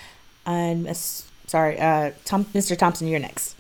And 0.46 0.84
Ms. 0.84 1.28
sorry, 1.46 1.78
uh, 1.78 2.12
Tom, 2.24 2.44
Mr. 2.46 2.76
Thompson, 2.76 3.08
you're 3.08 3.20
next. 3.20 3.56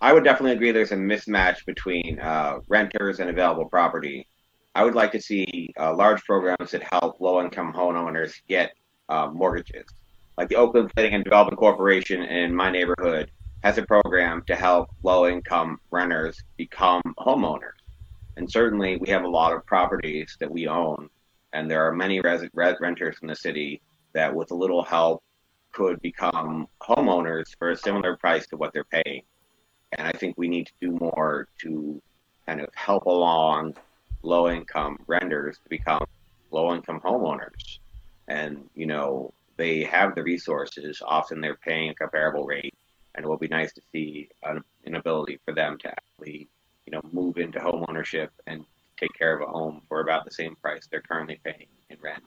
I 0.00 0.12
would 0.12 0.24
definitely 0.24 0.52
agree 0.52 0.70
there's 0.70 0.92
a 0.92 0.96
mismatch 0.96 1.64
between 1.64 2.18
uh, 2.20 2.60
renters 2.68 3.20
and 3.20 3.30
available 3.30 3.64
property. 3.66 4.26
I 4.74 4.82
would 4.82 4.94
like 4.94 5.12
to 5.12 5.20
see 5.20 5.72
uh, 5.78 5.94
large 5.94 6.22
programs 6.24 6.72
that 6.72 6.82
help 6.82 7.20
low 7.20 7.40
income 7.40 7.72
homeowners 7.72 8.34
get 8.48 8.74
uh, 9.08 9.28
mortgages. 9.32 9.86
Like 10.36 10.48
the 10.48 10.56
Oakland 10.56 10.90
Planning 10.94 11.14
and 11.14 11.24
Development 11.24 11.56
Corporation 11.56 12.22
in 12.22 12.52
my 12.52 12.70
neighborhood 12.70 13.30
has 13.62 13.78
a 13.78 13.86
program 13.86 14.42
to 14.48 14.56
help 14.56 14.90
low 15.04 15.28
income 15.28 15.78
renters 15.92 16.42
become 16.56 17.02
homeowners. 17.18 17.78
And 18.36 18.50
certainly 18.50 18.96
we 18.96 19.08
have 19.10 19.22
a 19.22 19.28
lot 19.28 19.52
of 19.52 19.64
properties 19.64 20.36
that 20.40 20.50
we 20.50 20.66
own, 20.66 21.08
and 21.52 21.70
there 21.70 21.86
are 21.86 21.92
many 21.92 22.20
res- 22.20 22.48
renters 22.54 23.16
in 23.22 23.28
the 23.28 23.36
city 23.36 23.80
that, 24.12 24.34
with 24.34 24.50
a 24.50 24.56
little 24.56 24.82
help, 24.82 25.22
could 25.70 26.02
become 26.02 26.66
homeowners 26.82 27.46
for 27.58 27.70
a 27.70 27.76
similar 27.76 28.16
price 28.16 28.46
to 28.48 28.56
what 28.56 28.72
they're 28.72 28.84
paying. 28.84 29.22
And 29.96 30.08
I 30.08 30.12
think 30.12 30.36
we 30.36 30.48
need 30.48 30.66
to 30.66 30.72
do 30.80 30.98
more 31.00 31.46
to 31.62 32.02
kind 32.44 32.60
of 32.60 32.68
help 32.74 33.06
along 33.06 33.76
low 34.24 34.48
income 34.48 34.98
renters 35.06 35.58
to 35.62 35.68
become 35.68 36.04
low 36.50 36.74
income 36.74 37.00
homeowners. 37.00 37.78
And, 38.28 38.68
you 38.74 38.86
know, 38.86 39.32
they 39.56 39.84
have 39.84 40.14
the 40.14 40.22
resources. 40.22 41.02
Often 41.04 41.40
they're 41.40 41.56
paying 41.56 41.90
a 41.90 41.94
comparable 41.94 42.46
rate. 42.46 42.74
And 43.14 43.24
it 43.24 43.28
will 43.28 43.38
be 43.38 43.48
nice 43.48 43.72
to 43.74 43.80
see 43.92 44.28
an, 44.42 44.62
an 44.84 44.96
ability 44.96 45.38
for 45.44 45.54
them 45.54 45.78
to 45.78 45.88
actually, 45.88 46.48
you 46.86 46.92
know, 46.92 47.00
move 47.12 47.36
into 47.36 47.60
home 47.60 47.84
ownership 47.88 48.32
and 48.46 48.64
take 48.96 49.12
care 49.16 49.36
of 49.36 49.48
a 49.48 49.50
home 49.50 49.82
for 49.88 50.00
about 50.00 50.24
the 50.24 50.30
same 50.30 50.56
price 50.56 50.88
they're 50.90 51.02
currently 51.02 51.38
paying 51.44 51.66
in 51.90 51.98
rent. 52.02 52.22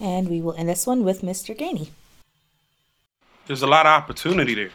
And 0.00 0.28
we 0.28 0.40
will 0.40 0.54
end 0.54 0.68
this 0.68 0.86
one 0.86 1.04
with 1.04 1.20
Mr. 1.20 1.56
Gainey. 1.56 1.90
There's 3.46 3.62
a 3.62 3.66
lot 3.66 3.84
of 3.84 3.90
opportunity 3.90 4.54
there. 4.54 4.70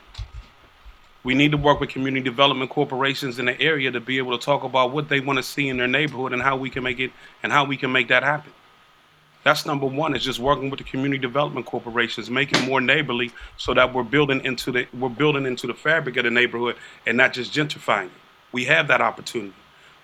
We 1.25 1.33
need 1.33 1.51
to 1.53 1.57
work 1.57 1.79
with 1.79 1.89
community 1.89 2.23
development 2.23 2.69
corporations 2.69 3.39
in 3.39 3.45
the 3.45 3.59
area 3.59 3.89
to 3.89 3.99
be 3.99 4.19
able 4.19 4.37
to 4.37 4.45
talk 4.45 4.63
about 4.63 4.91
what 4.91 5.09
they 5.09 5.19
want 5.19 5.37
to 5.37 5.43
see 5.43 5.69
in 5.69 5.77
their 5.77 5.87
neighborhood 5.87 6.33
and 6.33 6.41
how 6.41 6.55
we 6.55 6.69
can 6.69 6.83
make 6.83 6.99
it 6.99 7.11
and 7.41 7.51
how 7.51 7.65
we 7.65 7.77
can 7.77 7.91
make 7.91 8.09
that 8.09 8.21
happen. 8.21 8.53
That's 9.43 9.65
number 9.65 9.87
one. 9.87 10.15
Is 10.15 10.23
just 10.23 10.37
working 10.37 10.69
with 10.69 10.77
the 10.77 10.83
community 10.83 11.19
development 11.19 11.65
corporations, 11.65 12.29
making 12.29 12.63
more 12.67 12.79
neighborly, 12.79 13.31
so 13.57 13.73
that 13.73 13.91
we're 13.91 14.03
building 14.03 14.45
into 14.45 14.71
the 14.71 14.87
we're 14.93 15.09
building 15.09 15.47
into 15.47 15.65
the 15.65 15.73
fabric 15.73 16.15
of 16.17 16.25
the 16.25 16.29
neighborhood 16.29 16.75
and 17.07 17.17
not 17.17 17.33
just 17.33 17.51
gentrifying 17.51 18.05
it. 18.05 18.11
We 18.51 18.65
have 18.65 18.87
that 18.89 19.01
opportunity. 19.01 19.55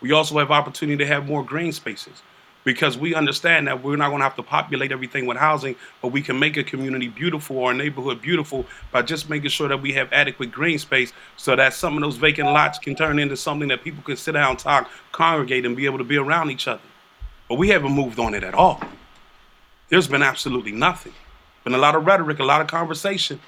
We 0.01 0.13
also 0.13 0.39
have 0.39 0.49
opportunity 0.49 0.97
to 0.97 1.05
have 1.05 1.27
more 1.27 1.43
green 1.43 1.71
spaces 1.71 2.23
because 2.63 2.97
we 2.97 3.15
understand 3.15 3.67
that 3.67 3.83
we're 3.83 3.95
not 3.95 4.09
going 4.09 4.19
to 4.19 4.23
have 4.23 4.35
to 4.35 4.43
populate 4.43 4.91
everything 4.91 5.25
with 5.25 5.37
housing, 5.37 5.75
but 6.01 6.09
we 6.09 6.21
can 6.21 6.37
make 6.37 6.57
a 6.57 6.63
community 6.63 7.07
beautiful 7.07 7.57
or 7.57 7.71
a 7.71 7.73
neighborhood 7.73 8.21
beautiful 8.21 8.65
by 8.91 9.01
just 9.01 9.29
making 9.29 9.49
sure 9.49 9.67
that 9.67 9.81
we 9.81 9.93
have 9.93 10.11
adequate 10.13 10.51
green 10.51 10.77
space 10.77 11.13
so 11.37 11.55
that 11.55 11.73
some 11.73 11.95
of 11.95 12.01
those 12.01 12.17
vacant 12.17 12.47
lots 12.47 12.77
can 12.77 12.95
turn 12.95 13.19
into 13.19 13.35
something 13.35 13.67
that 13.69 13.83
people 13.83 14.03
can 14.03 14.17
sit 14.17 14.33
down, 14.33 14.57
talk, 14.57 14.89
congregate, 15.11 15.65
and 15.65 15.75
be 15.75 15.85
able 15.85 15.97
to 15.97 16.03
be 16.03 16.17
around 16.17 16.51
each 16.51 16.67
other. 16.67 16.81
But 17.49 17.55
we 17.55 17.69
haven't 17.69 17.91
moved 17.91 18.19
on 18.19 18.33
it 18.33 18.43
at 18.43 18.53
all. 18.53 18.81
There's 19.89 20.07
been 20.07 20.23
absolutely 20.23 20.71
nothing. 20.71 21.13
Been 21.63 21.73
a 21.73 21.77
lot 21.77 21.95
of 21.95 22.05
rhetoric, 22.05 22.39
a 22.39 22.43
lot 22.43 22.61
of 22.61 22.67
conversation, 22.67 23.39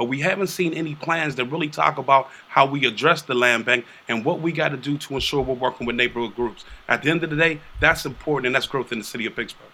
but 0.00 0.06
we 0.06 0.20
haven't 0.20 0.46
seen 0.46 0.72
any 0.72 0.94
plans 0.94 1.34
that 1.34 1.44
really 1.44 1.68
talk 1.68 1.98
about 1.98 2.30
how 2.48 2.64
we 2.64 2.86
address 2.86 3.20
the 3.20 3.34
land 3.34 3.66
bank 3.66 3.84
and 4.08 4.24
what 4.24 4.40
we 4.40 4.50
got 4.50 4.70
to 4.70 4.78
do 4.78 4.96
to 4.96 5.12
ensure 5.12 5.42
we're 5.42 5.52
working 5.52 5.86
with 5.86 5.94
neighborhood 5.94 6.34
groups. 6.34 6.64
At 6.88 7.02
the 7.02 7.10
end 7.10 7.22
of 7.22 7.28
the 7.28 7.36
day, 7.36 7.60
that's 7.80 8.06
important 8.06 8.46
and 8.46 8.54
that's 8.54 8.66
growth 8.66 8.92
in 8.92 8.98
the 8.98 9.04
city 9.04 9.26
of 9.26 9.36
Pittsburgh. 9.36 9.68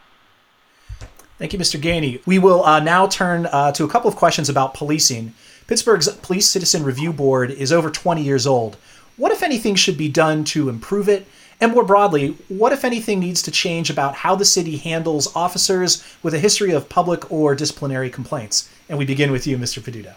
Thank 1.39 1.53
you, 1.53 1.61
Mr. 1.61 1.81
Gainey. 1.81 2.27
We 2.27 2.41
will 2.41 2.65
uh, 2.65 2.81
now 2.81 3.07
turn 3.07 3.47
uh, 3.47 3.71
to 3.71 3.85
a 3.85 3.89
couple 3.89 4.09
of 4.09 4.17
questions 4.17 4.49
about 4.49 4.75
policing. 4.75 5.33
Pittsburgh's 5.69 6.09
Police 6.09 6.49
Citizen 6.49 6.83
Review 6.83 7.12
Board 7.12 7.53
is 7.53 7.73
over 7.73 7.89
20 7.89 8.21
years 8.21 8.49
old. 8.49 8.79
What, 9.17 9.31
if 9.31 9.45
anything, 9.45 9.77
should 9.77 9.97
be 9.97 10.09
done 10.09 10.43
to 10.47 10.69
improve 10.69 11.09
it? 11.09 11.29
And 11.61 11.71
more 11.71 11.85
broadly, 11.85 12.37
what, 12.49 12.73
if 12.73 12.85
anything, 12.85 13.21
needs 13.21 13.43
to 13.43 13.53
change 13.53 13.91
about 13.91 14.17
how 14.17 14.35
the 14.35 14.45
city 14.45 14.77
handles 14.77 15.33
officers 15.37 16.03
with 16.25 16.35
a 16.35 16.41
history 16.41 16.73
of 16.73 16.89
public 16.89 17.31
or 17.31 17.55
disciplinary 17.55 18.11
complaints? 18.11 18.69
And 18.88 18.99
we 18.99 19.05
begin 19.05 19.33
with 19.33 19.46
you, 19.46 19.59
Mr. 19.59 19.81
Peduto. 19.81 20.14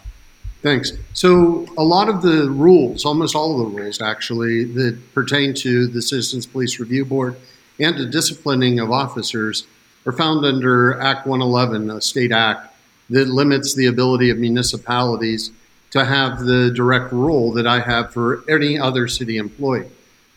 Thanks. 0.62 0.92
So, 1.14 1.66
a 1.78 1.82
lot 1.82 2.08
of 2.08 2.20
the 2.22 2.50
rules, 2.50 3.04
almost 3.04 3.34
all 3.34 3.60
of 3.60 3.72
the 3.72 3.80
rules 3.80 4.00
actually, 4.00 4.64
that 4.64 4.98
pertain 5.14 5.54
to 5.54 5.86
the 5.86 6.02
Citizens 6.02 6.46
Police 6.46 6.78
Review 6.78 7.04
Board 7.04 7.36
and 7.78 7.96
the 7.96 8.04
disciplining 8.04 8.78
of 8.78 8.90
officers 8.90 9.66
are 10.06 10.12
found 10.12 10.44
under 10.44 11.00
Act 11.00 11.26
111, 11.26 11.90
a 11.90 12.00
state 12.00 12.30
act 12.30 12.74
that 13.08 13.28
limits 13.28 13.74
the 13.74 13.86
ability 13.86 14.30
of 14.30 14.38
municipalities 14.38 15.50
to 15.90 16.04
have 16.04 16.40
the 16.40 16.70
direct 16.70 17.12
role 17.12 17.52
that 17.52 17.66
I 17.66 17.80
have 17.80 18.12
for 18.12 18.44
any 18.48 18.78
other 18.78 19.08
city 19.08 19.38
employee. 19.38 19.88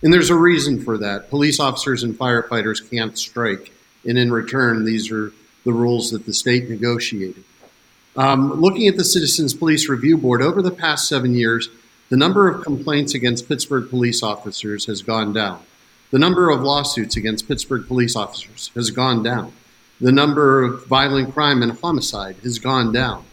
And 0.02 0.12
there's 0.12 0.30
a 0.30 0.36
reason 0.36 0.84
for 0.84 0.98
that. 0.98 1.30
Police 1.30 1.60
officers 1.60 2.04
and 2.04 2.18
firefighters 2.18 2.90
can't 2.90 3.18
strike. 3.18 3.72
And 4.06 4.18
in 4.18 4.32
return, 4.32 4.84
these 4.84 5.12
are 5.12 5.32
the 5.64 5.72
rules 5.72 6.12
that 6.12 6.26
the 6.26 6.34
state 6.34 6.70
negotiated. 6.70 7.44
Um, 8.16 8.62
looking 8.62 8.88
at 8.88 8.98
the 8.98 9.04
Citizens 9.04 9.54
Police 9.54 9.90
Review 9.90 10.18
Board, 10.18 10.42
over 10.42 10.62
the 10.62 10.72
past 10.72 11.08
seven 11.08 11.34
years, 11.34 11.70
the 12.10 12.18
number 12.18 12.48
of 12.48 12.64
complaints 12.64 13.14
against 13.14 13.48
Pittsburgh 13.48 13.90
police 13.90 14.22
officers 14.22 14.86
has 14.86 15.02
gone 15.02 15.34
down. 15.34 15.64
The 16.12 16.20
number 16.20 16.50
of 16.50 16.62
lawsuits 16.62 17.16
against 17.16 17.48
Pittsburgh 17.48 17.88
police 17.88 18.16
officers 18.16 18.70
has 18.76 18.92
gone 18.92 19.24
down. 19.24 19.52
The 20.00 20.12
number 20.12 20.64
of 20.64 20.86
violent 20.86 21.34
crime 21.34 21.64
and 21.64 21.72
homicide 21.80 22.36
has 22.44 22.60
gone 22.60 22.92
down. 22.92 23.26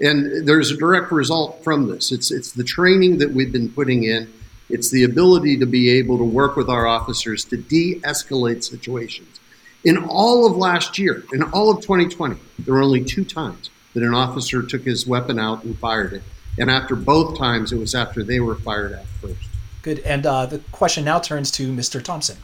And 0.00 0.46
there's 0.48 0.72
a 0.72 0.76
direct 0.76 1.12
result 1.12 1.62
from 1.62 1.86
this. 1.86 2.10
It's, 2.10 2.32
it's 2.32 2.50
the 2.50 2.64
training 2.64 3.18
that 3.18 3.30
we've 3.30 3.52
been 3.52 3.68
putting 3.68 4.02
in 4.02 4.32
it's 4.70 4.90
the 4.90 5.04
ability 5.04 5.58
to 5.58 5.66
be 5.66 5.90
able 5.90 6.18
to 6.18 6.24
work 6.24 6.56
with 6.56 6.68
our 6.68 6.86
officers 6.86 7.44
to 7.46 7.56
de 7.56 8.00
escalate 8.00 8.64
situations. 8.64 9.40
In 9.84 9.98
all 9.98 10.46
of 10.46 10.56
last 10.56 10.98
year, 10.98 11.24
in 11.32 11.42
all 11.42 11.70
of 11.70 11.82
2020, 11.82 12.36
there 12.60 12.74
were 12.74 12.82
only 12.82 13.04
two 13.04 13.24
times 13.24 13.70
that 13.94 14.02
an 14.02 14.14
officer 14.14 14.62
took 14.62 14.82
his 14.82 15.06
weapon 15.06 15.38
out 15.38 15.64
and 15.64 15.78
fired 15.78 16.12
it. 16.12 16.22
And 16.58 16.70
after 16.70 16.94
both 16.94 17.38
times, 17.38 17.72
it 17.72 17.78
was 17.78 17.94
after 17.94 18.22
they 18.22 18.40
were 18.40 18.56
fired 18.56 18.92
at 18.92 19.06
first. 19.20 19.48
Good. 19.82 20.00
And 20.00 20.24
uh, 20.26 20.46
the 20.46 20.58
question 20.72 21.04
now 21.04 21.18
turns 21.18 21.50
to 21.52 21.72
Mr. 21.72 22.02
Thompson. 22.02 22.36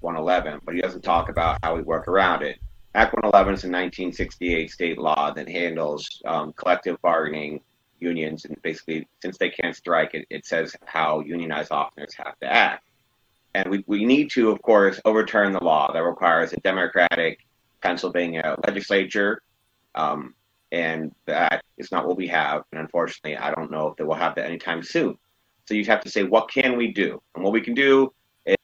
111, 0.00 0.60
but 0.64 0.74
he 0.74 0.80
doesn't 0.80 1.02
talk 1.02 1.28
about 1.28 1.58
how 1.62 1.76
we 1.76 1.82
work 1.82 2.08
around 2.08 2.42
it. 2.42 2.58
Act 2.94 3.14
111 3.14 3.54
is 3.54 3.64
a 3.64 3.68
1968 3.68 4.70
state 4.70 4.98
law 4.98 5.32
that 5.32 5.48
handles 5.48 6.20
um, 6.26 6.52
collective 6.52 7.00
bargaining 7.00 7.60
unions, 8.00 8.44
and 8.44 8.60
basically, 8.62 9.06
since 9.22 9.38
they 9.38 9.48
can't 9.48 9.74
strike, 9.74 10.12
it, 10.12 10.26
it 10.28 10.44
says 10.44 10.76
how 10.84 11.20
unionized 11.20 11.72
officers 11.72 12.14
have 12.14 12.38
to 12.40 12.52
act. 12.52 12.84
And 13.54 13.70
we, 13.70 13.84
we 13.86 14.04
need 14.04 14.30
to, 14.32 14.50
of 14.50 14.60
course, 14.60 15.00
overturn 15.04 15.52
the 15.52 15.62
law 15.62 15.92
that 15.92 16.02
requires 16.02 16.52
a 16.52 16.56
Democratic 16.60 17.38
Pennsylvania 17.80 18.56
legislature. 18.66 19.42
Um, 19.94 20.34
and 20.72 21.14
that 21.26 21.62
is 21.76 21.92
not 21.92 22.08
what 22.08 22.16
we 22.16 22.26
have. 22.26 22.64
And 22.72 22.80
unfortunately, 22.80 23.36
I 23.36 23.54
don't 23.54 23.70
know 23.70 23.88
if 23.88 23.96
they 23.96 24.04
will 24.04 24.14
have 24.14 24.34
that 24.34 24.46
anytime 24.46 24.82
soon. 24.82 25.16
So 25.66 25.74
you 25.74 25.84
have 25.84 26.00
to 26.00 26.10
say, 26.10 26.24
what 26.24 26.50
can 26.50 26.76
we 26.76 26.92
do? 26.92 27.22
And 27.34 27.44
what 27.44 27.52
we 27.52 27.60
can 27.60 27.74
do 27.74 28.12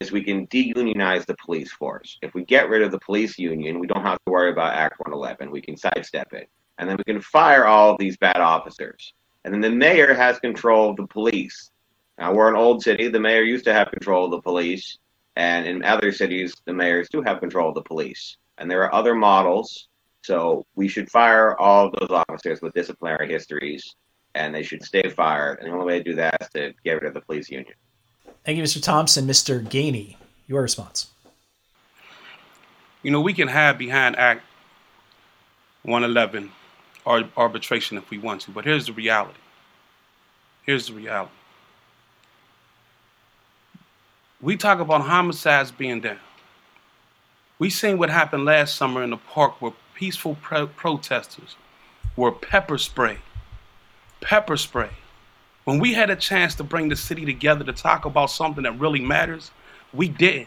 is 0.00 0.10
we 0.10 0.24
can 0.24 0.46
deunionize 0.48 1.26
the 1.26 1.36
police 1.44 1.70
force. 1.70 2.18
If 2.22 2.34
we 2.34 2.44
get 2.44 2.68
rid 2.68 2.82
of 2.82 2.90
the 2.90 2.98
police 2.98 3.38
union, 3.38 3.78
we 3.78 3.86
don't 3.86 4.02
have 4.02 4.18
to 4.26 4.32
worry 4.32 4.50
about 4.50 4.74
Act 4.74 4.98
111. 4.98 5.50
We 5.50 5.60
can 5.60 5.76
sidestep 5.76 6.32
it. 6.32 6.48
And 6.78 6.88
then 6.88 6.96
we 6.96 7.04
can 7.04 7.20
fire 7.20 7.66
all 7.66 7.90
of 7.90 7.98
these 7.98 8.16
bad 8.16 8.40
officers. 8.40 9.12
And 9.44 9.52
then 9.52 9.60
the 9.60 9.70
mayor 9.70 10.14
has 10.14 10.40
control 10.40 10.90
of 10.90 10.96
the 10.96 11.06
police. 11.06 11.70
Now 12.18 12.32
we're 12.32 12.48
an 12.48 12.56
old 12.56 12.82
city. 12.82 13.08
The 13.08 13.20
mayor 13.20 13.42
used 13.42 13.64
to 13.66 13.72
have 13.72 13.90
control 13.90 14.24
of 14.24 14.30
the 14.32 14.40
police, 14.40 14.98
And 15.36 15.68
in 15.68 15.84
other 15.84 16.10
cities, 16.10 16.52
the 16.64 16.72
mayors 16.72 17.08
do 17.08 17.22
have 17.22 17.38
control 17.38 17.68
of 17.68 17.76
the 17.76 17.82
police. 17.82 18.38
And 18.58 18.68
there 18.68 18.82
are 18.82 18.92
other 18.92 19.14
models. 19.14 19.86
So 20.28 20.66
we 20.74 20.88
should 20.88 21.10
fire 21.10 21.58
all 21.58 21.86
of 21.86 21.94
those 21.98 22.10
officers 22.10 22.60
with 22.60 22.74
disciplinary 22.74 23.32
histories, 23.32 23.94
and 24.34 24.54
they 24.54 24.62
should 24.62 24.82
stay 24.82 25.08
fired. 25.08 25.58
And 25.60 25.68
the 25.68 25.72
only 25.72 25.86
way 25.86 25.98
to 25.98 26.04
do 26.04 26.14
that 26.16 26.42
is 26.42 26.48
to 26.50 26.74
get 26.84 27.00
rid 27.00 27.04
of 27.04 27.14
the 27.14 27.22
police 27.22 27.48
union. 27.50 27.72
Thank 28.44 28.58
you, 28.58 28.62
Mr. 28.62 28.82
Thompson. 28.82 29.26
Mr. 29.26 29.66
Gainey, 29.66 30.16
your 30.46 30.60
response. 30.60 31.06
You 33.02 33.10
know, 33.10 33.22
we 33.22 33.32
can 33.32 33.48
hide 33.48 33.78
behind 33.78 34.16
Act 34.16 34.42
111 35.84 36.50
or 37.06 37.24
arbitration 37.38 37.96
if 37.96 38.10
we 38.10 38.18
want 38.18 38.42
to, 38.42 38.50
but 38.50 38.66
here's 38.66 38.84
the 38.84 38.92
reality. 38.92 39.40
Here's 40.66 40.88
the 40.88 40.92
reality. 40.92 41.32
We 44.42 44.58
talk 44.58 44.78
about 44.78 45.00
homicides 45.00 45.70
being 45.70 46.02
down. 46.02 46.18
We 47.58 47.70
seen 47.70 47.96
what 47.96 48.10
happened 48.10 48.44
last 48.44 48.74
summer 48.74 49.02
in 49.02 49.08
the 49.08 49.16
park 49.16 49.62
where 49.62 49.72
peaceful 49.98 50.36
pro- 50.40 50.68
protesters 50.68 51.56
were 52.14 52.30
pepper 52.30 52.78
spray. 52.78 53.18
Pepper 54.20 54.56
spray. 54.56 54.90
When 55.64 55.80
we 55.80 55.92
had 55.92 56.08
a 56.08 56.14
chance 56.14 56.54
to 56.54 56.64
bring 56.64 56.88
the 56.88 56.94
city 56.94 57.26
together 57.26 57.64
to 57.64 57.72
talk 57.72 58.04
about 58.04 58.30
something 58.30 58.62
that 58.62 58.78
really 58.78 59.00
matters, 59.00 59.50
we 59.92 60.06
didn't. 60.08 60.46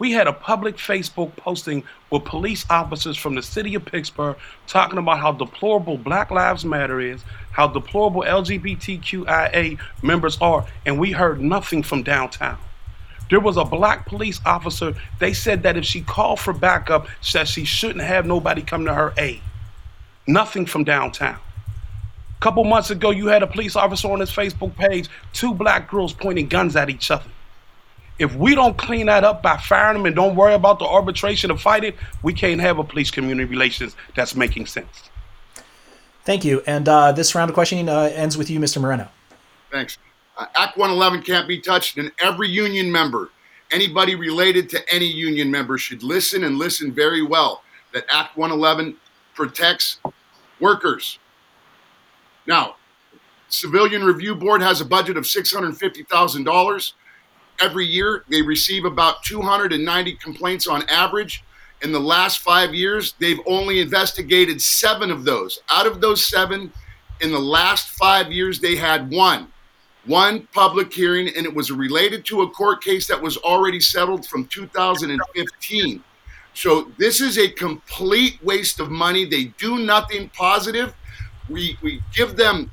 We 0.00 0.10
had 0.10 0.26
a 0.26 0.32
public 0.32 0.78
Facebook 0.78 1.36
posting 1.36 1.84
with 2.10 2.24
police 2.24 2.66
officers 2.68 3.16
from 3.16 3.36
the 3.36 3.42
city 3.42 3.76
of 3.76 3.84
Pittsburgh 3.84 4.36
talking 4.66 4.98
about 4.98 5.20
how 5.20 5.30
deplorable 5.30 5.96
Black 5.96 6.32
Lives 6.32 6.64
Matter 6.64 7.00
is, 7.00 7.22
how 7.52 7.68
deplorable 7.68 8.22
LGBTQIA 8.22 9.78
members 10.02 10.38
are, 10.40 10.66
and 10.84 10.98
we 10.98 11.12
heard 11.12 11.40
nothing 11.40 11.84
from 11.84 12.02
downtown. 12.02 12.58
There 13.32 13.40
was 13.40 13.56
a 13.56 13.64
black 13.64 14.04
police 14.04 14.42
officer. 14.44 14.94
They 15.18 15.32
said 15.32 15.62
that 15.62 15.78
if 15.78 15.86
she 15.86 16.02
called 16.02 16.38
for 16.38 16.52
backup, 16.52 17.06
that 17.32 17.48
she 17.48 17.64
shouldn't 17.64 18.04
have 18.04 18.26
nobody 18.26 18.60
come 18.60 18.84
to 18.84 18.92
her 18.92 19.14
aid. 19.16 19.40
Nothing 20.26 20.66
from 20.66 20.84
downtown. 20.84 21.38
A 22.36 22.40
couple 22.42 22.62
months 22.64 22.90
ago, 22.90 23.08
you 23.08 23.28
had 23.28 23.42
a 23.42 23.46
police 23.46 23.74
officer 23.74 24.12
on 24.12 24.20
his 24.20 24.30
Facebook 24.30 24.76
page, 24.76 25.08
two 25.32 25.54
black 25.54 25.90
girls 25.90 26.12
pointing 26.12 26.46
guns 26.46 26.76
at 26.76 26.90
each 26.90 27.10
other. 27.10 27.24
If 28.18 28.34
we 28.36 28.54
don't 28.54 28.76
clean 28.76 29.06
that 29.06 29.24
up 29.24 29.42
by 29.42 29.56
firing 29.56 29.96
them 29.96 30.04
and 30.04 30.14
don't 30.14 30.36
worry 30.36 30.52
about 30.52 30.78
the 30.78 30.84
arbitration 30.84 31.48
to 31.48 31.56
fight 31.56 31.84
it, 31.84 31.96
we 32.22 32.34
can't 32.34 32.60
have 32.60 32.78
a 32.78 32.84
police 32.84 33.10
community 33.10 33.48
relations 33.48 33.96
that's 34.14 34.36
making 34.36 34.66
sense. 34.66 35.08
Thank 36.26 36.44
you. 36.44 36.62
And 36.66 36.86
uh, 36.86 37.12
this 37.12 37.34
round 37.34 37.48
of 37.48 37.54
questioning 37.54 37.88
uh, 37.88 38.12
ends 38.12 38.36
with 38.36 38.50
you, 38.50 38.60
Mr. 38.60 38.78
Moreno. 38.78 39.08
Thanks. 39.70 39.96
Uh, 40.36 40.46
Act 40.54 40.76
111 40.76 41.22
can't 41.22 41.46
be 41.46 41.60
touched, 41.60 41.98
and 41.98 42.10
every 42.18 42.48
union 42.48 42.90
member, 42.90 43.30
anybody 43.70 44.14
related 44.14 44.68
to 44.70 44.92
any 44.92 45.06
union 45.06 45.50
member, 45.50 45.76
should 45.76 46.02
listen 46.02 46.44
and 46.44 46.58
listen 46.58 46.92
very 46.92 47.22
well 47.22 47.62
that 47.92 48.04
Act 48.10 48.36
111 48.36 48.96
protects 49.34 49.98
workers. 50.60 51.18
Now, 52.46 52.76
Civilian 53.48 54.02
Review 54.02 54.34
Board 54.34 54.62
has 54.62 54.80
a 54.80 54.84
budget 54.84 55.18
of 55.18 55.24
$650,000. 55.24 56.92
Every 57.60 57.84
year, 57.84 58.24
they 58.28 58.40
receive 58.40 58.86
about 58.86 59.22
290 59.24 60.14
complaints 60.14 60.66
on 60.66 60.88
average. 60.88 61.44
In 61.82 61.92
the 61.92 62.00
last 62.00 62.38
five 62.38 62.74
years, 62.74 63.14
they've 63.18 63.40
only 63.46 63.80
investigated 63.80 64.62
seven 64.62 65.10
of 65.10 65.24
those. 65.24 65.60
Out 65.68 65.86
of 65.86 66.00
those 66.00 66.24
seven, 66.24 66.72
in 67.20 67.30
the 67.30 67.38
last 67.38 67.90
five 67.90 68.32
years, 68.32 68.58
they 68.60 68.76
had 68.76 69.10
one 69.10 69.51
one 70.06 70.48
public 70.52 70.92
hearing, 70.92 71.28
and 71.28 71.46
it 71.46 71.54
was 71.54 71.70
related 71.70 72.24
to 72.26 72.42
a 72.42 72.50
court 72.50 72.82
case 72.82 73.06
that 73.06 73.20
was 73.20 73.36
already 73.38 73.80
settled 73.80 74.26
from 74.26 74.46
2015. 74.46 76.02
So 76.54 76.90
this 76.98 77.20
is 77.20 77.38
a 77.38 77.48
complete 77.48 78.42
waste 78.42 78.80
of 78.80 78.90
money. 78.90 79.24
They 79.24 79.44
do 79.58 79.78
nothing 79.78 80.30
positive. 80.30 80.94
We 81.48 81.78
we 81.82 82.02
give 82.14 82.36
them 82.36 82.70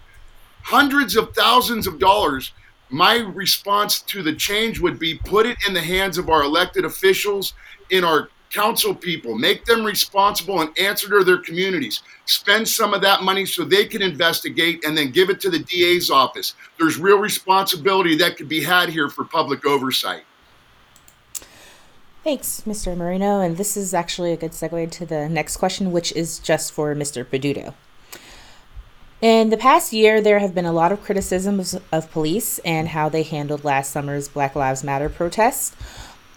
hundreds 0.63 1.15
of 1.15 1.34
thousands 1.34 1.88
of 1.88 1.99
dollars. 1.99 2.51
My 2.89 3.17
response 3.17 4.01
to 4.01 4.23
the 4.23 4.34
change 4.34 4.80
would 4.80 4.99
be 4.99 5.15
put 5.15 5.45
it 5.45 5.57
in 5.67 5.73
the 5.73 5.82
hands 5.82 6.17
of 6.17 6.30
our 6.30 6.43
elected 6.43 6.86
officials 6.86 7.53
in 7.91 8.03
our 8.03 8.30
council 8.50 8.95
people, 8.95 9.38
make 9.38 9.66
them 9.66 9.84
responsible 9.84 10.62
and 10.62 10.78
answer 10.78 11.08
to 11.10 11.24
their 11.24 11.38
communities. 11.38 12.02
Spend 12.26 12.68
some 12.68 12.93
of 12.93 13.02
that 13.02 13.22
money 13.22 13.45
so 13.45 13.64
they 13.64 13.86
can 13.86 14.02
investigate 14.02 14.84
and 14.86 14.97
then 14.97 15.12
give 15.12 15.30
it 15.30 15.39
to 15.41 15.50
the 15.50 15.60
DA's 15.60 16.10
office. 16.10 16.56
There's 16.78 16.97
real 16.97 17.20
responsibility 17.20 18.16
that 18.18 18.38
could 18.38 18.50
be 18.50 18.64
had 18.64 18.89
here 18.89 19.10
for 19.10 19.24
public 19.24 19.66
oversight. 19.66 20.24
Thanks, 22.24 22.64
Mr. 22.68 22.95
Moreno. 22.97 23.39
And 23.39 23.58
this 23.58 23.78
is 23.78 23.93
actually 23.93 24.34
a 24.34 24.38
good 24.38 24.52
segue 24.52 24.91
to 24.91 25.06
the 25.06 25.30
next 25.30 25.58
question, 25.58 25.91
which 25.91 26.12
is 26.14 26.39
just 26.39 26.72
for 26.74 26.93
Mr. 26.93 27.24
Peduto. 27.24 27.74
In 29.22 29.50
the 29.50 29.58
past 29.58 29.91
year, 29.91 30.22
there 30.22 30.39
have 30.39 30.56
been 30.56 30.66
a 30.66 30.72
lot 30.72 30.93
of 30.93 31.04
criticisms 31.04 31.78
of 31.91 32.12
police 32.12 32.60
and 32.60 32.89
how 32.89 33.10
they 33.10 33.24
handled 33.24 33.66
last 33.66 33.91
summer's 33.91 34.30
Black 34.30 34.56
Lives 34.56 34.84
Matter 34.84 35.10
protests. 35.10 35.76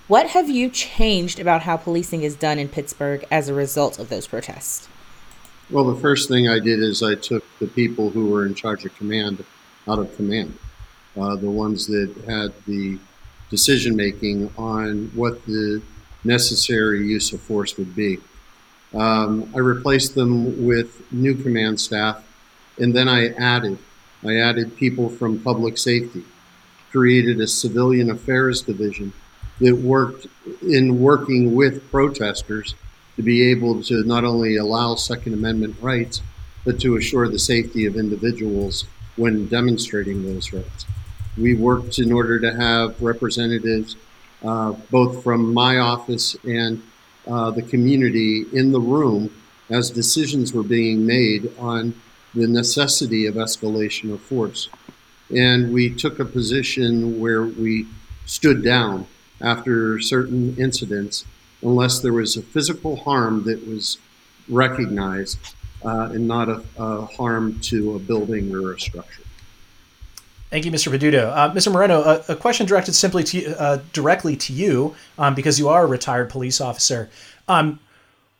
What 0.08 0.30
have 0.30 0.50
you 0.50 0.68
changed 0.68 1.38
about 1.38 1.62
how 1.62 1.76
policing 1.76 2.24
is 2.24 2.34
done 2.34 2.58
in 2.58 2.68
Pittsburgh 2.68 3.24
as 3.30 3.48
a 3.48 3.54
result 3.54 4.00
of 4.00 4.08
those 4.08 4.26
protests? 4.26 4.88
Well, 5.70 5.84
the 5.84 6.00
first 6.00 6.28
thing 6.28 6.48
I 6.48 6.58
did 6.58 6.80
is 6.80 7.04
I 7.04 7.14
took 7.14 7.44
the 7.60 7.68
people 7.68 8.10
who 8.10 8.28
were 8.28 8.44
in 8.44 8.54
charge 8.54 8.84
of 8.84 8.96
command 8.96 9.44
out 9.86 10.00
of 10.00 10.14
command, 10.16 10.58
uh, 11.16 11.36
the 11.36 11.50
ones 11.50 11.86
that 11.86 12.12
had 12.26 12.52
the 12.66 12.98
decision 13.48 13.94
making 13.94 14.50
on 14.58 15.12
what 15.14 15.44
the 15.46 15.80
necessary 16.24 17.06
use 17.06 17.32
of 17.32 17.40
force 17.40 17.76
would 17.76 17.94
be. 17.94 18.18
Um, 18.94 19.50
I 19.54 19.58
replaced 19.58 20.16
them 20.16 20.66
with 20.66 21.00
new 21.12 21.36
command 21.36 21.80
staff, 21.80 22.24
and 22.76 22.94
then 22.94 23.08
I 23.08 23.28
added. 23.34 23.78
I 24.24 24.36
added 24.36 24.76
people 24.76 25.08
from 25.08 25.38
public 25.38 25.78
safety, 25.78 26.24
created 26.90 27.40
a 27.40 27.46
civilian 27.46 28.10
affairs 28.10 28.62
division 28.62 29.12
that 29.62 29.76
worked 29.76 30.26
in 30.60 31.00
working 31.00 31.54
with 31.54 31.88
protesters 31.90 32.74
to 33.16 33.22
be 33.22 33.50
able 33.50 33.82
to 33.84 34.02
not 34.04 34.24
only 34.24 34.56
allow 34.56 34.96
Second 34.96 35.34
Amendment 35.34 35.76
rights, 35.80 36.20
but 36.64 36.80
to 36.80 36.96
assure 36.96 37.28
the 37.28 37.38
safety 37.38 37.86
of 37.86 37.96
individuals 37.96 38.84
when 39.16 39.46
demonstrating 39.46 40.24
those 40.24 40.52
rights. 40.52 40.86
We 41.38 41.54
worked 41.54 41.98
in 41.98 42.12
order 42.12 42.40
to 42.40 42.54
have 42.54 43.00
representatives 43.00 43.96
uh, 44.44 44.72
both 44.90 45.22
from 45.22 45.54
my 45.54 45.78
office 45.78 46.36
and 46.44 46.82
uh, 47.28 47.50
the 47.52 47.62
community 47.62 48.44
in 48.52 48.72
the 48.72 48.80
room 48.80 49.30
as 49.70 49.90
decisions 49.90 50.52
were 50.52 50.64
being 50.64 51.06
made 51.06 51.52
on 51.58 51.94
the 52.34 52.48
necessity 52.48 53.26
of 53.26 53.36
escalation 53.36 54.12
of 54.12 54.20
force. 54.20 54.68
And 55.34 55.72
we 55.72 55.94
took 55.94 56.18
a 56.18 56.24
position 56.24 57.20
where 57.20 57.44
we 57.44 57.86
stood 58.26 58.64
down 58.64 59.06
after 59.42 60.00
certain 60.00 60.56
incidents 60.56 61.24
unless 61.62 62.00
there 62.00 62.12
was 62.12 62.36
a 62.36 62.42
physical 62.42 62.96
harm 62.96 63.44
that 63.44 63.66
was 63.66 63.98
recognized 64.48 65.38
uh, 65.84 66.10
and 66.12 66.26
not 66.26 66.48
a, 66.48 66.62
a, 66.78 67.06
harm 67.06 67.58
to 67.60 67.94
a 67.94 67.98
building 67.98 68.54
or 68.54 68.72
a 68.72 68.80
structure. 68.80 69.22
Thank 70.50 70.64
you, 70.64 70.70
Mr. 70.70 70.92
Peduto. 70.92 71.32
Uh, 71.34 71.52
Mr. 71.54 71.72
Moreno, 71.72 72.02
a, 72.02 72.24
a, 72.28 72.36
question 72.36 72.66
directed 72.66 72.92
simply 72.92 73.24
to 73.24 73.60
uh, 73.60 73.78
directly 73.92 74.36
to 74.36 74.52
you, 74.52 74.94
um, 75.18 75.34
because 75.34 75.58
you 75.58 75.68
are 75.68 75.84
a 75.84 75.86
retired 75.86 76.28
police 76.28 76.60
officer. 76.60 77.08
Um, 77.48 77.80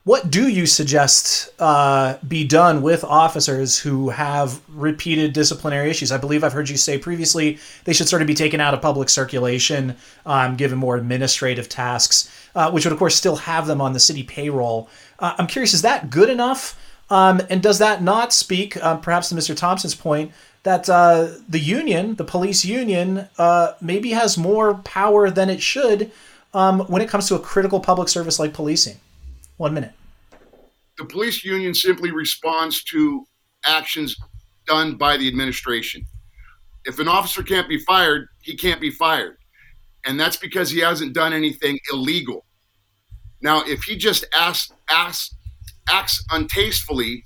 what 0.05 0.33
do 0.33 0.49
you 0.49 0.67
suggest 0.67 1.51
uh, 1.61 2.17
be 2.27 2.45
done 2.45 2.83
with 2.83 3.05
officers 3.05 3.79
who 3.79 4.09
have 4.09 4.61
repeated 4.69 5.33
disciplinary 5.33 5.91
issues? 5.91 6.11
I 6.11 6.17
believe 6.17 6.43
I've 6.43 6.53
heard 6.53 6.69
you 6.69 6.77
say 6.77 6.99
previously 6.99 7.59
they 7.85 7.93
should 7.93 8.09
sort 8.09 8.21
of 8.21 8.27
be 8.27 8.35
taken 8.35 8.61
out 8.61 8.75
of 8.75 8.83
public 8.83 9.09
circulation, 9.09 9.97
um, 10.27 10.57
given 10.57 10.77
more 10.77 10.97
administrative 10.97 11.69
tasks, 11.69 12.29
uh, 12.57 12.69
which 12.73 12.85
would, 12.85 12.93
of 12.93 12.99
course, 12.99 13.15
still 13.15 13.37
have 13.37 13.69
them 13.69 13.81
on 13.81 13.93
the 13.93 14.01
city 14.01 14.25
payroll. 14.25 14.89
Uh, 15.21 15.35
I'm 15.39 15.47
curious, 15.47 15.73
is 15.73 15.83
that 15.83 16.11
good 16.11 16.31
enough? 16.31 16.77
Um, 17.09 17.41
and 17.49 17.63
does 17.63 17.79
that 17.79 18.03
not 18.03 18.33
speak, 18.33 18.83
um, 18.83 19.01
perhaps 19.03 19.29
to 19.29 19.37
Mr. 19.37 19.57
Thompson's 19.57 19.95
point, 19.95 20.33
that 20.65 20.89
uh, 20.89 21.29
the 21.49 21.61
union, 21.61 22.17
the 22.17 22.25
police 22.25 22.65
union, 22.65 23.29
uh, 23.39 23.75
maybe 23.81 24.11
has 24.11 24.37
more 24.37 24.75
power 24.75 25.31
than 25.31 25.49
it 25.49 25.63
should 25.63 26.11
um, 26.55 26.81
when 26.81 27.03
it 27.03 27.09
comes 27.09 27.29
to 27.29 27.37
a 27.37 27.41
critical 27.41 27.79
public 27.79 28.09
service 28.09 28.41
like 28.41 28.53
policing? 28.53 28.99
One 29.63 29.75
minute. 29.75 29.93
The 30.99 31.05
police 31.05 31.45
union 31.45 31.73
simply 31.73 32.11
responds 32.11 32.83
to 32.83 33.25
actions 33.65 34.17
done 34.67 34.97
by 34.97 35.17
the 35.17 35.29
administration. 35.29 36.05
If 36.85 36.99
an 36.99 37.07
officer 37.07 37.45
can't 37.45 37.69
be 37.69 37.79
fired, 37.79 38.27
he 38.41 38.57
can't 38.57 38.81
be 38.81 38.91
fired. 38.91 39.37
And 40.05 40.19
that's 40.19 40.37
because 40.37 40.69
he 40.69 40.81
hasn't 40.81 41.15
done 41.15 41.33
anything 41.33 41.79
illegal. 41.93 42.45
Now, 43.41 43.63
if 43.65 43.85
he 43.85 43.97
just 43.97 44.27
asks, 44.37 44.73
asks, 44.91 45.33
acts 45.89 46.25
untastefully 46.33 47.25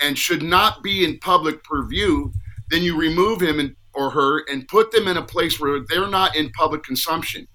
and 0.00 0.16
should 0.16 0.44
not 0.44 0.80
be 0.80 1.04
in 1.04 1.18
public 1.18 1.64
purview, 1.64 2.30
then 2.70 2.84
you 2.84 2.96
remove 2.96 3.42
him 3.42 3.58
and, 3.58 3.74
or 3.94 4.10
her 4.10 4.44
and 4.48 4.68
put 4.68 4.92
them 4.92 5.08
in 5.08 5.16
a 5.16 5.22
place 5.22 5.58
where 5.58 5.80
they're 5.88 6.06
not 6.06 6.36
in 6.36 6.50
public 6.50 6.84
consumption. 6.84 7.48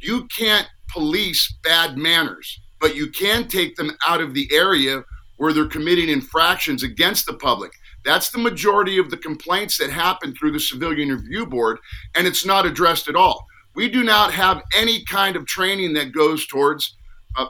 You 0.00 0.26
can't 0.26 0.68
police 0.90 1.56
bad 1.62 1.96
manners, 1.96 2.60
but 2.80 2.96
you 2.96 3.10
can 3.10 3.48
take 3.48 3.76
them 3.76 3.96
out 4.06 4.20
of 4.20 4.34
the 4.34 4.48
area 4.52 5.02
where 5.36 5.52
they're 5.52 5.66
committing 5.66 6.08
infractions 6.08 6.82
against 6.82 7.26
the 7.26 7.34
public. 7.34 7.72
That's 8.04 8.30
the 8.30 8.38
majority 8.38 8.98
of 8.98 9.10
the 9.10 9.16
complaints 9.16 9.78
that 9.78 9.90
happen 9.90 10.34
through 10.34 10.52
the 10.52 10.60
Civilian 10.60 11.10
Review 11.10 11.46
Board, 11.46 11.78
and 12.14 12.26
it's 12.26 12.46
not 12.46 12.66
addressed 12.66 13.08
at 13.08 13.16
all. 13.16 13.46
We 13.74 13.88
do 13.88 14.02
not 14.02 14.32
have 14.32 14.62
any 14.74 15.04
kind 15.04 15.36
of 15.36 15.46
training 15.46 15.92
that 15.94 16.12
goes 16.12 16.46
towards 16.46 16.96
uh, 17.36 17.46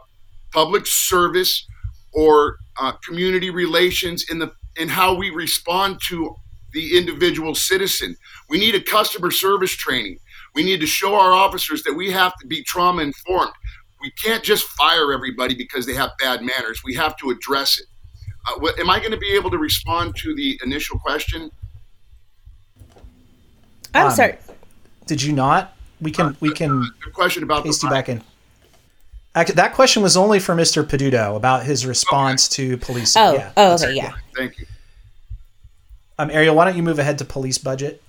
public 0.53 0.87
service 0.87 1.67
or 2.13 2.57
uh, 2.79 2.93
community 3.07 3.51
relations 3.51 4.27
in 4.31 4.39
the 4.39 4.53
in 4.77 4.89
how 4.89 5.15
we 5.15 5.31
respond 5.31 5.99
to 6.09 6.35
the 6.73 6.97
individual 6.97 7.55
citizen. 7.55 8.17
We 8.49 8.59
need 8.59 8.75
a 8.75 8.81
customer 8.81 9.31
service 9.31 9.73
training. 9.73 10.19
We 10.55 10.63
need 10.63 10.81
to 10.81 10.87
show 10.87 11.15
our 11.15 11.33
officers 11.33 11.83
that 11.85 11.95
we 11.95 12.11
have 12.13 12.37
to 12.41 12.47
be 12.47 12.63
trauma 12.63 13.03
informed. 13.03 13.53
We 14.01 14.11
can't 14.13 14.45
just 14.45 14.65
fire 14.65 15.13
everybody 15.13 15.55
because 15.55 15.87
they 15.87 15.95
have 15.95 16.11
bad 16.19 16.41
manners. 16.41 16.83
We 16.85 16.95
have 16.95 17.17
to 17.19 17.31
address 17.31 17.79
it. 17.79 17.87
Uh, 18.47 18.59
what, 18.61 18.79
am 18.79 18.91
I 18.91 18.99
going 18.99 19.11
to 19.11 19.19
be 19.19 19.33
able 19.35 19.51
to 19.51 19.59
respond 19.59 20.17
to 20.17 20.35
the 20.35 20.59
initial 20.65 20.99
question? 20.99 21.51
I'm 23.95 24.07
um, 24.07 24.13
sorry. 24.13 24.37
Did 25.07 25.23
you 25.23 25.33
not? 25.33 25.77
We 26.01 26.11
can. 26.11 26.27
Uh, 26.27 26.35
we 26.41 26.53
can. 26.53 26.81
The 27.05 27.11
question 27.13 27.43
about 27.43 27.65
paste 27.65 27.83
you 27.83 27.91
back 27.91 28.09
in. 28.09 28.23
Actually, 29.35 29.57
That 29.57 29.75
question 29.75 30.03
was 30.03 30.17
only 30.17 30.39
for 30.41 30.55
Mr. 30.55 30.83
Peduto 30.83 31.37
about 31.37 31.65
his 31.65 31.87
response 31.87 32.49
okay. 32.49 32.71
to 32.71 32.77
police. 32.79 33.17
Oh, 33.17 33.35
yeah, 33.35 33.53
oh, 33.57 33.75
okay, 33.75 33.95
yeah. 33.95 34.15
Thank 34.35 34.59
you. 34.59 34.67
Um, 36.19 36.31
Ariel, 36.31 36.57
why 36.57 36.65
don't 36.65 36.77
you 36.77 36.83
move 36.83 36.99
ahead 36.99 37.19
to 37.19 37.25
police 37.25 37.59
budget? 37.59 38.03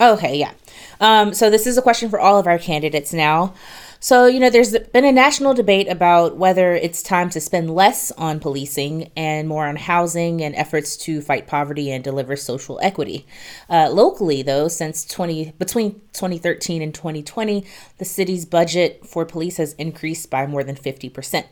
Okay, 0.00 0.36
yeah. 0.36 0.52
Um, 1.00 1.34
so 1.34 1.50
this 1.50 1.66
is 1.66 1.76
a 1.76 1.82
question 1.82 2.08
for 2.08 2.20
all 2.20 2.38
of 2.38 2.46
our 2.46 2.58
candidates 2.58 3.12
now. 3.12 3.54
So, 4.00 4.26
you 4.26 4.38
know, 4.38 4.48
there's 4.48 4.78
been 4.78 5.04
a 5.04 5.10
national 5.10 5.54
debate 5.54 5.88
about 5.88 6.36
whether 6.36 6.72
it's 6.72 7.02
time 7.02 7.30
to 7.30 7.40
spend 7.40 7.74
less 7.74 8.12
on 8.12 8.38
policing 8.38 9.10
and 9.16 9.48
more 9.48 9.66
on 9.66 9.74
housing 9.74 10.40
and 10.40 10.54
efforts 10.54 10.96
to 10.98 11.20
fight 11.20 11.48
poverty 11.48 11.90
and 11.90 12.04
deliver 12.04 12.36
social 12.36 12.78
equity. 12.80 13.26
Uh, 13.68 13.88
locally, 13.90 14.40
though, 14.42 14.68
since 14.68 15.04
20 15.04 15.52
between 15.58 15.94
2013 16.12 16.80
and 16.80 16.94
2020, 16.94 17.66
the 17.98 18.04
city's 18.04 18.44
budget 18.46 19.04
for 19.04 19.24
police 19.24 19.56
has 19.56 19.72
increased 19.72 20.30
by 20.30 20.46
more 20.46 20.62
than 20.62 20.76
50%. 20.76 21.46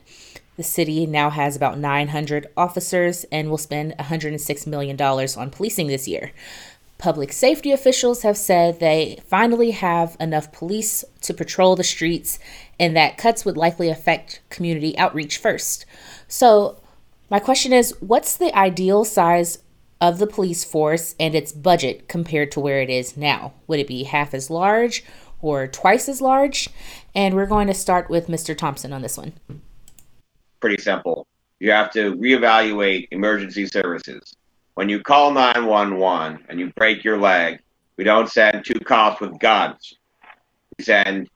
The 0.57 0.63
city 0.63 1.05
now 1.05 1.31
has 1.31 1.57
about 1.57 1.79
900 1.79 2.47
officers 2.57 3.25
and 3.31 3.51
will 3.51 3.59
spend 3.59 3.95
$106 3.99 4.67
million 4.67 5.01
on 5.01 5.51
policing 5.51 5.89
this 5.89 6.09
year. 6.09 6.33
Public 6.99 7.31
safety 7.33 7.73
officials 7.73 8.23
have 8.23 8.39
said 8.39 8.81
they 8.81 9.21
finally 9.29 9.73
have 9.73 10.17
enough 10.19 10.51
police 10.51 11.05
to 11.21 11.35
patrol 11.35 11.77
the 11.77 11.85
streets 11.85 12.39
and 12.81 12.97
that 12.97 13.19
cuts 13.19 13.45
would 13.45 13.57
likely 13.57 13.91
affect 13.91 14.41
community 14.49 14.97
outreach 14.97 15.37
first. 15.37 15.85
So, 16.27 16.81
my 17.29 17.39
question 17.39 17.73
is 17.73 17.95
what's 18.01 18.37
the 18.37 18.57
ideal 18.57 19.05
size 19.05 19.59
of 20.01 20.19
the 20.19 20.27
police 20.27 20.65
force 20.65 21.15
and 21.19 21.35
its 21.35 21.53
budget 21.53 22.09
compared 22.09 22.51
to 22.53 22.61
where 22.61 22.81
it 22.81 22.89
is 22.89 23.17
now? 23.17 23.53
Would 23.67 23.81
it 23.81 23.89
be 23.89 24.05
half 24.05 24.33
as 24.33 24.49
large 24.49 25.05
or 25.43 25.67
twice 25.67 26.09
as 26.09 26.21
large? 26.21 26.69
And 27.15 27.35
we're 27.35 27.47
going 27.47 27.67
to 27.67 27.75
start 27.75 28.09
with 28.09 28.29
Mr. 28.29 28.57
Thompson 28.57 28.93
on 28.93 29.03
this 29.03 29.19
one. 29.19 29.33
Pretty 30.61 30.83
simple. 30.83 31.27
You 31.59 31.73
have 31.73 31.91
to 31.93 32.15
reevaluate 32.17 33.09
emergency 33.11 33.67
services 33.67 34.36
when 34.77 34.91
you 34.91 35.01
call 35.01 35.33
911 35.33 36.45
and 36.51 36.61
you 36.61 36.71
break 36.77 37.03
your 37.03 37.19
leg, 37.19 37.61
we 37.97 38.05
don't 38.05 38.29
send 38.29 38.63
two 38.63 38.79
cops 38.79 39.23
with 39.23 39.39
guns. 39.39 39.95
We 40.77 40.85
send 40.85 41.31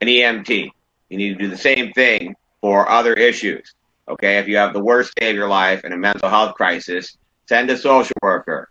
an 0.00 0.06
EMT. 0.06 0.70
You 1.08 1.18
need 1.18 1.36
to 1.36 1.44
do 1.44 1.50
the 1.50 1.58
same 1.58 1.92
thing 1.92 2.36
for 2.60 2.88
other 2.88 3.14
issues. 3.14 3.74
Okay, 4.08 4.38
if 4.38 4.46
you 4.46 4.56
have 4.56 4.72
the 4.72 4.82
worst 4.82 5.12
day 5.16 5.30
of 5.30 5.34
your 5.34 5.48
life 5.48 5.80
and 5.82 5.92
a 5.92 5.96
mental 5.96 6.28
health 6.28 6.54
crisis, 6.54 7.18
send 7.48 7.68
a 7.70 7.76
social 7.76 8.16
worker. 8.22 8.70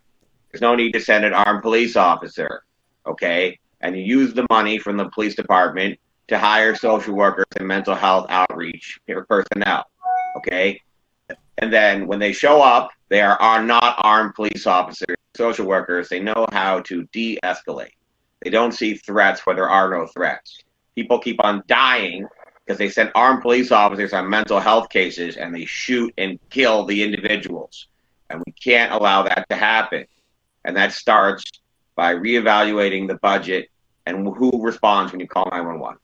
There's 0.50 0.62
no 0.62 0.76
need 0.76 0.94
to 0.94 1.02
send 1.02 1.26
an 1.26 1.34
armed 1.34 1.64
police 1.64 1.98
officer. 1.98 2.64
Okay, 3.06 3.60
and 3.82 3.98
use 3.98 4.34
the 4.34 4.48
money 4.50 4.80
from 4.80 4.96
the 4.96 5.10
police 5.10 5.36
department 5.36 6.00
to 6.30 6.40
hire 6.40 6.76
social 6.76 7.14
workers 7.14 7.46
and 7.58 7.68
mental 7.68 7.94
health 7.94 8.28
outreach 8.30 9.02
personnel. 9.28 9.84
Okay, 10.38 10.80
and 11.64 11.72
then 11.72 12.08
when 12.08 12.20
they 12.20 12.34
show 12.34 12.62
up, 12.62 12.92
they 13.08 13.22
are, 13.22 13.42
are 13.42 13.64
not 13.64 13.96
armed 14.00 14.36
police 14.36 14.68
officers, 14.68 15.16
social 15.34 15.66
workers. 15.66 16.10
They 16.10 16.20
know 16.20 16.46
how 16.52 16.82
to 16.82 17.06
de 17.14 17.40
escalate. 17.42 17.94
They 18.42 18.50
don't 18.50 18.74
see 18.74 18.96
threats 18.96 19.46
where 19.46 19.56
there 19.56 19.70
are 19.70 19.90
no 19.90 20.06
threats. 20.08 20.60
People 20.94 21.20
keep 21.20 21.42
on 21.42 21.64
dying 21.68 22.28
because 22.66 22.78
they 22.78 22.90
send 22.90 23.14
armed 23.16 23.42
police 23.42 23.72
officers 23.72 24.12
on 24.12 24.30
mental 24.30 24.60
health 24.60 24.90
cases 24.90 25.38
and 25.38 25.56
they 25.56 25.64
shoot 25.64 26.14
and 26.18 26.38
kill 26.50 26.84
the 26.84 27.02
individuals. 27.02 27.88
And 28.30 28.44
we 28.46 28.52
can't 28.52 28.92
allow 28.92 29.24
that 29.24 29.48
to 29.50 29.56
happen. 29.56 30.06
And 30.66 30.76
that 30.76 30.92
starts 30.92 31.46
by 31.96 32.14
reevaluating 32.14 33.08
the 33.08 33.16
budget 33.16 33.70
and 34.06 34.28
who 34.36 34.52
responds 34.62 35.14
when 35.14 35.22
you 35.22 35.30
call 35.30 35.46
911. 35.50 35.98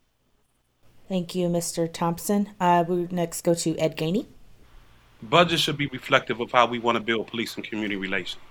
Thank 1.10 1.36
you, 1.36 1.50
Mr. 1.50 1.92
Thompson. 1.92 2.52
Uh, 2.62 2.86
we 2.88 3.10
next 3.12 3.42
go 3.42 3.54
to 3.56 3.78
Ed 3.78 3.98
Gainey 3.98 4.28
budget 5.24 5.60
should 5.60 5.78
be 5.78 5.88
reflective 5.88 6.40
of 6.40 6.52
how 6.52 6.66
we 6.66 6.80
want 6.80 6.96
to 6.98 7.04
build 7.04 7.28
police 7.28 7.56
and 7.56 7.64
community 7.64 7.96
relations. 7.96 8.42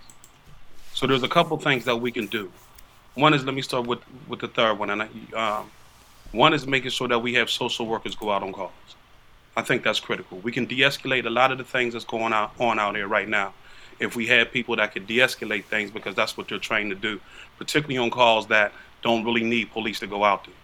So 0.94 1.06
there's 1.06 1.22
a 1.22 1.28
couple 1.28 1.56
things 1.58 1.84
that 1.84 1.96
we 1.96 2.10
can 2.10 2.26
do. 2.26 2.50
One 3.14 3.34
is 3.34 3.44
let 3.44 3.54
me 3.54 3.62
start 3.62 3.86
with 3.86 4.00
with 4.28 4.40
the 4.40 4.48
third 4.48 4.78
one, 4.78 4.90
and 4.90 5.02
I, 5.02 5.08
um, 5.34 5.70
one 6.32 6.52
is 6.52 6.66
making 6.66 6.90
sure 6.90 7.08
that 7.08 7.18
we 7.18 7.34
have 7.34 7.50
social 7.50 7.86
workers 7.86 8.14
go 8.14 8.30
out 8.30 8.42
on 8.42 8.52
calls. 8.52 8.72
I 9.56 9.62
think 9.62 9.82
that's 9.82 9.98
critical. 9.98 10.38
We 10.38 10.52
can 10.52 10.66
de-escalate 10.66 11.26
a 11.26 11.30
lot 11.30 11.50
of 11.50 11.58
the 11.58 11.64
things 11.64 11.94
that's 11.94 12.04
going 12.04 12.32
out, 12.32 12.52
on 12.60 12.78
out 12.78 12.94
there 12.94 13.08
right 13.08 13.28
now. 13.28 13.54
If 13.98 14.14
we 14.14 14.26
had 14.26 14.52
people 14.52 14.76
that 14.76 14.92
could 14.92 15.08
de-escalate 15.08 15.64
things, 15.64 15.90
because 15.90 16.14
that's 16.14 16.36
what 16.36 16.48
they're 16.48 16.58
trained 16.58 16.90
to 16.90 16.96
do, 16.96 17.20
particularly 17.58 17.98
on 17.98 18.10
calls 18.10 18.46
that 18.48 18.72
don't 19.02 19.24
really 19.24 19.42
need 19.42 19.72
police 19.72 19.98
to 20.00 20.06
go 20.06 20.22
out 20.22 20.44
there. 20.44 20.54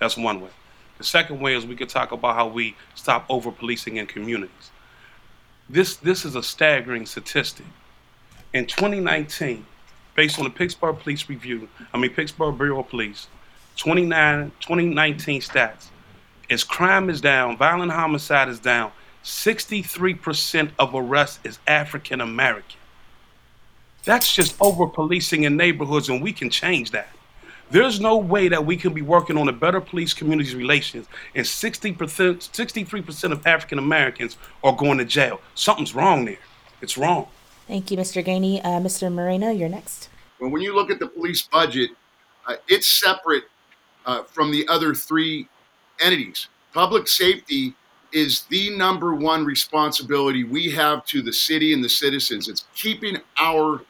That's 0.00 0.18
one 0.18 0.40
way. 0.42 0.50
The 0.98 1.04
second 1.04 1.40
way 1.40 1.54
is 1.54 1.64
we 1.64 1.76
could 1.76 1.88
talk 1.88 2.12
about 2.12 2.34
how 2.34 2.46
we 2.46 2.76
stop 2.94 3.24
over 3.30 3.50
policing 3.50 3.96
in 3.96 4.06
communities. 4.06 4.70
This, 5.72 5.96
this 5.96 6.26
is 6.26 6.36
a 6.36 6.42
staggering 6.42 7.06
statistic. 7.06 7.64
In 8.52 8.66
2019, 8.66 9.64
based 10.14 10.38
on 10.38 10.44
the 10.44 10.50
Pittsburgh 10.50 10.98
Police 10.98 11.30
Review, 11.30 11.66
I 11.94 11.98
mean, 11.98 12.10
Pittsburgh 12.10 12.58
Bureau 12.58 12.80
of 12.80 12.90
Police, 12.90 13.26
29, 13.78 14.52
2019 14.60 15.40
stats, 15.40 15.86
as 16.50 16.62
crime 16.62 17.08
is 17.08 17.22
down, 17.22 17.56
violent 17.56 17.90
homicide 17.90 18.50
is 18.50 18.60
down, 18.60 18.92
63% 19.24 20.72
of 20.78 20.94
arrests 20.94 21.40
is 21.42 21.58
African 21.66 22.20
American. 22.20 22.78
That's 24.04 24.34
just 24.34 24.54
over 24.60 24.86
policing 24.86 25.44
in 25.44 25.56
neighborhoods, 25.56 26.10
and 26.10 26.20
we 26.20 26.34
can 26.34 26.50
change 26.50 26.90
that. 26.90 27.08
There's 27.72 28.00
no 28.00 28.18
way 28.18 28.48
that 28.48 28.66
we 28.66 28.76
can 28.76 28.92
be 28.92 29.00
working 29.00 29.38
on 29.38 29.48
a 29.48 29.52
better 29.52 29.80
police 29.80 30.12
community 30.12 30.54
relations 30.54 31.06
and 31.34 31.46
60%, 31.46 31.96
63% 31.96 33.32
of 33.32 33.46
African 33.46 33.78
Americans 33.78 34.36
are 34.62 34.76
going 34.76 34.98
to 34.98 35.06
jail. 35.06 35.40
Something's 35.54 35.94
wrong 35.94 36.26
there. 36.26 36.36
It's 36.82 36.98
wrong. 36.98 37.28
Thank 37.66 37.90
you, 37.90 37.96
Mr. 37.96 38.22
Gainey. 38.22 38.60
Uh, 38.62 38.78
Mr. 38.78 39.10
Moreno, 39.10 39.50
you're 39.50 39.70
next. 39.70 40.10
Well, 40.38 40.50
when 40.50 40.60
you 40.60 40.74
look 40.74 40.90
at 40.90 40.98
the 40.98 41.06
police 41.06 41.40
budget, 41.40 41.88
uh, 42.46 42.56
it's 42.68 42.86
separate 42.86 43.44
uh, 44.04 44.24
from 44.24 44.50
the 44.50 44.68
other 44.68 44.94
three 44.94 45.48
entities. 45.98 46.48
Public 46.74 47.08
safety 47.08 47.72
is 48.12 48.42
the 48.50 48.76
number 48.76 49.14
one 49.14 49.46
responsibility 49.46 50.44
we 50.44 50.70
have 50.72 51.06
to 51.06 51.22
the 51.22 51.32
city 51.32 51.72
and 51.72 51.82
the 51.82 51.88
citizens. 51.88 52.50
It's 52.50 52.66
keeping 52.74 53.16
our 53.40 53.80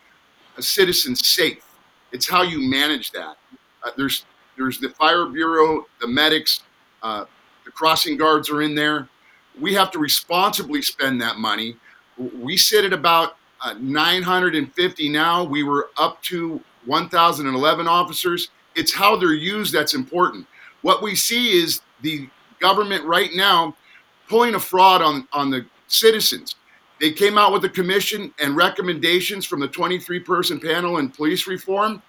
citizens 0.60 1.26
safe. 1.26 1.64
It's 2.12 2.28
how 2.28 2.42
you 2.42 2.60
manage 2.60 3.10
that. 3.10 3.38
Uh, 3.84 3.90
there's 3.96 4.24
there's 4.56 4.78
the 4.78 4.90
fire 4.90 5.26
bureau, 5.26 5.86
the 6.00 6.06
medics, 6.06 6.62
uh, 7.02 7.24
the 7.64 7.70
crossing 7.70 8.16
guards 8.16 8.50
are 8.50 8.62
in 8.62 8.74
there. 8.74 9.08
We 9.60 9.74
have 9.74 9.90
to 9.92 9.98
responsibly 9.98 10.82
spend 10.82 11.20
that 11.20 11.38
money. 11.38 11.76
We 12.16 12.56
sit 12.56 12.84
at 12.84 12.92
about 12.92 13.36
uh, 13.62 13.74
950 13.80 15.08
now. 15.08 15.44
We 15.44 15.62
were 15.62 15.90
up 15.96 16.22
to 16.24 16.60
1,011 16.86 17.86
officers. 17.86 18.50
It's 18.74 18.92
how 18.92 19.16
they're 19.16 19.34
used 19.34 19.72
that's 19.72 19.94
important. 19.94 20.46
What 20.82 21.02
we 21.02 21.14
see 21.14 21.52
is 21.52 21.80
the 22.02 22.28
government 22.60 23.04
right 23.04 23.30
now 23.34 23.76
pulling 24.28 24.54
a 24.54 24.60
fraud 24.60 25.02
on, 25.02 25.26
on 25.32 25.50
the 25.50 25.66
citizens. 25.86 26.56
They 27.00 27.12
came 27.12 27.36
out 27.36 27.52
with 27.52 27.64
a 27.64 27.68
commission 27.68 28.32
and 28.40 28.56
recommendations 28.56 29.44
from 29.44 29.60
the 29.60 29.68
23 29.68 30.20
person 30.20 30.60
panel 30.60 30.98
in 30.98 31.10
police 31.10 31.46
reform 31.46 32.02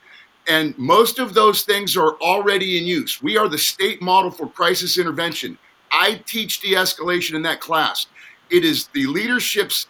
and 0.47 0.77
most 0.77 1.19
of 1.19 1.33
those 1.33 1.63
things 1.63 1.95
are 1.95 2.13
already 2.15 2.77
in 2.77 2.85
use. 2.85 3.21
We 3.21 3.37
are 3.37 3.47
the 3.47 3.57
state 3.57 4.01
model 4.01 4.31
for 4.31 4.47
crisis 4.47 4.97
intervention. 4.97 5.57
I 5.91 6.21
teach 6.25 6.59
de 6.59 6.73
escalation 6.73 7.35
in 7.35 7.41
that 7.43 7.61
class. 7.61 8.07
It 8.49 8.65
is 8.65 8.87
the 8.87 9.05
leadership's 9.07 9.87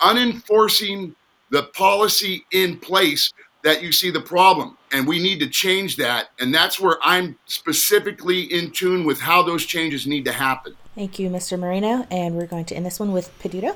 unenforcing 0.00 1.14
the 1.50 1.64
policy 1.74 2.44
in 2.52 2.78
place 2.78 3.32
that 3.62 3.82
you 3.82 3.92
see 3.92 4.10
the 4.10 4.20
problem. 4.20 4.76
And 4.92 5.06
we 5.06 5.18
need 5.18 5.40
to 5.40 5.48
change 5.48 5.96
that. 5.96 6.28
And 6.38 6.54
that's 6.54 6.78
where 6.78 6.98
I'm 7.02 7.38
specifically 7.46 8.42
in 8.42 8.70
tune 8.70 9.04
with 9.04 9.20
how 9.20 9.42
those 9.42 9.64
changes 9.64 10.06
need 10.06 10.24
to 10.26 10.32
happen. 10.32 10.76
Thank 10.94 11.18
you, 11.18 11.30
Mr. 11.30 11.58
Moreno. 11.58 12.06
And 12.10 12.36
we're 12.36 12.46
going 12.46 12.66
to 12.66 12.76
end 12.76 12.84
this 12.84 13.00
one 13.00 13.12
with 13.12 13.36
Peduto. 13.40 13.74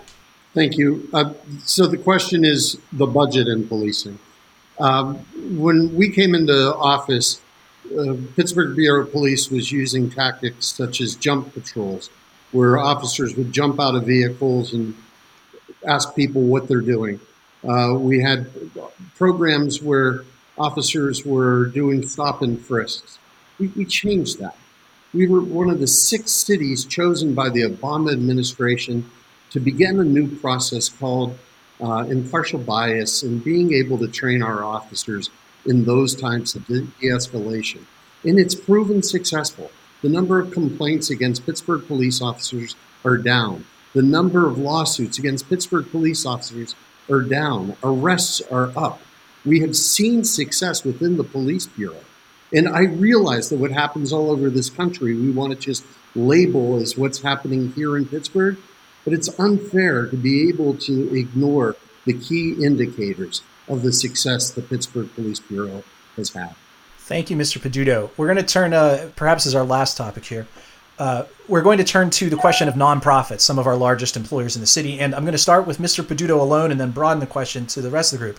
Thank 0.54 0.76
you. 0.76 1.08
Uh, 1.12 1.32
so 1.64 1.86
the 1.86 1.96
question 1.96 2.44
is 2.44 2.78
the 2.92 3.06
budget 3.06 3.48
in 3.48 3.66
policing. 3.66 4.18
Um, 4.80 5.16
when 5.58 5.94
we 5.94 6.10
came 6.10 6.34
into 6.34 6.74
office, 6.76 7.40
uh, 7.98 8.14
Pittsburgh 8.36 8.76
Bureau 8.76 9.02
of 9.02 9.12
Police 9.12 9.50
was 9.50 9.72
using 9.72 10.10
tactics 10.10 10.66
such 10.66 11.00
as 11.00 11.16
jump 11.16 11.52
patrols, 11.52 12.10
where 12.52 12.78
officers 12.78 13.36
would 13.36 13.52
jump 13.52 13.80
out 13.80 13.94
of 13.94 14.06
vehicles 14.06 14.72
and 14.72 14.94
ask 15.86 16.14
people 16.14 16.42
what 16.42 16.68
they're 16.68 16.80
doing. 16.80 17.20
Uh, 17.68 17.94
we 17.98 18.20
had 18.20 18.50
programs 19.16 19.82
where 19.82 20.24
officers 20.56 21.24
were 21.24 21.66
doing 21.66 22.06
stop 22.06 22.42
and 22.42 22.60
frisks. 22.60 23.18
We, 23.58 23.68
we 23.68 23.84
changed 23.84 24.38
that. 24.38 24.56
We 25.12 25.26
were 25.26 25.40
one 25.40 25.70
of 25.70 25.80
the 25.80 25.86
six 25.86 26.30
cities 26.32 26.84
chosen 26.84 27.34
by 27.34 27.48
the 27.48 27.62
Obama 27.62 28.12
administration 28.12 29.10
to 29.50 29.60
begin 29.60 29.98
a 29.98 30.04
new 30.04 30.28
process 30.36 30.88
called 30.88 31.38
uh, 31.80 32.04
impartial 32.08 32.58
bias 32.58 33.22
and 33.22 33.42
being 33.42 33.72
able 33.72 33.98
to 33.98 34.08
train 34.08 34.42
our 34.42 34.64
officers 34.64 35.30
in 35.66 35.84
those 35.84 36.14
types 36.14 36.54
of 36.54 36.66
de 36.66 36.82
escalation. 37.02 37.84
And 38.24 38.38
it's 38.38 38.54
proven 38.54 39.02
successful. 39.02 39.70
The 40.02 40.08
number 40.08 40.38
of 40.38 40.50
complaints 40.50 41.10
against 41.10 41.44
Pittsburgh 41.44 41.86
police 41.86 42.22
officers 42.22 42.76
are 43.04 43.16
down. 43.16 43.64
The 43.94 44.02
number 44.02 44.46
of 44.46 44.58
lawsuits 44.58 45.18
against 45.18 45.48
Pittsburgh 45.48 45.90
police 45.90 46.26
officers 46.26 46.74
are 47.10 47.22
down. 47.22 47.76
Arrests 47.82 48.40
are 48.50 48.72
up. 48.76 49.00
We 49.44 49.60
have 49.60 49.76
seen 49.76 50.24
success 50.24 50.84
within 50.84 51.16
the 51.16 51.24
police 51.24 51.66
bureau. 51.66 52.04
And 52.52 52.68
I 52.68 52.82
realize 52.84 53.50
that 53.50 53.58
what 53.58 53.72
happens 53.72 54.12
all 54.12 54.30
over 54.30 54.50
this 54.50 54.70
country, 54.70 55.14
we 55.14 55.30
want 55.30 55.52
to 55.52 55.58
just 55.58 55.84
label 56.14 56.76
as 56.76 56.96
what's 56.96 57.20
happening 57.20 57.72
here 57.72 57.96
in 57.96 58.06
Pittsburgh. 58.06 58.56
But 59.08 59.16
it's 59.16 59.40
unfair 59.40 60.04
to 60.04 60.16
be 60.18 60.50
able 60.50 60.74
to 60.74 61.16
ignore 61.16 61.76
the 62.04 62.12
key 62.12 62.62
indicators 62.62 63.40
of 63.66 63.80
the 63.80 63.90
success 63.90 64.50
the 64.50 64.60
Pittsburgh 64.60 65.08
Police 65.14 65.40
Bureau 65.40 65.82
has 66.16 66.28
had. 66.34 66.54
Thank 66.98 67.30
you, 67.30 67.36
Mr. 67.38 67.58
Peduto. 67.58 68.10
We're 68.18 68.26
going 68.26 68.36
to 68.36 68.42
turn, 68.42 68.74
uh, 68.74 69.08
perhaps 69.16 69.46
as 69.46 69.54
our 69.54 69.64
last 69.64 69.96
topic 69.96 70.26
here, 70.26 70.46
uh, 70.98 71.24
we're 71.48 71.62
going 71.62 71.78
to 71.78 71.84
turn 71.84 72.10
to 72.10 72.28
the 72.28 72.36
question 72.36 72.68
of 72.68 72.74
nonprofits, 72.74 73.40
some 73.40 73.58
of 73.58 73.66
our 73.66 73.76
largest 73.76 74.14
employers 74.14 74.56
in 74.56 74.60
the 74.60 74.66
city. 74.66 75.00
And 75.00 75.14
I'm 75.14 75.22
going 75.22 75.32
to 75.32 75.38
start 75.38 75.66
with 75.66 75.78
Mr. 75.78 76.04
Peduto 76.04 76.38
alone 76.38 76.70
and 76.70 76.78
then 76.78 76.90
broaden 76.90 77.20
the 77.20 77.26
question 77.26 77.64
to 77.68 77.80
the 77.80 77.88
rest 77.88 78.12
of 78.12 78.18
the 78.18 78.26
group. 78.26 78.38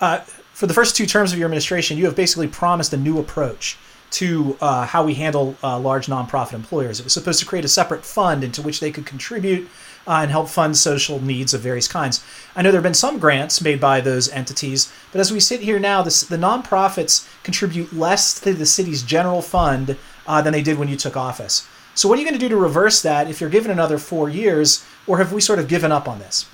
Uh, 0.00 0.18
for 0.52 0.68
the 0.68 0.74
first 0.74 0.94
two 0.94 1.06
terms 1.06 1.32
of 1.32 1.38
your 1.40 1.46
administration, 1.46 1.98
you 1.98 2.04
have 2.04 2.14
basically 2.14 2.46
promised 2.46 2.92
a 2.92 2.96
new 2.96 3.18
approach 3.18 3.76
to 4.12 4.56
uh, 4.60 4.86
how 4.86 5.04
we 5.04 5.14
handle 5.14 5.56
uh, 5.64 5.76
large 5.80 6.06
nonprofit 6.06 6.52
employers. 6.52 7.00
It 7.00 7.04
was 7.04 7.12
supposed 7.12 7.40
to 7.40 7.46
create 7.46 7.64
a 7.64 7.68
separate 7.68 8.04
fund 8.04 8.44
into 8.44 8.62
which 8.62 8.78
they 8.78 8.92
could 8.92 9.04
contribute 9.04 9.68
uh, 10.06 10.20
and 10.22 10.30
help 10.30 10.48
fund 10.48 10.76
social 10.76 11.20
needs 11.22 11.54
of 11.54 11.60
various 11.60 11.88
kinds. 11.88 12.24
I 12.54 12.62
know 12.62 12.70
there 12.70 12.78
have 12.78 12.84
been 12.84 12.94
some 12.94 13.18
grants 13.18 13.60
made 13.60 13.80
by 13.80 14.00
those 14.00 14.28
entities, 14.30 14.92
but 15.12 15.20
as 15.20 15.32
we 15.32 15.40
sit 15.40 15.60
here 15.60 15.78
now, 15.78 16.02
this, 16.02 16.20
the 16.22 16.36
nonprofits 16.36 17.28
contribute 17.42 17.92
less 17.92 18.38
to 18.40 18.52
the 18.52 18.66
city's 18.66 19.02
general 19.02 19.42
fund 19.42 19.96
uh, 20.26 20.42
than 20.42 20.52
they 20.52 20.62
did 20.62 20.78
when 20.78 20.88
you 20.88 20.96
took 20.96 21.16
office. 21.16 21.66
So, 21.94 22.08
what 22.08 22.18
are 22.18 22.22
you 22.22 22.28
going 22.28 22.38
to 22.38 22.44
do 22.44 22.50
to 22.50 22.56
reverse 22.56 23.00
that 23.02 23.28
if 23.28 23.40
you're 23.40 23.50
given 23.50 23.70
another 23.70 23.98
four 23.98 24.28
years, 24.28 24.84
or 25.06 25.18
have 25.18 25.32
we 25.32 25.40
sort 25.40 25.58
of 25.58 25.66
given 25.66 25.90
up 25.90 26.08
on 26.08 26.18
this? 26.18 26.46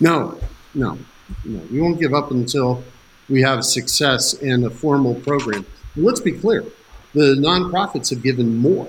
No, 0.00 0.38
no, 0.74 0.98
no. 1.44 1.62
We 1.70 1.80
won't 1.80 2.00
give 2.00 2.12
up 2.12 2.32
until 2.32 2.82
we 3.28 3.40
have 3.42 3.64
success 3.64 4.34
in 4.34 4.64
a 4.64 4.70
formal 4.70 5.14
program. 5.14 5.64
let's 5.96 6.20
be 6.20 6.32
clear 6.32 6.64
the 7.14 7.36
nonprofits 7.38 8.10
have 8.10 8.22
given 8.22 8.56
more 8.56 8.88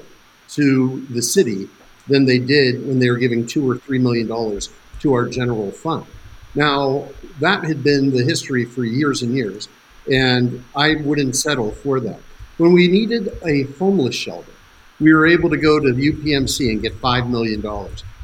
to 0.50 1.06
the 1.12 1.22
city 1.22 1.70
than 2.08 2.26
they 2.26 2.39
did 2.39 2.86
when 2.88 2.99
they 2.99 3.10
were 3.10 3.18
giving 3.18 3.45
two 3.45 3.70
or 3.70 3.78
three 3.78 3.99
million 3.99 4.28
dollars 4.28 4.70
to 4.99 5.14
our 5.14 5.28
general 5.28 5.72
fund. 5.72 6.06
Now, 6.53 7.10
that 7.41 7.64
had 7.64 7.84
been 7.84 8.12
the 8.12 8.24
history 8.24 8.66
for 8.66 8.86
years 8.86 9.22
and 9.22 9.36
years, 9.36 9.68
and 10.12 10.64
I 10.76 10.95
wouldn't 10.95 11.36
settle 11.36 11.72
for 11.72 11.99
that. 11.99 12.20
When 12.58 12.74
we 12.74 12.88
needed 12.88 13.38
a 13.45 13.64
homeless 13.74 14.16
shelter, 14.16 14.51
we 14.99 15.14
were 15.14 15.28
able 15.28 15.49
to 15.49 15.58
go 15.58 15.80
to 15.80 15.91
the 15.91 16.12
UPMC 16.12 16.72
and 16.72 16.82
get 16.82 16.99
$5 17.01 17.30
million. 17.30 17.62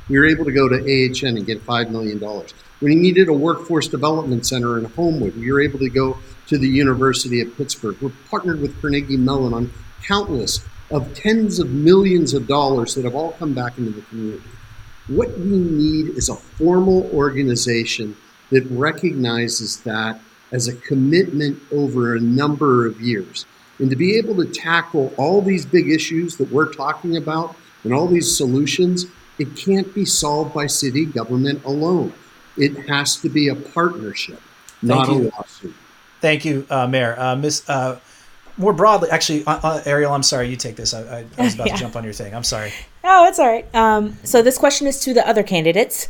We 0.07 0.17
were 0.17 0.25
able 0.25 0.45
to 0.45 0.53
go 0.53 0.69
to 0.69 0.75
AHN 0.75 1.35
and 1.35 1.45
get 1.45 1.65
$5 1.65 1.89
million. 1.89 2.19
When 2.19 2.45
we 2.81 2.95
needed 2.95 3.27
a 3.27 3.33
workforce 3.33 3.89
development 3.89 4.45
center 4.45 4.77
in 4.77 4.85
Homewood, 4.85 5.35
we 5.35 5.51
were 5.51 5.61
able 5.61 5.79
to 5.79 5.89
go 5.89 6.17
to 6.47 6.57
the 6.57 6.69
University 6.69 7.41
of 7.41 7.55
Pittsburgh. 7.57 7.97
We're 8.01 8.11
partnered 8.29 8.61
with 8.61 8.79
Carnegie 8.81 9.17
Mellon 9.17 9.53
on 9.53 9.73
countless 10.03 10.65
of 10.91 11.13
tens 11.13 11.59
of 11.59 11.71
millions 11.71 12.33
of 12.33 12.47
dollars 12.47 12.95
that 12.95 13.05
have 13.05 13.15
all 13.15 13.31
come 13.33 13.53
back 13.53 13.77
into 13.77 13.91
the 13.91 14.01
community. 14.03 14.43
What 15.07 15.37
we 15.39 15.57
need 15.57 16.09
is 16.17 16.29
a 16.29 16.35
formal 16.35 17.09
organization 17.13 18.15
that 18.51 18.65
recognizes 18.69 19.81
that 19.81 20.19
as 20.51 20.67
a 20.67 20.75
commitment 20.75 21.61
over 21.71 22.15
a 22.15 22.19
number 22.19 22.85
of 22.85 22.99
years. 22.99 23.45
And 23.79 23.89
to 23.89 23.95
be 23.95 24.17
able 24.17 24.35
to 24.35 24.45
tackle 24.45 25.13
all 25.17 25.41
these 25.41 25.65
big 25.65 25.89
issues 25.89 26.37
that 26.37 26.51
we're 26.51 26.71
talking 26.71 27.17
about 27.17 27.55
and 27.83 27.93
all 27.93 28.07
these 28.07 28.35
solutions, 28.35 29.05
it 29.39 29.55
can't 29.55 29.93
be 29.95 30.05
solved 30.05 30.53
by 30.53 30.67
city 30.67 31.05
government 31.05 31.63
alone. 31.65 32.13
It 32.57 32.87
has 32.89 33.15
to 33.21 33.29
be 33.29 33.47
a 33.47 33.55
partnership, 33.55 34.41
not 34.81 35.07
a 35.07 35.13
lawsuit. 35.13 35.73
Thank 36.19 36.45
you, 36.45 36.67
uh, 36.69 36.85
Mayor. 36.85 37.19
Uh, 37.19 37.35
Ms. 37.35 37.63
Uh, 37.67 37.97
more 38.61 38.73
broadly, 38.73 39.09
actually, 39.09 39.43
uh, 39.45 39.59
uh, 39.61 39.83
Ariel, 39.85 40.13
I'm 40.13 40.23
sorry, 40.23 40.47
you 40.47 40.55
take 40.55 40.75
this. 40.75 40.93
I, 40.93 41.01
I, 41.01 41.25
I 41.37 41.43
was 41.43 41.55
about 41.55 41.67
yeah. 41.67 41.73
to 41.73 41.79
jump 41.79 41.95
on 41.95 42.03
your 42.03 42.13
thing. 42.13 42.33
I'm 42.33 42.43
sorry. 42.43 42.71
Oh, 43.03 43.27
it's 43.27 43.39
all 43.39 43.47
right. 43.47 43.75
Um, 43.75 44.17
so 44.23 44.41
this 44.41 44.57
question 44.57 44.87
is 44.87 44.99
to 45.01 45.13
the 45.13 45.27
other 45.27 45.43
candidates. 45.43 46.07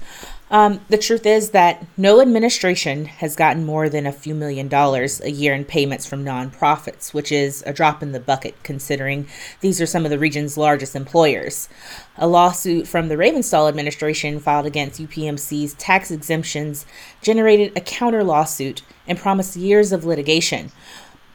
Um, 0.52 0.82
the 0.89 0.97
truth 0.97 1.26
is 1.26 1.52
that 1.52 1.86
no 1.95 2.20
administration 2.20 3.06
has 3.06 3.38
gotten 3.38 3.66
more 3.66 3.88
than 3.88 4.06
a 4.06 4.12
few 4.12 4.36
million 4.36 4.68
dollars 4.68 5.22
a 5.22 5.32
year 5.32 5.54
in 5.54 5.64
payments 5.64 6.06
from 6.06 6.26
nonprofits, 6.26 7.14
which 7.14 7.32
is 7.32 7.64
a 7.66 7.72
drop 7.72 8.04
in 8.04 8.12
the 8.12 8.20
bucket 8.20 8.62
considering 8.62 9.28
these 9.62 9.80
are 9.80 9.86
some 9.86 10.04
of 10.04 10.12
the 10.12 10.20
region's 10.20 10.58
largest 10.58 10.93
employers. 10.93 11.70
A 12.18 12.28
lawsuit 12.28 12.86
from 12.86 13.08
the 13.08 13.16
Ravenstahl 13.16 13.70
administration 13.70 14.41
filed 14.41 14.66
against 14.66 15.02
UPMC's 15.02 15.74
tax 15.76 16.12
exemptions 16.12 16.86
generated 17.22 17.72
a 17.78 17.82
counter 17.82 18.22
lawsuit 18.22 18.82
and 19.08 19.18
promised 19.18 19.56
years 19.56 19.93
of 19.93 20.04
litigation. 20.04 20.70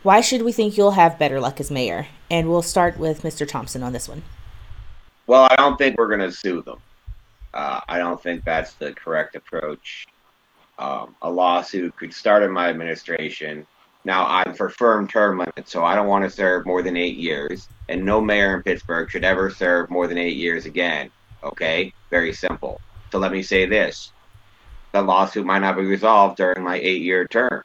Why 0.02 0.20
should 0.20 0.42
we 0.42 0.52
think 0.52 0.76
you'll 0.76 0.92
have 0.92 1.18
better 1.18 1.40
luck 1.40 1.60
as 1.60 1.70
mayor? 1.70 2.06
And 2.30 2.48
we'll 2.48 2.62
start 2.62 2.98
with 2.98 3.22
Mr. 3.22 3.46
Thompson 3.46 3.82
on 3.82 3.92
this 3.92 4.08
one. 4.08 4.22
Well, 5.26 5.48
I 5.50 5.56
don't 5.56 5.76
think 5.76 5.98
we're 5.98 6.08
going 6.08 6.20
to 6.20 6.32
sue 6.32 6.62
them. 6.62 6.78
Uh, 7.52 7.80
I 7.88 7.98
don't 7.98 8.22
think 8.22 8.44
that's 8.44 8.74
the 8.74 8.92
correct 8.92 9.34
approach. 9.34 10.06
Um, 10.78 11.16
a 11.22 11.30
lawsuit 11.30 11.96
could 11.96 12.12
start 12.12 12.42
in 12.42 12.50
my 12.50 12.68
administration. 12.68 13.66
Now, 14.04 14.26
I'm 14.26 14.54
for 14.54 14.68
firm 14.68 15.08
term 15.08 15.38
limits, 15.38 15.72
so 15.72 15.84
I 15.84 15.94
don't 15.94 16.06
want 16.06 16.24
to 16.24 16.30
serve 16.30 16.66
more 16.66 16.82
than 16.82 16.96
eight 16.96 17.16
years, 17.16 17.68
and 17.88 18.04
no 18.04 18.20
mayor 18.20 18.56
in 18.56 18.62
Pittsburgh 18.62 19.10
should 19.10 19.24
ever 19.24 19.50
serve 19.50 19.90
more 19.90 20.06
than 20.06 20.18
eight 20.18 20.36
years 20.36 20.66
again. 20.66 21.10
Okay? 21.42 21.92
Very 22.10 22.32
simple. 22.32 22.80
So 23.10 23.18
let 23.18 23.32
me 23.32 23.42
say 23.42 23.66
this 23.66 24.12
the 24.92 25.02
lawsuit 25.02 25.44
might 25.46 25.58
not 25.58 25.76
be 25.76 25.82
resolved 25.82 26.36
during 26.36 26.62
my 26.62 26.76
eight 26.76 27.02
year 27.02 27.26
term. 27.26 27.62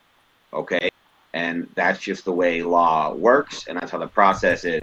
Okay? 0.54 0.91
And 1.34 1.68
that's 1.76 2.00
just 2.00 2.26
the 2.26 2.32
way 2.32 2.62
law 2.62 3.14
works 3.14 3.68
and 3.68 3.78
that's 3.78 3.92
how 3.92 3.98
the 3.98 4.08
process 4.08 4.66
is. 4.66 4.82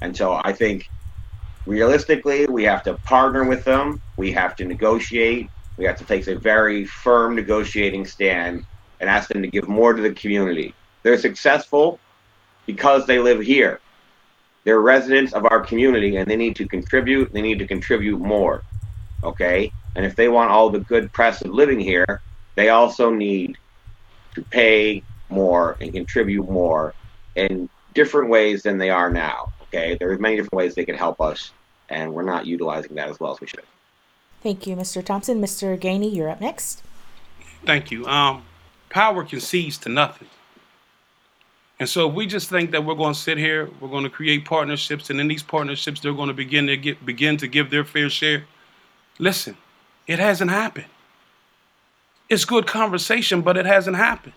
And 0.00 0.16
so 0.16 0.40
i 0.44 0.52
think 0.52 0.88
realistically 1.66 2.46
we 2.46 2.64
have 2.64 2.82
to 2.84 2.94
partner 2.98 3.44
with 3.44 3.64
them. 3.64 4.00
We 4.16 4.32
have 4.32 4.54
to 4.56 4.64
negotiate. 4.64 5.50
We 5.76 5.84
have 5.86 5.96
to 5.98 6.04
take 6.04 6.26
a 6.26 6.38
very 6.38 6.84
firm 6.84 7.34
negotiating 7.34 8.06
stand 8.06 8.64
and 9.00 9.10
ask 9.10 9.28
them 9.28 9.42
to 9.42 9.48
give 9.48 9.68
more 9.68 9.92
to 9.92 10.02
the 10.02 10.12
community. 10.12 10.74
They're 11.02 11.18
successful 11.18 11.98
because 12.66 13.06
they 13.06 13.18
live 13.18 13.40
here. 13.40 13.80
They're 14.64 14.80
residents 14.80 15.32
of 15.32 15.46
our 15.50 15.60
community 15.60 16.16
and 16.16 16.30
they 16.30 16.36
need 16.36 16.56
to 16.56 16.66
contribute. 16.66 17.32
They 17.32 17.42
need 17.42 17.58
to 17.58 17.66
contribute 17.66 18.20
more 18.20 18.62
okay? 19.24 19.72
And 19.96 20.04
if 20.04 20.16
they 20.16 20.28
want 20.28 20.50
all 20.50 20.70
the 20.70 20.80
good 20.80 21.12
press 21.12 21.42
of 21.42 21.50
living 21.50 21.80
here 21.80 22.20
they 22.56 22.68
also 22.68 23.10
need 23.10 23.56
to 24.34 24.42
pay 24.42 25.02
more 25.34 25.76
and 25.80 25.92
contribute 25.92 26.48
more 26.48 26.94
in 27.34 27.68
different 27.94 28.30
ways 28.30 28.62
than 28.62 28.78
they 28.78 28.90
are 28.90 29.10
now. 29.10 29.52
Okay, 29.64 29.96
there's 29.98 30.20
many 30.20 30.36
different 30.36 30.54
ways 30.54 30.74
they 30.74 30.84
can 30.84 30.96
help 30.96 31.20
us, 31.20 31.52
and 31.88 32.12
we're 32.12 32.22
not 32.22 32.46
utilizing 32.46 32.94
that 32.96 33.08
as 33.08 33.18
well 33.18 33.32
as 33.32 33.40
we 33.40 33.46
should. 33.46 33.64
Thank 34.42 34.66
you, 34.66 34.76
Mr. 34.76 35.04
Thompson. 35.04 35.40
Mr. 35.40 35.78
Gainey, 35.78 36.14
you're 36.14 36.28
up 36.28 36.40
next. 36.40 36.82
Thank 37.64 37.90
you. 37.90 38.06
Um, 38.06 38.44
power 38.90 39.24
concedes 39.24 39.78
to 39.78 39.88
nothing. 39.88 40.28
And 41.80 41.88
so 41.88 42.08
if 42.08 42.14
we 42.14 42.26
just 42.26 42.48
think 42.50 42.70
that 42.70 42.84
we're 42.84 42.94
going 42.94 43.14
to 43.14 43.18
sit 43.18 43.36
here, 43.36 43.68
we're 43.80 43.88
going 43.88 44.04
to 44.04 44.10
create 44.10 44.44
partnerships, 44.44 45.10
and 45.10 45.20
in 45.20 45.28
these 45.28 45.42
partnerships 45.42 46.00
they're 46.00 46.12
going 46.12 46.28
to 46.28 46.34
begin 46.34 46.66
to 46.66 46.76
get 46.76 47.04
begin 47.04 47.36
to 47.38 47.48
give 47.48 47.70
their 47.70 47.84
fair 47.84 48.08
share. 48.08 48.44
Listen, 49.18 49.56
it 50.06 50.18
hasn't 50.18 50.50
happened. 50.50 50.86
It's 52.28 52.44
good 52.44 52.66
conversation, 52.66 53.42
but 53.42 53.56
it 53.56 53.66
hasn't 53.66 53.96
happened. 53.96 54.34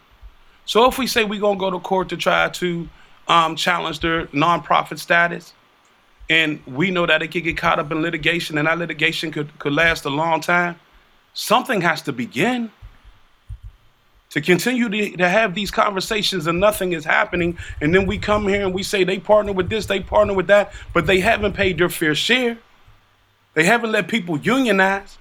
So 0.67 0.85
if 0.85 0.97
we 0.97 1.07
say 1.07 1.23
we're 1.23 1.39
gonna 1.39 1.57
go 1.57 1.71
to 1.71 1.79
court 1.79 2.09
to 2.09 2.17
try 2.17 2.49
to 2.49 2.87
um, 3.27 3.55
challenge 3.55 4.01
their 4.01 4.27
nonprofit 4.27 4.99
status, 4.99 5.53
and 6.29 6.61
we 6.67 6.91
know 6.91 7.05
that 7.05 7.23
it 7.23 7.29
could 7.29 7.45
get 7.45 7.57
caught 7.57 7.79
up 7.79 7.89
in 7.91 8.01
litigation, 8.01 8.57
and 8.57 8.67
that 8.67 8.77
litigation 8.77 9.31
could 9.31 9.57
could 9.59 9.73
last 9.73 10.03
a 10.05 10.09
long 10.09 10.41
time, 10.41 10.77
something 11.33 11.81
has 11.81 12.01
to 12.03 12.11
begin 12.11 12.69
to 14.29 14.41
continue 14.41 14.89
to, 14.89 15.17
to 15.17 15.29
have 15.29 15.55
these 15.55 15.71
conversations 15.71 16.47
and 16.47 16.59
nothing 16.59 16.91
is 16.91 17.05
happening. 17.05 17.57
And 17.79 17.95
then 17.95 18.05
we 18.05 18.17
come 18.17 18.45
here 18.45 18.65
and 18.65 18.73
we 18.73 18.83
say 18.83 19.05
they 19.05 19.19
partner 19.19 19.53
with 19.53 19.69
this 19.69 19.85
they 19.85 20.01
partner 20.01 20.33
with 20.33 20.47
that 20.47 20.73
but 20.93 21.07
they 21.07 21.21
haven't 21.21 21.53
paid 21.53 21.77
their 21.77 21.87
fair 21.87 22.13
share. 22.13 22.57
They 23.53 23.63
haven't 23.63 23.93
let 23.93 24.09
people 24.09 24.37
unionize 24.37 25.17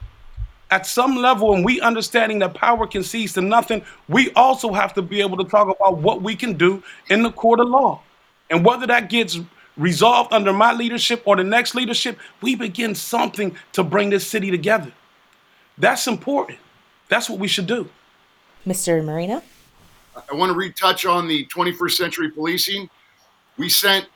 at 0.71 0.87
some 0.87 1.17
level 1.17 1.55
and 1.55 1.65
we 1.65 1.81
understanding 1.81 2.39
that 2.41 2.55
power 2.55 2.87
can 2.87 3.03
cease 3.03 3.35
to 3.35 3.41
nothing 3.41 3.85
we 4.09 4.33
also 4.33 4.73
have 4.73 4.93
to 4.95 5.03
be 5.03 5.21
able 5.21 5.37
to 5.37 5.45
talk 5.45 5.69
about 5.69 5.99
what 5.99 6.23
we 6.23 6.35
can 6.35 6.55
do 6.55 6.83
in 7.09 7.23
the 7.23 7.31
court 7.31 7.61
of 7.61 7.69
law 7.69 8.03
and 8.51 8.65
whether 8.65 8.87
that 8.87 9.09
gets 9.09 9.39
resolved 9.77 10.33
under 10.33 10.53
my 10.53 10.73
leadership 10.73 11.23
or 11.25 11.37
the 11.37 11.45
next 11.45 11.75
leadership 11.75 12.19
we 12.43 12.55
begin 12.55 12.95
something 12.95 13.55
to 13.73 13.85
bring 13.85 14.11
this 14.11 14.27
city 14.27 14.51
together 14.51 14.93
that's 15.79 16.07
important 16.07 16.59
that's 17.09 17.31
what 17.31 17.39
we 17.39 17.47
should 17.47 17.67
do 17.67 17.89
Mr. 18.67 19.03
Moreno? 19.05 19.43
I 20.17 20.35
want 20.35 20.51
to 20.51 20.59
retouch 20.59 21.07
on 21.07 21.29
the 21.29 21.47
21st 21.47 21.93
century 21.93 22.31
policing. 22.31 22.91
We 23.57 23.69
sent 23.69 24.07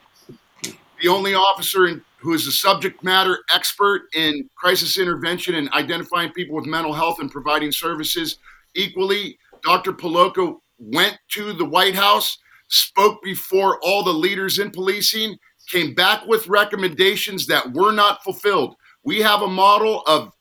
the 0.63 1.09
only 1.09 1.35
officer 1.35 1.87
in, 1.87 2.05
who 2.21 2.35
is 2.35 2.47
a 2.47 2.53
subject 2.53 3.03
matter 3.03 3.39
expert 3.55 4.03
in 4.15 4.49
crisis 4.55 4.99
intervention 4.99 5.55
and 5.55 5.71
identifying 5.71 6.31
people 6.33 6.55
with 6.55 6.67
mental 6.67 6.93
health 6.93 7.19
and 7.21 7.31
providing 7.31 7.73
services 7.73 8.39
equally. 8.75 9.39
Dr. 9.63 9.93
Poloco 9.93 10.59
went 10.79 11.19
to 11.33 11.53
the 11.53 11.65
White 11.65 11.95
House, 11.95 12.39
spoke 12.69 13.23
before 13.23 13.79
all 13.83 14.03
the 14.03 14.13
leaders 14.13 14.59
in 14.59 14.71
policing, 14.71 15.37
came 15.69 15.95
back 15.95 16.27
with 16.27 16.47
recommendations 16.49 17.47
that 17.47 17.73
were 17.73 17.93
not 17.93 18.23
fulfilled. 18.23 18.75
We 19.05 19.21
have 19.21 19.43
a 19.43 19.49
model 19.49 20.03
of 20.07 20.33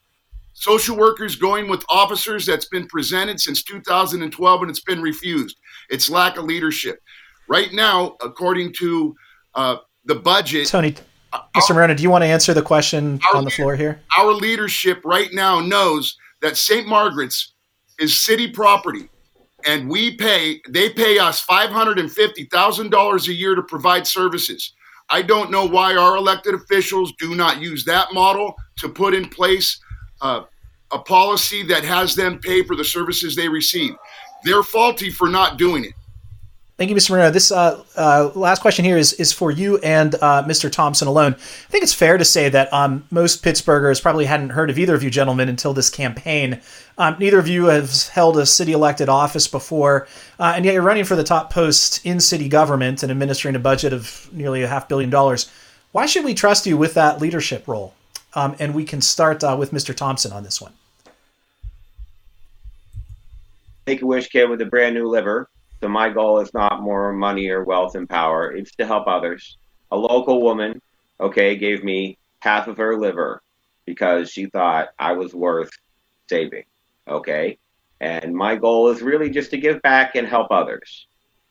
social 0.54 0.98
workers 0.98 1.36
going 1.38 1.70
with 1.70 1.84
officers 1.90 2.46
that's 2.46 2.68
been 2.68 2.88
presented 2.88 3.40
since 3.40 3.64
2012 3.64 4.62
and 4.62 4.70
it's 4.70 4.82
been 4.82 5.02
refused. 5.02 5.58
It's 5.90 6.10
lack 6.10 6.38
of 6.38 6.44
leadership. 6.44 7.02
Right 7.48 7.72
now, 7.72 8.18
according 8.22 8.74
to 8.80 9.16
uh, 9.56 9.78
the 10.06 10.16
budget, 10.16 10.68
Tony, 10.68 10.96
Mr. 11.56 11.76
Moreno, 11.76 11.94
do 11.94 12.04
you 12.04 12.10
want 12.10 12.24
to 12.24 12.28
answer 12.28 12.54
the 12.54 12.62
question 12.62 13.20
on 13.34 13.44
the 13.44 13.52
floor 13.52 13.76
here? 13.76 14.02
Our 14.18 14.34
leadership 14.34 15.02
right 15.04 15.32
now 15.34 15.60
knows 15.60 16.18
that 16.42 16.58
St. 16.58 16.88
Margaret's 16.88 17.54
is 18.00 18.22
city 18.22 18.50
property 18.50 19.10
and 19.66 19.90
we 19.90 20.16
pay 20.16 20.62
they 20.70 20.90
pay 20.90 21.20
us 21.20 21.46
$550,000 21.46 23.28
a 23.28 23.34
year 23.34 23.56
to 23.56 23.64
provide 23.64 24.08
services. 24.08 24.74
I 25.10 25.22
don't 25.22 25.52
know 25.52 25.66
why 25.66 25.96
our 25.96 26.16
elected 26.16 26.54
officials 26.54 27.14
do 27.20 27.36
not 27.36 27.62
use 27.62 27.84
that 27.86 28.14
model 28.14 28.56
to 28.78 28.90
put 28.90 29.14
in 29.14 29.28
place 29.28 29.80
uh, 30.22 30.44
a 30.92 31.00
policy 31.00 31.64
that 31.64 31.84
has 31.84 32.16
them 32.16 32.40
pay 32.40 32.64
for 32.64 32.76
the 32.76 32.86
services 32.86 33.36
they 33.36 33.50
receive. 33.50 33.96
They're 34.44 34.64
faulty 34.64 35.10
for 35.10 35.28
not 35.28 35.58
doing 35.58 35.86
it. 35.86 35.94
Thank 36.80 36.92
you, 36.92 36.96
Mr. 36.96 37.10
Moreno. 37.10 37.30
This 37.30 37.52
uh, 37.52 37.84
uh, 37.98 38.32
last 38.36 38.62
question 38.62 38.86
here 38.86 38.96
is, 38.96 39.12
is 39.12 39.34
for 39.34 39.52
you 39.52 39.80
and 39.80 40.16
uh, 40.16 40.44
Mr. 40.48 40.72
Thompson 40.72 41.10
alone. 41.10 41.34
I 41.34 41.70
think 41.70 41.84
it's 41.84 41.94
fair 41.94 42.18
to 42.18 42.24
say 42.24 42.48
that 42.48 42.72
um, 42.72 43.06
most 43.12 43.44
Pittsburghers 43.44 44.02
probably 44.02 44.24
hadn't 44.24 44.52
heard 44.52 44.70
of 44.70 44.80
either 44.80 44.96
of 44.96 45.04
you 45.04 45.10
gentlemen 45.10 45.50
until 45.50 45.74
this 45.74 45.90
campaign. 45.90 46.62
Um, 46.98 47.18
neither 47.20 47.38
of 47.38 47.50
you 47.50 47.66
have 47.66 48.08
held 48.08 48.38
a 48.38 48.46
city 48.46 48.72
elected 48.72 49.10
office 49.10 49.46
before, 49.46 50.08
uh, 50.40 50.54
and 50.56 50.64
yet 50.64 50.74
you're 50.74 50.82
running 50.82 51.04
for 51.04 51.18
the 51.18 51.24
top 51.26 51.52
post 51.52 52.06
in 52.06 52.22
city 52.22 52.48
government 52.48 53.04
and 53.04 53.12
administering 53.12 53.58
a 53.58 53.60
budget 53.60 53.92
of 53.92 54.30
nearly 54.32 54.64
a 54.64 54.68
half 54.70 54.88
billion 54.88 55.10
dollars. 55.10 55.52
Why 55.92 56.06
should 56.06 56.24
we 56.24 56.34
trust 56.34 56.66
you 56.66 56.78
with 56.78 56.94
that 56.94 57.20
leadership 57.20 57.68
role? 57.68 57.94
Um, 58.36 58.56
and 58.58 58.74
we 58.74 58.86
can 58.86 59.02
start 59.02 59.44
uh, 59.44 59.58
with 59.60 59.72
Mr. 59.72 59.94
Thompson 59.94 60.32
on 60.32 60.46
this 60.46 60.62
one. 60.62 60.72
Make 63.86 64.02
a 64.02 64.06
wish 64.06 64.30
kid 64.30 64.50
with 64.50 64.62
a 64.62 64.66
brand 64.66 64.96
new 64.96 65.10
liver. 65.10 65.50
So 65.82 65.88
my 65.88 66.10
goal 66.10 66.40
is 66.40 66.54
not 66.54 66.82
more 66.82 67.14
money 67.14 67.50
or 67.50 67.64
wealth 67.64 67.96
and 67.96 68.10
power. 68.10 68.52
It's 68.52 68.76
to 68.76 68.86
help 68.86 69.08
others. 69.08 69.58
A 69.92 69.98
local 69.98 70.42
woman, 70.42 70.82
okay, 71.20 71.56
gave 71.56 71.84
me 71.84 72.18
half 72.40 72.68
of 72.68 72.78
her 72.78 72.98
liver 72.98 73.42
because 73.86 74.30
she 74.30 74.46
thought 74.48 74.90
I 75.00 75.14
was 75.14 75.34
worth 75.34 75.72
saving. 76.30 76.66
Okay. 77.08 77.58
And 78.02 78.36
my 78.36 78.56
goal 78.56 78.90
is 78.90 79.02
really 79.02 79.30
just 79.30 79.52
to 79.52 79.58
give 79.58 79.82
back 79.82 80.16
and 80.16 80.28
help 80.28 80.52
others. 80.52 81.08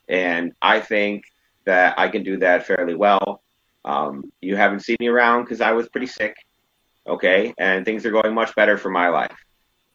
And 0.07 0.53
I 0.61 0.79
think 0.79 1.23
that 1.65 1.97
I 1.97 2.07
can 2.09 2.23
do 2.23 2.37
that 2.37 2.65
fairly 2.65 2.95
well. 2.95 3.41
Um, 3.85 4.31
you 4.41 4.55
haven't 4.55 4.81
seen 4.81 4.97
me 4.99 5.07
around 5.07 5.43
because 5.43 5.61
I 5.61 5.71
was 5.71 5.89
pretty 5.89 6.07
sick 6.07 6.35
okay, 7.09 7.53
and 7.57 7.83
things 7.83 8.05
are 8.05 8.11
going 8.11 8.33
much 8.33 8.55
better 8.55 8.77
for 8.77 8.89
my 8.89 9.09
life. 9.09 9.35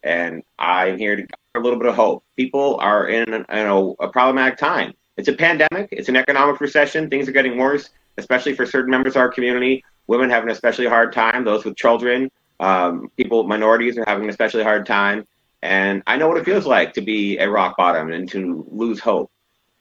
And 0.03 0.43
I'm 0.59 0.99
here 0.99 1.17
to 1.17 1.27
a 1.55 1.61
little 1.61 1.79
bit 1.79 1.89
of 1.89 1.95
hope. 1.95 2.25
People 2.37 2.77
are 2.81 3.09
in, 3.09 3.33
in 3.33 3.45
a, 3.49 3.77
a 3.77 4.09
problematic 4.09 4.59
time. 4.59 4.93
It's 5.17 5.29
a 5.29 5.33
pandemic. 5.33 5.89
It's 5.93 6.09
an 6.09 6.17
economic 6.17 6.61
recession. 6.61 7.09
Things 7.09 7.29
are 7.29 7.33
getting 7.33 7.57
worse, 7.57 7.91
especially 8.19 8.55
for 8.55 8.67
certain 8.67 8.91
members 8.91 9.15
of 9.15 9.19
our 9.19 9.29
community. 9.29 9.85
Women 10.07 10.31
have 10.31 10.43
an 10.43 10.51
especially 10.51 10.87
hard 10.87 11.13
time. 11.13 11.45
Those 11.45 11.65
with 11.65 11.77
children, 11.77 12.31
um, 12.61 13.11
people, 13.17 13.45
minorities 13.45 13.97
are 13.97 14.05
having 14.07 14.25
an 14.25 14.31
especially 14.31 14.63
hard 14.63 14.87
time. 14.87 15.27
And 15.63 16.03
I 16.07 16.17
know 16.17 16.29
what 16.29 16.37
it 16.37 16.45
feels 16.45 16.67
like 16.67 16.93
to 16.95 17.01
be 17.01 17.39
a 17.39 17.49
rock 17.49 17.77
bottom 17.77 18.13
and 18.13 18.29
to 18.31 18.67
lose 18.71 19.01
hope. 19.01 19.31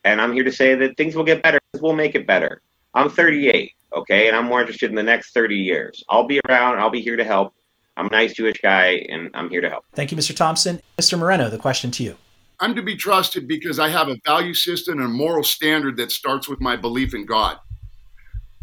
And 0.03 0.21
I'm 0.21 0.33
here 0.33 0.43
to 0.43 0.51
say 0.51 0.75
that 0.75 0.95
things 0.95 1.15
will 1.15 1.23
get 1.23 1.43
better. 1.43 1.59
We'll 1.79 1.93
make 1.93 2.15
it 2.15 2.27
better. 2.27 2.61
I'm 2.93 3.09
38 3.09 3.73
okay? 3.93 4.27
And 4.27 4.35
I'm 4.35 4.45
more 4.45 4.61
interested 4.61 4.89
in 4.89 4.95
the 4.95 5.03
next 5.03 5.33
30 5.33 5.55
years. 5.55 6.03
I'll 6.09 6.27
be 6.27 6.39
around, 6.47 6.79
I'll 6.79 6.89
be 6.89 7.01
here 7.01 7.15
to 7.15 7.23
help. 7.23 7.53
I'm 7.95 8.07
a 8.07 8.09
nice 8.09 8.33
Jewish 8.33 8.59
guy, 8.61 9.05
and 9.09 9.29
I'm 9.33 9.49
here 9.49 9.61
to 9.61 9.69
help. 9.69 9.85
Thank 9.93 10.11
you, 10.11 10.17
Mr. 10.17 10.35
Thompson. 10.35 10.81
Mr. 10.97 11.17
Moreno, 11.17 11.49
the 11.49 11.59
question 11.59 11.91
to 11.91 12.03
you. 12.03 12.17
I'm 12.59 12.75
to 12.75 12.81
be 12.81 12.95
trusted 12.95 13.47
because 13.47 13.79
I 13.79 13.89
have 13.89 14.07
a 14.07 14.17
value 14.25 14.53
system 14.53 14.99
and 14.99 15.07
a 15.07 15.09
moral 15.09 15.43
standard 15.43 15.97
that 15.97 16.11
starts 16.11 16.47
with 16.47 16.61
my 16.61 16.75
belief 16.75 17.13
in 17.13 17.25
God. 17.25 17.57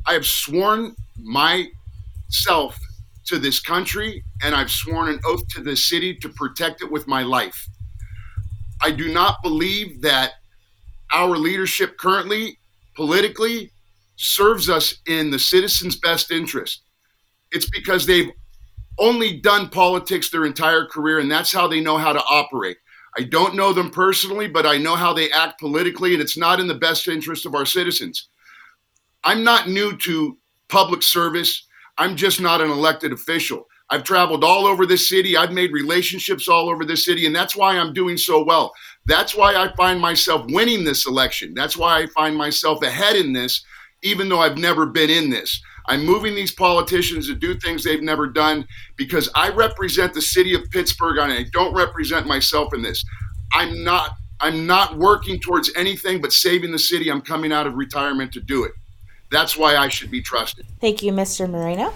I 0.06 0.14
have 0.14 0.26
sworn 0.26 0.94
myself 1.16 2.78
to 3.26 3.38
this 3.38 3.60
country 3.60 4.24
and 4.42 4.54
I've 4.54 4.70
sworn 4.70 5.08
an 5.10 5.20
oath 5.24 5.46
to 5.54 5.62
this 5.62 5.88
city 5.88 6.16
to 6.16 6.28
protect 6.30 6.82
it 6.82 6.90
with 6.90 7.06
my 7.06 7.22
life. 7.22 7.68
I 8.80 8.90
do 8.90 9.12
not 9.12 9.36
believe 9.42 10.00
that 10.00 10.32
our 11.12 11.36
leadership 11.36 11.98
currently, 11.98 12.58
politically, 12.96 13.70
serves 14.16 14.70
us 14.70 14.98
in 15.06 15.30
the 15.30 15.38
citizens' 15.38 15.96
best 15.96 16.30
interest. 16.30 16.82
It's 17.52 17.68
because 17.68 18.06
they've 18.06 18.30
only 19.00 19.40
done 19.40 19.68
politics 19.68 20.30
their 20.30 20.44
entire 20.44 20.86
career, 20.86 21.18
and 21.18 21.30
that's 21.30 21.52
how 21.52 21.66
they 21.66 21.80
know 21.80 21.96
how 21.96 22.12
to 22.12 22.22
operate. 22.22 22.76
I 23.18 23.24
don't 23.24 23.56
know 23.56 23.72
them 23.72 23.90
personally, 23.90 24.46
but 24.46 24.66
I 24.66 24.78
know 24.78 24.94
how 24.94 25.12
they 25.12 25.30
act 25.32 25.58
politically, 25.58 26.12
and 26.12 26.22
it's 26.22 26.36
not 26.36 26.60
in 26.60 26.68
the 26.68 26.74
best 26.74 27.08
interest 27.08 27.46
of 27.46 27.54
our 27.54 27.66
citizens. 27.66 28.28
I'm 29.24 29.42
not 29.42 29.68
new 29.68 29.96
to 29.98 30.38
public 30.68 31.02
service. 31.02 31.66
I'm 31.98 32.14
just 32.14 32.40
not 32.40 32.60
an 32.60 32.70
elected 32.70 33.12
official. 33.12 33.66
I've 33.92 34.04
traveled 34.04 34.44
all 34.44 34.66
over 34.66 34.86
this 34.86 35.08
city. 35.08 35.36
I've 35.36 35.50
made 35.50 35.72
relationships 35.72 36.48
all 36.48 36.70
over 36.70 36.84
this 36.84 37.04
city, 37.04 37.26
and 37.26 37.34
that's 37.34 37.56
why 37.56 37.76
I'm 37.76 37.92
doing 37.92 38.16
so 38.16 38.44
well. 38.44 38.72
That's 39.06 39.34
why 39.34 39.56
I 39.56 39.74
find 39.74 40.00
myself 40.00 40.46
winning 40.50 40.84
this 40.84 41.06
election. 41.06 41.54
That's 41.54 41.76
why 41.76 41.98
I 41.98 42.06
find 42.06 42.36
myself 42.36 42.82
ahead 42.82 43.16
in 43.16 43.32
this 43.32 43.64
even 44.02 44.28
though 44.28 44.40
I've 44.40 44.58
never 44.58 44.86
been 44.86 45.10
in 45.10 45.30
this. 45.30 45.60
I'm 45.86 46.04
moving 46.04 46.34
these 46.34 46.52
politicians 46.52 47.26
to 47.28 47.34
do 47.34 47.54
things 47.54 47.84
they've 47.84 48.02
never 48.02 48.26
done 48.26 48.66
because 48.96 49.28
I 49.34 49.50
represent 49.50 50.14
the 50.14 50.22
city 50.22 50.54
of 50.54 50.70
Pittsburgh 50.70 51.18
and 51.18 51.32
I 51.32 51.44
don't 51.52 51.74
represent 51.74 52.26
myself 52.26 52.74
in 52.74 52.82
this. 52.82 53.04
I'm 53.52 53.82
not 53.84 54.16
I'm 54.42 54.66
not 54.66 54.96
working 54.96 55.38
towards 55.38 55.70
anything 55.76 56.20
but 56.20 56.32
saving 56.32 56.72
the 56.72 56.78
city. 56.78 57.10
I'm 57.10 57.20
coming 57.20 57.52
out 57.52 57.66
of 57.66 57.74
retirement 57.74 58.32
to 58.32 58.40
do 58.40 58.64
it. 58.64 58.72
That's 59.30 59.56
why 59.56 59.76
I 59.76 59.88
should 59.88 60.10
be 60.10 60.22
trusted. 60.22 60.66
Thank 60.80 61.02
you, 61.02 61.12
Mr. 61.12 61.48
Moreno. 61.48 61.92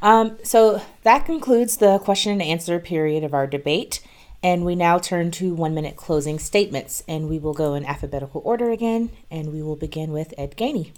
Um, 0.00 0.38
so 0.42 0.82
that 1.02 1.24
concludes 1.24 1.78
the 1.78 1.98
question 1.98 2.32
and 2.32 2.42
answer 2.42 2.78
period 2.78 3.24
of 3.24 3.34
our 3.34 3.46
debate. 3.46 4.00
And 4.42 4.64
we 4.66 4.74
now 4.74 4.98
turn 4.98 5.30
to 5.32 5.54
one 5.54 5.74
minute 5.74 5.96
closing 5.96 6.38
statements. 6.38 7.02
And 7.08 7.28
we 7.28 7.38
will 7.38 7.54
go 7.54 7.74
in 7.74 7.84
alphabetical 7.84 8.42
order 8.44 8.70
again. 8.70 9.10
And 9.30 9.52
we 9.52 9.62
will 9.62 9.76
begin 9.76 10.12
with 10.12 10.34
Ed 10.36 10.56
Gainey. 10.56 10.92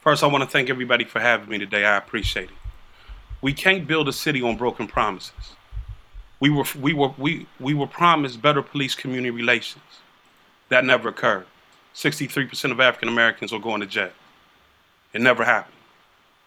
First, 0.00 0.24
I 0.24 0.28
want 0.28 0.42
to 0.42 0.48
thank 0.48 0.70
everybody 0.70 1.04
for 1.04 1.20
having 1.20 1.50
me 1.50 1.58
today. 1.58 1.84
I 1.84 1.98
appreciate 1.98 2.48
it. 2.48 2.56
We 3.42 3.52
can't 3.52 3.86
build 3.86 4.08
a 4.08 4.14
city 4.14 4.40
on 4.40 4.56
broken 4.56 4.86
promises. 4.86 5.56
We 6.40 6.48
were, 6.48 6.64
we 6.80 6.94
were, 6.94 7.12
we, 7.18 7.46
we 7.58 7.74
were 7.74 7.86
promised 7.86 8.40
better 8.40 8.62
police 8.62 8.94
community 8.94 9.30
relations. 9.30 9.84
That 10.70 10.86
never 10.86 11.10
occurred. 11.10 11.46
63% 11.94 12.72
of 12.72 12.80
African 12.80 13.08
Americans 13.08 13.52
are 13.52 13.58
going 13.58 13.82
to 13.82 13.86
jail. 13.86 14.12
It 15.12 15.20
never 15.20 15.44
happened. 15.44 15.76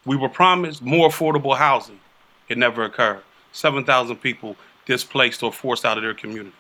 We 0.04 0.16
were 0.16 0.30
promised 0.30 0.82
more 0.82 1.10
affordable 1.10 1.56
housing. 1.56 2.00
It 2.50 2.58
never 2.58 2.84
occurred. 2.84 3.22
7,000 3.52 4.16
people 4.16 4.56
displaced 4.88 5.44
or 5.44 5.54
forced 5.54 5.86
out 5.86 5.98
of 5.98 6.04
their 6.04 6.16
community. 6.16 6.56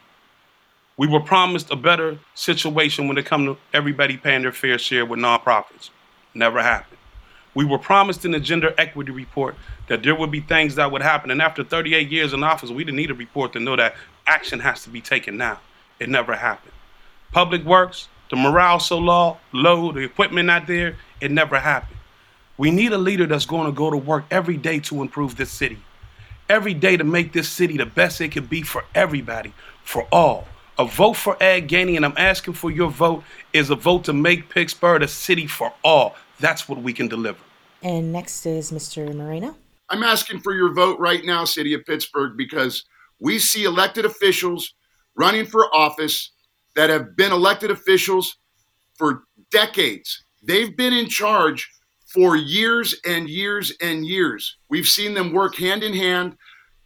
We 0.97 1.07
were 1.07 1.21
promised 1.21 1.71
a 1.71 1.75
better 1.75 2.19
situation 2.35 3.07
when 3.07 3.17
it 3.17 3.25
comes 3.25 3.47
to 3.47 3.57
everybody 3.73 4.15
paying 4.15 4.43
their 4.43 4.51
fair 4.51 4.77
share 4.77 5.07
with 5.07 5.19
nonprofits. 5.19 5.89
Never 6.33 6.61
happened. 6.61 6.97
We 7.55 7.65
were 7.65 7.77
promised 7.77 8.25
in 8.25 8.31
the 8.31 8.39
gender 8.39 8.73
equity 8.77 9.11
report 9.11 9.55
that 9.87 10.01
there 10.01 10.15
would 10.15 10.31
be 10.31 10.41
things 10.41 10.75
that 10.75 10.91
would 10.91 11.03
happen. 11.03 11.29
And 11.29 11.41
after 11.41 11.63
38 11.63 12.09
years 12.09 12.33
in 12.33 12.43
office, 12.43 12.71
we 12.71 12.83
didn't 12.83 12.97
need 12.97 13.11
a 13.11 13.15
report 13.15 13.53
to 13.53 13.59
know 13.59 13.75
that 13.75 13.95
action 14.25 14.59
has 14.59 14.83
to 14.83 14.89
be 14.89 15.01
taken 15.01 15.37
now. 15.37 15.59
It 15.99 16.09
never 16.09 16.35
happened. 16.35 16.73
Public 17.31 17.63
Works, 17.63 18.07
the 18.29 18.35
morale 18.35 18.79
so 18.79 18.97
low, 18.97 19.37
low, 19.51 19.91
the 19.91 20.01
equipment 20.01 20.47
not 20.47 20.65
there, 20.65 20.97
it 21.21 21.31
never 21.31 21.59
happened. 21.59 21.99
We 22.57 22.71
need 22.71 22.93
a 22.93 22.97
leader 22.97 23.25
that's 23.25 23.45
going 23.45 23.65
to 23.65 23.71
go 23.71 23.89
to 23.89 23.97
work 23.97 24.25
every 24.31 24.57
day 24.57 24.79
to 24.81 25.01
improve 25.01 25.35
this 25.35 25.51
city. 25.51 25.79
Every 26.49 26.73
day 26.73 26.97
to 26.97 27.03
make 27.03 27.33
this 27.33 27.49
city 27.49 27.77
the 27.77 27.85
best 27.85 28.21
it 28.21 28.31
can 28.31 28.45
be 28.45 28.61
for 28.61 28.83
everybody, 28.93 29.53
for 29.83 30.07
all. 30.11 30.47
A 30.77 30.85
vote 30.85 31.13
for 31.13 31.37
Ed 31.41 31.67
Gainey, 31.67 31.95
and 31.95 32.05
I'm 32.05 32.17
asking 32.17 32.55
for 32.55 32.71
your 32.71 32.89
vote, 32.89 33.23
is 33.53 33.69
a 33.69 33.75
vote 33.75 34.05
to 34.05 34.13
make 34.13 34.49
Pittsburgh 34.49 35.03
a 35.03 35.07
city 35.07 35.45
for 35.45 35.71
all. 35.83 36.15
That's 36.43 36.67
what 36.67 36.83
we 36.83 36.91
can 36.91 37.07
deliver. 37.07 37.39
And 37.83 38.11
next 38.11 38.45
is 38.45 38.69
Mr. 38.69 39.15
Moreno. 39.15 39.55
I'm 39.89 40.03
asking 40.03 40.41
for 40.41 40.53
your 40.53 40.73
vote 40.73 40.99
right 40.99 41.23
now, 41.23 41.45
City 41.45 41.73
of 41.73 41.85
Pittsburgh, 41.85 42.35
because 42.35 42.83
we 43.21 43.39
see 43.39 43.63
elected 43.63 44.03
officials 44.03 44.73
running 45.15 45.45
for 45.45 45.73
office 45.73 46.33
that 46.75 46.89
have 46.89 47.15
been 47.15 47.31
elected 47.31 47.71
officials 47.71 48.35
for 48.97 49.23
decades. 49.51 50.25
They've 50.43 50.75
been 50.75 50.91
in 50.91 51.07
charge 51.07 51.65
for 52.13 52.35
years 52.35 52.93
and 53.05 53.29
years 53.29 53.71
and 53.81 54.05
years. 54.05 54.57
We've 54.69 54.85
seen 54.85 55.13
them 55.13 55.31
work 55.31 55.55
hand 55.55 55.81
in 55.81 55.93
hand, 55.93 56.35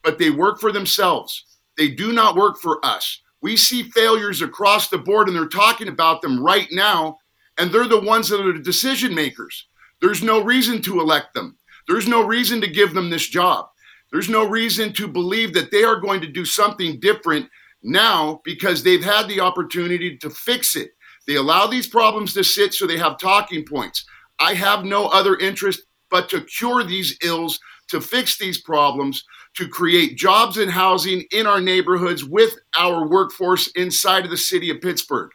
but 0.04 0.20
they 0.20 0.30
work 0.30 0.60
for 0.60 0.72
themselves. 0.72 1.44
They 1.78 1.88
do 1.88 2.14
not 2.14 2.36
work 2.36 2.58
for 2.62 2.80
us. 2.86 3.24
We 3.42 3.58
see 3.58 3.90
failures 3.90 4.44
across 4.44 4.90
the 4.90 5.00
board, 5.00 5.28
and 5.28 5.36
they're 5.36 5.48
talking 5.48 5.88
about 5.88 6.22
them 6.22 6.44
right 6.44 6.68
now, 6.72 7.18
and 7.58 7.72
they're 7.72 7.88
the 7.88 8.00
ones 8.00 8.30
that 8.30 8.46
are 8.46 8.54
the 8.54 8.60
decision 8.60 9.14
makers. 9.14 9.68
There's 10.02 10.24
no 10.24 10.44
reason 10.44 10.82
to 10.84 11.00
elect 11.00 11.34
them. 11.34 11.58
There's 11.88 12.08
no 12.08 12.26
reason 12.26 12.62
to 12.62 12.68
give 12.68 12.94
them 12.94 13.10
this 13.10 13.28
job. 13.28 13.68
There's 14.12 14.30
no 14.30 14.48
reason 14.48 14.94
to 14.94 15.08
believe 15.08 15.54
that 15.54 15.72
they 15.72 15.84
are 15.84 16.00
going 16.00 16.22
to 16.22 16.28
do 16.28 16.46
something 16.46 17.00
different 17.00 17.50
now 17.84 18.42
because 18.44 18.84
they've 18.84 19.04
had 19.04 19.28
the 19.28 19.42
opportunity 19.42 20.18
to 20.18 20.30
fix 20.30 20.76
it. 20.76 20.92
They 21.28 21.36
allow 21.36 21.68
these 21.68 21.88
problems 21.88 22.34
to 22.34 22.44
sit 22.44 22.74
so 22.74 22.88
they 22.88 22.98
have 22.98 23.18
talking 23.20 23.66
points. 23.66 24.06
I 24.40 24.54
have 24.54 24.86
no 24.86 25.08
other 25.08 25.38
interest 25.38 25.82
but 26.10 26.30
to 26.30 26.42
cure 26.42 26.84
these 26.84 27.18
ills, 27.24 27.60
to 27.90 28.00
fix 28.00 28.38
these 28.38 28.62
problems, 28.62 29.24
to 29.56 29.68
create 29.68 30.18
jobs 30.18 30.58
and 30.58 30.72
housing 30.72 31.26
in 31.32 31.48
our 31.48 31.60
neighborhoods 31.60 32.24
with 32.24 32.54
our 32.78 33.08
workforce 33.08 33.68
inside 33.72 34.24
of 34.24 34.32
the 34.32 34.38
city 34.38 34.70
of 34.70 34.82
Pittsburgh. 34.82 35.32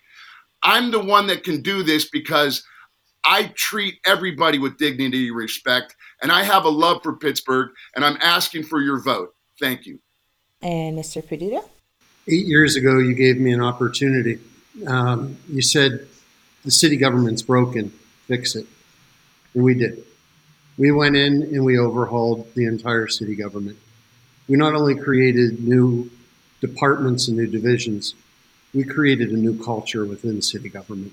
I'm 0.62 0.90
the 0.90 1.00
one 1.00 1.26
that 1.26 1.44
can 1.44 1.62
do 1.62 1.82
this 1.82 2.08
because 2.08 2.64
I 3.24 3.52
treat 3.54 3.98
everybody 4.04 4.58
with 4.58 4.78
dignity 4.78 5.28
and 5.28 5.36
respect, 5.36 5.96
and 6.22 6.32
I 6.32 6.42
have 6.42 6.64
a 6.64 6.68
love 6.68 7.02
for 7.02 7.14
Pittsburgh, 7.16 7.70
and 7.94 8.04
I'm 8.04 8.16
asking 8.20 8.64
for 8.64 8.80
your 8.80 9.00
vote. 9.00 9.34
Thank 9.60 9.86
you. 9.86 9.98
And 10.60 10.98
Mr. 10.98 11.22
Peduto? 11.22 11.64
Eight 12.28 12.46
years 12.46 12.76
ago, 12.76 12.98
you 12.98 13.14
gave 13.14 13.38
me 13.38 13.52
an 13.52 13.60
opportunity. 13.60 14.38
Um, 14.86 15.36
you 15.48 15.62
said 15.62 16.06
the 16.64 16.70
city 16.70 16.96
government's 16.96 17.42
broken, 17.42 17.92
fix 18.26 18.54
it. 18.54 18.66
And 19.54 19.64
we 19.64 19.74
did. 19.74 20.04
We 20.78 20.90
went 20.92 21.16
in 21.16 21.42
and 21.42 21.64
we 21.64 21.78
overhauled 21.78 22.54
the 22.54 22.64
entire 22.64 23.08
city 23.08 23.34
government 23.34 23.78
we 24.48 24.56
not 24.56 24.74
only 24.74 24.94
created 24.94 25.66
new 25.66 26.10
departments 26.60 27.28
and 27.28 27.36
new 27.36 27.46
divisions, 27.46 28.14
we 28.74 28.84
created 28.84 29.30
a 29.30 29.36
new 29.36 29.62
culture 29.62 30.04
within 30.04 30.40
city 30.40 30.68
government. 30.68 31.12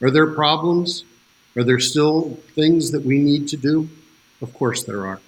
Are 0.00 0.10
there 0.10 0.26
problems? 0.26 1.04
Are 1.56 1.62
there 1.62 1.78
still 1.78 2.38
things 2.54 2.90
that 2.90 3.04
we 3.04 3.18
need 3.18 3.48
to 3.48 3.56
do? 3.56 3.88
Of 4.40 4.52
course 4.54 4.82
there 4.82 5.06
are. 5.06 5.20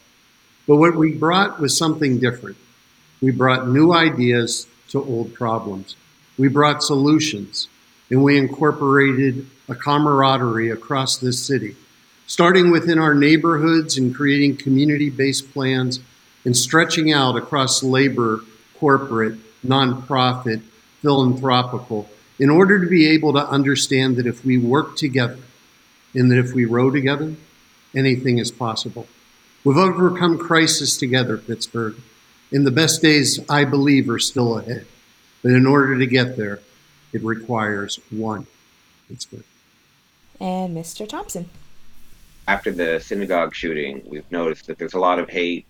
But 0.66 0.76
what 0.76 0.96
we 0.96 1.12
brought 1.12 1.61
was 1.61 1.76
something 1.76 2.18
different. 2.18 2.57
We 3.20 3.30
brought 3.30 3.68
new 3.68 3.92
ideas 3.92 4.66
to 4.88 5.02
old 5.02 5.34
problems. 5.34 5.96
We 6.38 6.48
brought 6.48 6.82
solutions 6.82 7.68
and 8.11 8.22
we 8.22 8.36
incorporated 8.36 9.46
a 9.68 9.74
camaraderie 9.74 10.70
across 10.70 11.18
this 11.18 11.44
city, 11.44 11.76
starting 12.26 12.70
within 12.70 12.98
our 12.98 13.14
neighborhoods 13.14 13.96
and 13.96 14.14
creating 14.14 14.57
community 14.57 15.11
based 15.11 15.52
plans 15.52 16.00
and 16.44 16.57
stretching 16.57 17.12
out 17.12 17.36
across 17.36 17.82
labor, 17.82 18.40
corporate, 18.78 19.38
nonprofit, 19.64 20.62
philanthropical, 21.05 22.09
in 22.38 22.48
order 22.48 22.80
to 22.80 22.86
be 22.86 23.07
able 23.07 23.34
to 23.34 23.46
understand 23.46 24.16
that 24.16 24.26
if 24.26 24.42
we 24.44 24.57
work 24.57 24.96
together 24.96 25.38
and 26.14 26.32
that 26.32 26.38
if 26.38 26.55
we 26.55 26.64
row 26.64 26.90
together, 26.90 27.34
anything 27.94 28.38
is 28.38 28.50
possible. 28.50 29.07
We've 29.62 29.76
overcome 29.76 30.38
crisis 30.38 30.96
together, 30.96 31.36
Pittsburgh, 31.36 31.96
and 32.50 32.66
the 32.66 32.70
best 32.70 33.02
days, 33.02 33.38
I 33.50 33.64
believe, 33.64 34.09
are 34.09 34.18
still 34.18 34.59
ahead. 34.59 34.86
But 35.42 35.52
in 35.52 35.66
order 35.66 35.98
to 35.98 36.07
get 36.07 36.38
there, 36.38 36.61
it 37.12 37.22
requires 37.22 38.00
one 38.11 38.46
Pittsburgh. 39.09 39.44
And 40.40 40.76
Mr. 40.76 41.07
Thompson. 41.07 41.50
After 42.48 42.72
the 42.72 42.98
synagogue 43.00 43.55
shooting, 43.55 44.02
we've 44.07 44.30
noticed 44.30 44.66
that 44.66 44.78
there's 44.78 44.94
a 44.94 44.98
lot 44.98 45.18
of 45.18 45.28
hate 45.28 45.66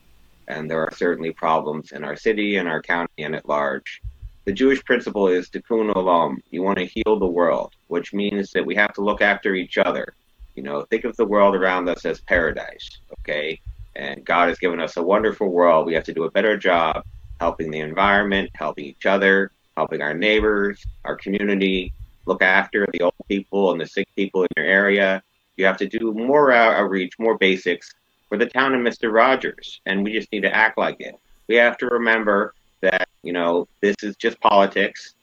and 0.46 0.70
there 0.70 0.80
are 0.80 0.92
certainly 0.94 1.32
problems 1.32 1.92
in 1.92 2.04
our 2.04 2.16
city 2.16 2.56
and 2.56 2.68
our 2.68 2.82
county 2.82 3.24
and 3.24 3.34
at 3.34 3.48
large. 3.48 4.00
The 4.44 4.52
Jewish 4.52 4.84
principle 4.84 5.28
is 5.28 5.48
tikkun 5.48 5.92
olam. 5.94 6.36
You 6.50 6.62
want 6.62 6.78
to 6.78 6.84
heal 6.84 7.18
the 7.18 7.26
world, 7.26 7.72
which 7.88 8.12
means 8.12 8.50
that 8.52 8.66
we 8.66 8.74
have 8.74 8.92
to 8.94 9.00
look 9.00 9.22
after 9.22 9.54
each 9.54 9.78
other. 9.78 10.14
You 10.54 10.62
know, 10.62 10.82
think 10.82 11.04
of 11.04 11.16
the 11.16 11.24
world 11.24 11.56
around 11.56 11.88
us 11.88 12.04
as 12.04 12.20
paradise, 12.20 13.00
okay? 13.20 13.58
And 13.96 14.24
God 14.24 14.48
has 14.48 14.58
given 14.58 14.80
us 14.80 14.96
a 14.96 15.02
wonderful 15.02 15.48
world. 15.48 15.86
We 15.86 15.94
have 15.94 16.04
to 16.04 16.12
do 16.12 16.24
a 16.24 16.30
better 16.30 16.56
job 16.56 17.04
helping 17.40 17.70
the 17.70 17.80
environment, 17.80 18.50
helping 18.54 18.84
each 18.84 19.06
other, 19.06 19.50
helping 19.76 20.02
our 20.02 20.14
neighbors, 20.14 20.84
our 21.04 21.16
community, 21.16 21.92
look 22.26 22.42
after 22.42 22.86
the 22.92 23.02
old 23.02 23.14
people 23.28 23.72
and 23.72 23.80
the 23.80 23.86
sick 23.86 24.08
people 24.14 24.42
in 24.42 24.48
your 24.56 24.66
area. 24.66 25.22
You 25.56 25.64
have 25.66 25.76
to 25.78 25.88
do 25.88 26.12
more 26.12 26.52
outreach, 26.52 27.18
more 27.18 27.38
basics, 27.38 27.94
for 28.28 28.38
the 28.38 28.46
town 28.46 28.74
of 28.74 28.80
Mr. 28.80 29.12
Rogers, 29.12 29.80
and 29.86 30.02
we 30.02 30.12
just 30.12 30.30
need 30.32 30.42
to 30.42 30.54
act 30.54 30.78
like 30.78 31.00
it. 31.00 31.14
We 31.48 31.56
have 31.56 31.76
to 31.78 31.86
remember 31.86 32.54
that, 32.80 33.08
you 33.24 33.32
know, 33.32 33.66
this 33.80 33.96
is 34.02 34.16
just 34.16 34.40
politics 34.40 35.14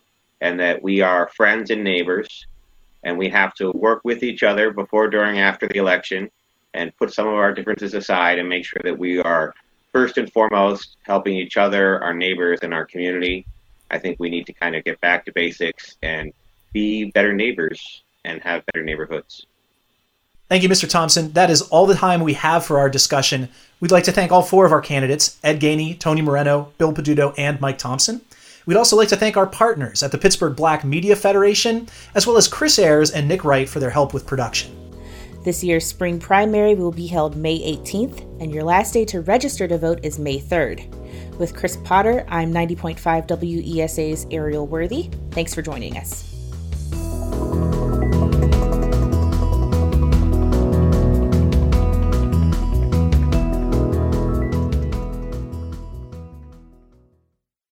and 0.41 0.59
that 0.59 0.81
we 0.81 1.01
are 1.01 1.29
friends 1.29 1.69
and 1.69 1.83
neighbors 1.83 2.47
and 3.03 3.17
we 3.17 3.29
have 3.29 3.53
to 3.55 3.71
work 3.71 4.01
with 4.03 4.23
each 4.23 4.43
other 4.43 4.71
before, 4.71 5.07
during, 5.09 5.39
after 5.39 5.67
the 5.67 5.77
election 5.77 6.29
and 6.73 6.95
put 6.97 7.13
some 7.13 7.27
of 7.27 7.33
our 7.33 7.53
differences 7.53 7.93
aside 7.93 8.39
and 8.39 8.47
make 8.47 8.65
sure 8.65 8.81
that 8.83 8.97
we 8.97 9.19
are 9.19 9.53
first 9.91 10.17
and 10.17 10.31
foremost 10.31 10.97
helping 11.03 11.35
each 11.35 11.57
other, 11.57 12.01
our 12.03 12.13
neighbors, 12.13 12.59
and 12.61 12.73
our 12.73 12.85
community. 12.85 13.45
I 13.89 13.97
think 13.97 14.19
we 14.19 14.29
need 14.29 14.45
to 14.45 14.53
kind 14.53 14.75
of 14.75 14.83
get 14.83 15.01
back 15.01 15.25
to 15.25 15.33
basics 15.33 15.97
and 16.01 16.31
be 16.71 17.05
better 17.11 17.33
neighbors 17.33 18.03
and 18.23 18.41
have 18.41 18.65
better 18.67 18.83
neighborhoods. 18.83 19.45
Thank 20.51 20.63
you, 20.63 20.67
Mr. 20.67 20.89
Thompson. 20.89 21.31
That 21.31 21.49
is 21.49 21.61
all 21.61 21.85
the 21.85 21.95
time 21.95 22.19
we 22.19 22.33
have 22.33 22.65
for 22.65 22.77
our 22.77 22.89
discussion. 22.89 23.47
We'd 23.79 23.89
like 23.89 24.03
to 24.03 24.11
thank 24.11 24.33
all 24.33 24.41
four 24.41 24.65
of 24.65 24.73
our 24.73 24.81
candidates 24.81 25.39
Ed 25.45 25.61
Gainey, 25.61 25.97
Tony 25.97 26.21
Moreno, 26.21 26.73
Bill 26.77 26.91
Peduto, 26.91 27.33
and 27.37 27.61
Mike 27.61 27.77
Thompson. 27.77 28.19
We'd 28.65 28.75
also 28.75 28.97
like 28.97 29.07
to 29.07 29.15
thank 29.15 29.37
our 29.37 29.47
partners 29.47 30.03
at 30.03 30.11
the 30.11 30.17
Pittsburgh 30.17 30.57
Black 30.57 30.83
Media 30.83 31.15
Federation, 31.15 31.87
as 32.15 32.27
well 32.27 32.35
as 32.35 32.49
Chris 32.49 32.77
Ayers 32.77 33.11
and 33.11 33.29
Nick 33.29 33.45
Wright 33.45 33.69
for 33.69 33.79
their 33.79 33.91
help 33.91 34.13
with 34.13 34.27
production. 34.27 34.75
This 35.45 35.63
year's 35.63 35.85
spring 35.85 36.19
primary 36.19 36.75
will 36.75 36.91
be 36.91 37.07
held 37.07 37.37
May 37.37 37.57
18th, 37.77 38.19
and 38.41 38.51
your 38.51 38.65
last 38.65 38.93
day 38.93 39.05
to 39.05 39.21
register 39.21 39.69
to 39.69 39.77
vote 39.77 40.01
is 40.03 40.19
May 40.19 40.41
3rd. 40.41 41.37
With 41.37 41.55
Chris 41.55 41.77
Potter, 41.77 42.25
I'm 42.27 42.53
90.5 42.53 42.99
WESA's 43.25 44.27
Ariel 44.31 44.67
Worthy. 44.67 45.09
Thanks 45.31 45.55
for 45.55 45.61
joining 45.61 45.95
us. 45.95 46.27